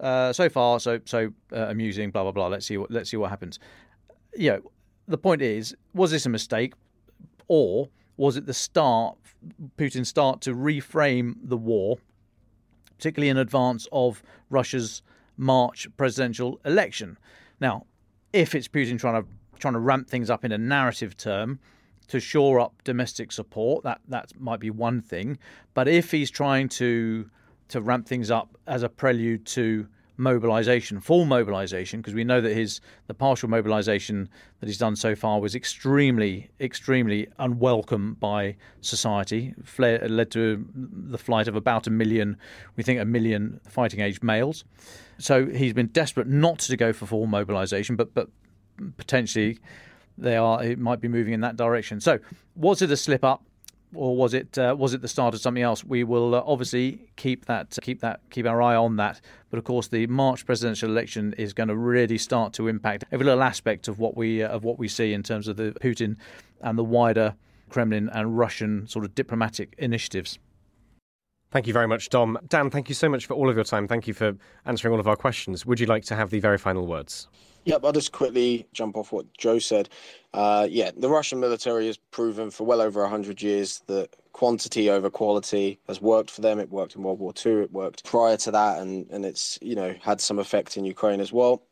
uh, 0.00 0.32
so 0.32 0.48
far, 0.48 0.80
so 0.80 1.00
so 1.04 1.30
uh, 1.52 1.66
amusing. 1.66 2.10
Blah 2.10 2.22
blah 2.22 2.32
blah. 2.32 2.46
Let's 2.46 2.64
see 2.64 2.78
what 2.78 2.90
let's 2.90 3.10
see 3.10 3.18
what 3.18 3.28
happens. 3.28 3.58
You 4.34 4.52
know, 4.52 4.72
the 5.06 5.18
point 5.18 5.42
is, 5.42 5.76
was 5.92 6.10
this 6.10 6.24
a 6.24 6.30
mistake, 6.30 6.72
or 7.48 7.90
was 8.16 8.38
it 8.38 8.46
the 8.46 8.54
start, 8.54 9.18
Putin's 9.76 10.08
start 10.08 10.40
to 10.42 10.54
reframe 10.54 11.34
the 11.42 11.56
war 11.56 11.98
particularly 12.98 13.30
in 13.30 13.36
advance 13.36 13.86
of 13.92 14.22
Russia's 14.50 15.02
March 15.36 15.88
presidential 15.96 16.60
election. 16.64 17.16
Now, 17.60 17.86
if 18.32 18.54
it's 18.54 18.68
Putin 18.68 18.98
trying 18.98 19.22
to 19.22 19.28
trying 19.58 19.74
to 19.74 19.80
ramp 19.80 20.08
things 20.08 20.30
up 20.30 20.44
in 20.44 20.52
a 20.52 20.58
narrative 20.58 21.16
term 21.16 21.58
to 22.08 22.20
shore 22.20 22.60
up 22.60 22.82
domestic 22.84 23.32
support, 23.32 23.84
that 23.84 24.00
that 24.08 24.32
might 24.38 24.60
be 24.60 24.70
one 24.70 25.00
thing. 25.00 25.38
But 25.74 25.88
if 25.88 26.10
he's 26.10 26.30
trying 26.30 26.68
to 26.70 27.30
to 27.68 27.80
ramp 27.80 28.06
things 28.06 28.30
up 28.30 28.56
as 28.66 28.82
a 28.82 28.88
prelude 28.88 29.46
to 29.46 29.86
mobilization, 30.18 31.00
full 31.00 31.24
mobilization, 31.24 32.00
because 32.00 32.12
we 32.12 32.24
know 32.24 32.40
that 32.40 32.52
his 32.52 32.80
the 33.06 33.14
partial 33.14 33.48
mobilization 33.48 34.28
that 34.60 34.66
he's 34.66 34.76
done 34.76 34.96
so 34.96 35.14
far 35.14 35.40
was 35.40 35.54
extremely, 35.54 36.50
extremely 36.60 37.28
unwelcome 37.38 38.14
by 38.14 38.56
society. 38.80 39.54
led 39.78 40.30
to 40.32 40.66
the 40.74 41.18
flight 41.18 41.48
of 41.48 41.56
about 41.56 41.86
a 41.86 41.90
million, 41.90 42.36
we 42.76 42.82
think, 42.82 43.00
a 43.00 43.04
million 43.04 43.60
fighting 43.68 44.00
age 44.00 44.20
males. 44.22 44.64
So 45.18 45.46
he's 45.46 45.72
been 45.72 45.86
desperate 45.86 46.26
not 46.26 46.58
to 46.60 46.76
go 46.76 46.92
for 46.92 47.06
full 47.06 47.26
mobilization, 47.26 47.96
but 47.96 48.12
but 48.12 48.28
potentially 48.96 49.58
they 50.18 50.36
are 50.36 50.62
it 50.62 50.78
might 50.78 51.00
be 51.00 51.08
moving 51.08 51.32
in 51.32 51.40
that 51.40 51.56
direction. 51.56 52.00
So 52.00 52.18
was 52.56 52.82
it 52.82 52.90
a 52.90 52.96
slip 52.96 53.24
up? 53.24 53.44
Or 53.94 54.16
was 54.16 54.34
it 54.34 54.58
uh, 54.58 54.74
was 54.78 54.94
it 54.94 55.00
the 55.00 55.08
start 55.08 55.34
of 55.34 55.40
something 55.40 55.62
else? 55.62 55.84
We 55.84 56.04
will 56.04 56.34
uh, 56.34 56.42
obviously 56.46 57.10
keep 57.16 57.46
that 57.46 57.78
keep 57.82 58.00
that 58.00 58.20
keep 58.30 58.46
our 58.46 58.60
eye 58.60 58.76
on 58.76 58.96
that. 58.96 59.20
But 59.50 59.58
of 59.58 59.64
course, 59.64 59.88
the 59.88 60.06
March 60.06 60.44
presidential 60.44 60.90
election 60.90 61.34
is 61.38 61.52
going 61.52 61.68
to 61.68 61.76
really 61.76 62.18
start 62.18 62.52
to 62.54 62.68
impact 62.68 63.04
every 63.12 63.24
little 63.24 63.42
aspect 63.42 63.88
of 63.88 63.98
what 63.98 64.16
we 64.16 64.42
uh, 64.42 64.48
of 64.48 64.64
what 64.64 64.78
we 64.78 64.88
see 64.88 65.12
in 65.12 65.22
terms 65.22 65.48
of 65.48 65.56
the 65.56 65.72
Putin 65.80 66.16
and 66.60 66.78
the 66.78 66.84
wider 66.84 67.34
Kremlin 67.68 68.08
and 68.12 68.38
Russian 68.38 68.86
sort 68.86 69.04
of 69.04 69.14
diplomatic 69.14 69.74
initiatives. 69.78 70.38
Thank 71.50 71.66
you 71.66 71.72
very 71.72 71.88
much, 71.88 72.10
Dom. 72.10 72.38
Dan, 72.46 72.68
thank 72.68 72.90
you 72.90 72.94
so 72.94 73.08
much 73.08 73.24
for 73.26 73.32
all 73.32 73.48
of 73.48 73.56
your 73.56 73.64
time. 73.64 73.88
Thank 73.88 74.06
you 74.06 74.12
for 74.12 74.36
answering 74.66 74.92
all 74.92 75.00
of 75.00 75.08
our 75.08 75.16
questions. 75.16 75.64
Would 75.64 75.80
you 75.80 75.86
like 75.86 76.04
to 76.04 76.14
have 76.14 76.28
the 76.28 76.40
very 76.40 76.58
final 76.58 76.86
words? 76.86 77.26
Yep, 77.64 77.84
I'll 77.84 77.92
just 77.92 78.12
quickly 78.12 78.66
jump 78.72 78.96
off 78.96 79.12
what 79.12 79.26
Joe 79.36 79.58
said. 79.58 79.88
Uh, 80.32 80.66
yeah, 80.70 80.90
the 80.96 81.08
Russian 81.08 81.40
military 81.40 81.86
has 81.86 81.96
proven 81.96 82.50
for 82.50 82.64
well 82.64 82.80
over 82.80 83.02
100 83.02 83.42
years 83.42 83.82
that 83.86 84.14
quantity 84.32 84.88
over 84.88 85.10
quality 85.10 85.78
has 85.86 86.00
worked 86.00 86.30
for 86.30 86.40
them. 86.40 86.58
It 86.58 86.70
worked 86.70 86.96
in 86.96 87.02
World 87.02 87.18
War 87.18 87.32
II, 87.44 87.62
it 87.62 87.72
worked 87.72 88.04
prior 88.04 88.36
to 88.38 88.50
that, 88.52 88.80
and, 88.80 89.10
and 89.10 89.24
it's, 89.24 89.58
you 89.60 89.74
know, 89.74 89.94
had 90.00 90.20
some 90.20 90.38
effect 90.38 90.76
in 90.76 90.84
Ukraine 90.84 91.20
as 91.20 91.32
well. 91.32 91.62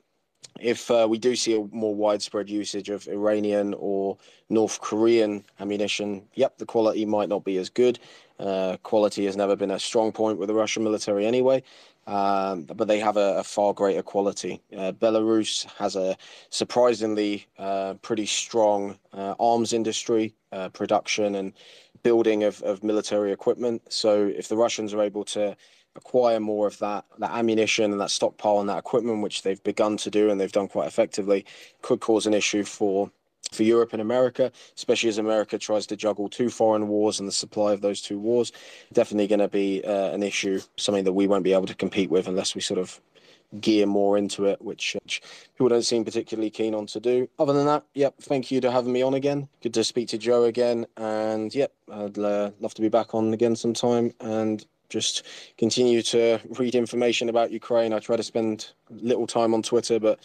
If 0.60 0.90
uh, 0.90 1.06
we 1.08 1.18
do 1.18 1.36
see 1.36 1.54
a 1.54 1.64
more 1.70 1.94
widespread 1.94 2.48
usage 2.48 2.88
of 2.88 3.06
Iranian 3.08 3.74
or 3.78 4.16
North 4.48 4.80
Korean 4.80 5.44
ammunition, 5.60 6.22
yep, 6.34 6.58
the 6.58 6.66
quality 6.66 7.04
might 7.04 7.28
not 7.28 7.44
be 7.44 7.58
as 7.58 7.68
good. 7.68 7.98
Uh, 8.38 8.76
quality 8.82 9.26
has 9.26 9.36
never 9.36 9.54
been 9.54 9.70
a 9.70 9.78
strong 9.78 10.12
point 10.12 10.38
with 10.38 10.48
the 10.48 10.54
Russian 10.54 10.82
military 10.82 11.26
anyway 11.26 11.62
um, 12.06 12.62
but 12.64 12.88
they 12.88 13.00
have 13.00 13.16
a, 13.16 13.38
a 13.38 13.44
far 13.44 13.72
greater 13.74 14.02
quality. 14.02 14.62
Uh, 14.76 14.92
Belarus 14.92 15.66
has 15.76 15.96
a 15.96 16.16
surprisingly 16.50 17.46
uh, 17.58 17.94
pretty 18.02 18.26
strong 18.26 18.98
uh, 19.12 19.34
arms 19.40 19.72
industry, 19.72 20.34
uh, 20.52 20.68
production, 20.68 21.34
and 21.34 21.52
building 22.02 22.44
of, 22.44 22.62
of 22.62 22.84
military 22.84 23.32
equipment. 23.32 23.82
So 23.92 24.26
if 24.26 24.48
the 24.48 24.56
Russians 24.56 24.94
are 24.94 25.02
able 25.02 25.24
to 25.24 25.56
acquire 25.96 26.38
more 26.38 26.66
of 26.66 26.78
that 26.78 27.04
that 27.18 27.32
ammunition 27.32 27.90
and 27.90 28.00
that 28.00 28.10
stockpile 28.10 28.60
and 28.60 28.68
that 28.68 28.78
equipment, 28.78 29.22
which 29.22 29.42
they've 29.42 29.62
begun 29.64 29.96
to 29.96 30.10
do 30.10 30.30
and 30.30 30.40
they've 30.40 30.52
done 30.52 30.68
quite 30.68 30.86
effectively, 30.86 31.44
could 31.82 32.00
cause 32.00 32.26
an 32.26 32.34
issue 32.34 32.64
for 32.64 33.10
for 33.56 33.62
Europe 33.64 33.92
and 33.92 34.02
America, 34.02 34.52
especially 34.76 35.08
as 35.08 35.18
America 35.18 35.58
tries 35.58 35.86
to 35.86 35.96
juggle 35.96 36.28
two 36.28 36.48
foreign 36.48 36.88
wars 36.88 37.18
and 37.18 37.28
the 37.28 37.32
supply 37.32 37.72
of 37.72 37.80
those 37.80 38.00
two 38.00 38.18
wars. 38.18 38.52
Definitely 38.92 39.26
going 39.26 39.40
to 39.40 39.48
be 39.48 39.82
uh, 39.84 40.10
an 40.12 40.22
issue, 40.22 40.60
something 40.76 41.04
that 41.04 41.12
we 41.12 41.26
won't 41.26 41.44
be 41.44 41.52
able 41.52 41.66
to 41.66 41.74
compete 41.74 42.10
with 42.10 42.28
unless 42.28 42.54
we 42.54 42.60
sort 42.60 42.78
of 42.78 43.00
gear 43.60 43.86
more 43.86 44.18
into 44.18 44.44
it, 44.46 44.60
which, 44.60 44.96
which, 45.02 45.22
people 45.54 45.68
don't 45.68 45.82
seem 45.82 46.04
particularly 46.04 46.50
keen 46.50 46.74
on 46.74 46.86
to 46.86 47.00
do. 47.00 47.28
Other 47.38 47.52
than 47.52 47.66
that, 47.66 47.84
yep, 47.94 48.14
thank 48.20 48.50
you 48.50 48.60
to 48.60 48.70
having 48.70 48.92
me 48.92 49.02
on 49.02 49.14
again. 49.14 49.48
Good 49.62 49.74
to 49.74 49.84
speak 49.84 50.08
to 50.08 50.18
Joe 50.18 50.44
again. 50.44 50.86
And 50.96 51.54
yep, 51.54 51.72
I'd 51.90 52.18
uh, 52.18 52.50
love 52.60 52.74
to 52.74 52.82
be 52.82 52.88
back 52.88 53.14
on 53.14 53.32
again 53.32 53.56
sometime 53.56 54.12
and 54.20 54.64
just 54.88 55.24
continue 55.58 56.02
to 56.02 56.38
read 56.58 56.74
information 56.74 57.28
about 57.28 57.50
Ukraine. 57.50 57.92
I 57.92 57.98
try 57.98 58.16
to 58.16 58.22
spend 58.22 58.72
little 58.90 59.26
time 59.26 59.54
on 59.54 59.62
Twitter, 59.62 59.98
but 59.98 60.20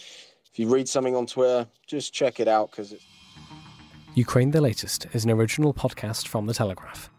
if 0.51 0.59
you 0.59 0.67
read 0.67 0.87
something 0.87 1.15
on 1.15 1.25
Twitter, 1.25 1.67
just 1.87 2.13
check 2.13 2.39
it 2.39 2.47
out 2.47 2.71
because 2.71 2.91
it's 2.91 3.05
Ukraine 4.15 4.51
the 4.51 4.59
Latest 4.59 5.07
is 5.13 5.23
an 5.23 5.31
original 5.31 5.73
podcast 5.73 6.27
from 6.27 6.45
The 6.45 6.53
Telegraph. 6.53 7.09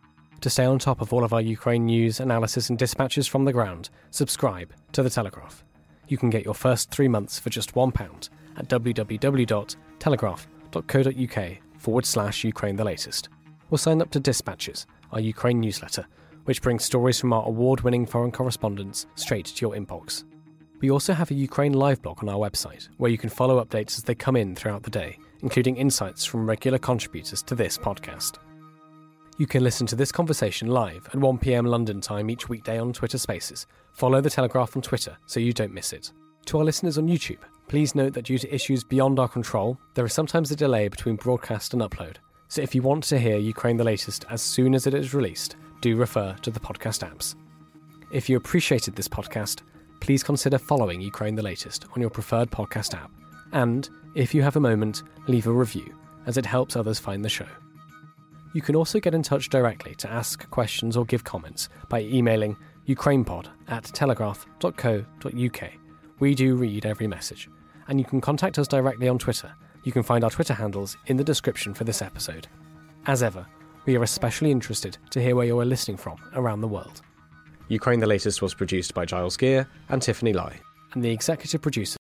To 0.42 0.50
stay 0.50 0.66
on 0.66 0.78
top 0.78 1.00
of 1.00 1.14
all 1.14 1.24
of 1.24 1.32
our 1.32 1.40
Ukraine 1.40 1.86
news, 1.86 2.20
analysis, 2.20 2.68
and 2.68 2.78
dispatches 2.78 3.26
from 3.26 3.46
the 3.46 3.52
ground, 3.52 3.88
subscribe 4.10 4.74
to 4.92 5.02
The 5.02 5.08
Telegraph. 5.08 5.64
You 6.08 6.18
can 6.18 6.28
get 6.28 6.44
your 6.44 6.52
first 6.52 6.90
three 6.90 7.08
months 7.08 7.38
for 7.38 7.48
just 7.48 7.72
£1 7.72 8.28
at 8.58 8.68
www.telegraph.co.uk 8.68 11.58
forward 11.78 12.04
slash 12.04 12.44
Ukraine 12.44 12.76
the 12.76 12.84
Latest. 12.84 13.30
Or 13.70 13.78
sign 13.78 14.02
up 14.02 14.10
to 14.10 14.20
Dispatches, 14.20 14.84
our 15.12 15.20
Ukraine 15.20 15.60
newsletter, 15.60 16.04
which 16.44 16.60
brings 16.60 16.84
stories 16.84 17.18
from 17.18 17.32
our 17.32 17.46
award 17.46 17.80
winning 17.80 18.04
foreign 18.04 18.32
correspondents 18.32 19.06
straight 19.14 19.46
to 19.46 19.64
your 19.64 19.74
inbox. 19.74 20.24
We 20.82 20.90
also 20.90 21.14
have 21.14 21.30
a 21.30 21.34
Ukraine 21.34 21.72
live 21.72 22.02
blog 22.02 22.22
on 22.22 22.28
our 22.28 22.36
website, 22.36 22.90
where 22.98 23.10
you 23.10 23.16
can 23.16 23.30
follow 23.30 23.64
updates 23.64 23.96
as 23.96 24.02
they 24.02 24.14
come 24.14 24.36
in 24.36 24.54
throughout 24.54 24.82
the 24.82 24.90
day 24.90 25.16
including 25.42 25.76
insights 25.76 26.24
from 26.24 26.48
regular 26.48 26.78
contributors 26.78 27.42
to 27.42 27.54
this 27.54 27.76
podcast. 27.76 28.38
You 29.38 29.46
can 29.46 29.64
listen 29.64 29.86
to 29.88 29.96
this 29.96 30.12
conversation 30.12 30.68
live 30.68 31.06
at 31.06 31.14
1pm 31.14 31.66
London 31.66 32.00
time 32.00 32.30
each 32.30 32.48
weekday 32.48 32.78
on 32.78 32.92
Twitter 32.92 33.18
Spaces. 33.18 33.66
Follow 33.92 34.20
The 34.20 34.30
Telegraph 34.30 34.76
on 34.76 34.82
Twitter 34.82 35.16
so 35.26 35.40
you 35.40 35.52
don't 35.52 35.72
miss 35.72 35.92
it. 35.92 36.12
To 36.46 36.58
our 36.58 36.64
listeners 36.64 36.98
on 36.98 37.08
YouTube, 37.08 37.38
please 37.68 37.94
note 37.94 38.12
that 38.14 38.26
due 38.26 38.38
to 38.38 38.54
issues 38.54 38.84
beyond 38.84 39.18
our 39.18 39.28
control, 39.28 39.78
there 39.94 40.04
is 40.04 40.12
sometimes 40.12 40.50
a 40.50 40.56
delay 40.56 40.88
between 40.88 41.16
broadcast 41.16 41.72
and 41.72 41.82
upload. 41.82 42.16
So 42.48 42.60
if 42.60 42.74
you 42.74 42.82
want 42.82 43.04
to 43.04 43.18
hear 43.18 43.38
Ukraine 43.38 43.78
the 43.78 43.84
latest 43.84 44.26
as 44.28 44.42
soon 44.42 44.74
as 44.74 44.86
it 44.86 44.94
is 44.94 45.14
released, 45.14 45.56
do 45.80 45.96
refer 45.96 46.36
to 46.42 46.50
the 46.50 46.60
podcast 46.60 47.08
apps. 47.08 47.34
If 48.12 48.28
you 48.28 48.36
appreciated 48.36 48.94
this 48.94 49.08
podcast, 49.08 49.62
please 50.00 50.22
consider 50.22 50.58
following 50.58 51.00
Ukraine 51.00 51.34
the 51.34 51.42
latest 51.42 51.86
on 51.94 52.00
your 52.02 52.10
preferred 52.10 52.50
podcast 52.50 52.94
app. 52.94 53.10
And 53.52 53.88
if 54.14 54.34
you 54.34 54.42
have 54.42 54.56
a 54.56 54.60
moment, 54.60 55.02
leave 55.28 55.46
a 55.46 55.52
review, 55.52 55.94
as 56.26 56.36
it 56.36 56.46
helps 56.46 56.76
others 56.76 56.98
find 56.98 57.24
the 57.24 57.28
show. 57.28 57.46
You 58.54 58.60
can 58.60 58.76
also 58.76 59.00
get 59.00 59.14
in 59.14 59.22
touch 59.22 59.48
directly 59.48 59.94
to 59.96 60.10
ask 60.10 60.48
questions 60.50 60.96
or 60.96 61.06
give 61.06 61.24
comments 61.24 61.68
by 61.88 62.00
emailing 62.02 62.56
ukrainepod 62.86 63.46
at 63.68 63.84
telegraph.co.uk. 63.84 65.70
We 66.18 66.34
do 66.34 66.56
read 66.56 66.86
every 66.86 67.06
message. 67.06 67.48
And 67.88 67.98
you 67.98 68.04
can 68.04 68.20
contact 68.20 68.58
us 68.58 68.68
directly 68.68 69.08
on 69.08 69.18
Twitter. 69.18 69.52
You 69.84 69.92
can 69.92 70.02
find 70.02 70.22
our 70.22 70.30
Twitter 70.30 70.54
handles 70.54 70.96
in 71.06 71.16
the 71.16 71.24
description 71.24 71.74
for 71.74 71.84
this 71.84 72.02
episode. 72.02 72.46
As 73.06 73.22
ever, 73.22 73.46
we 73.86 73.96
are 73.96 74.02
especially 74.02 74.50
interested 74.50 74.98
to 75.10 75.20
hear 75.20 75.34
where 75.34 75.46
you 75.46 75.58
are 75.58 75.64
listening 75.64 75.96
from 75.96 76.18
around 76.34 76.60
the 76.60 76.68
world. 76.68 77.02
Ukraine 77.68 78.00
the 78.00 78.06
Latest 78.06 78.42
was 78.42 78.54
produced 78.54 78.94
by 78.94 79.04
Giles 79.04 79.36
Gear 79.36 79.66
and 79.88 80.00
Tiffany 80.00 80.32
Lai. 80.32 80.60
And 80.92 81.02
the 81.02 81.10
executive 81.10 81.62
producer 81.62 81.96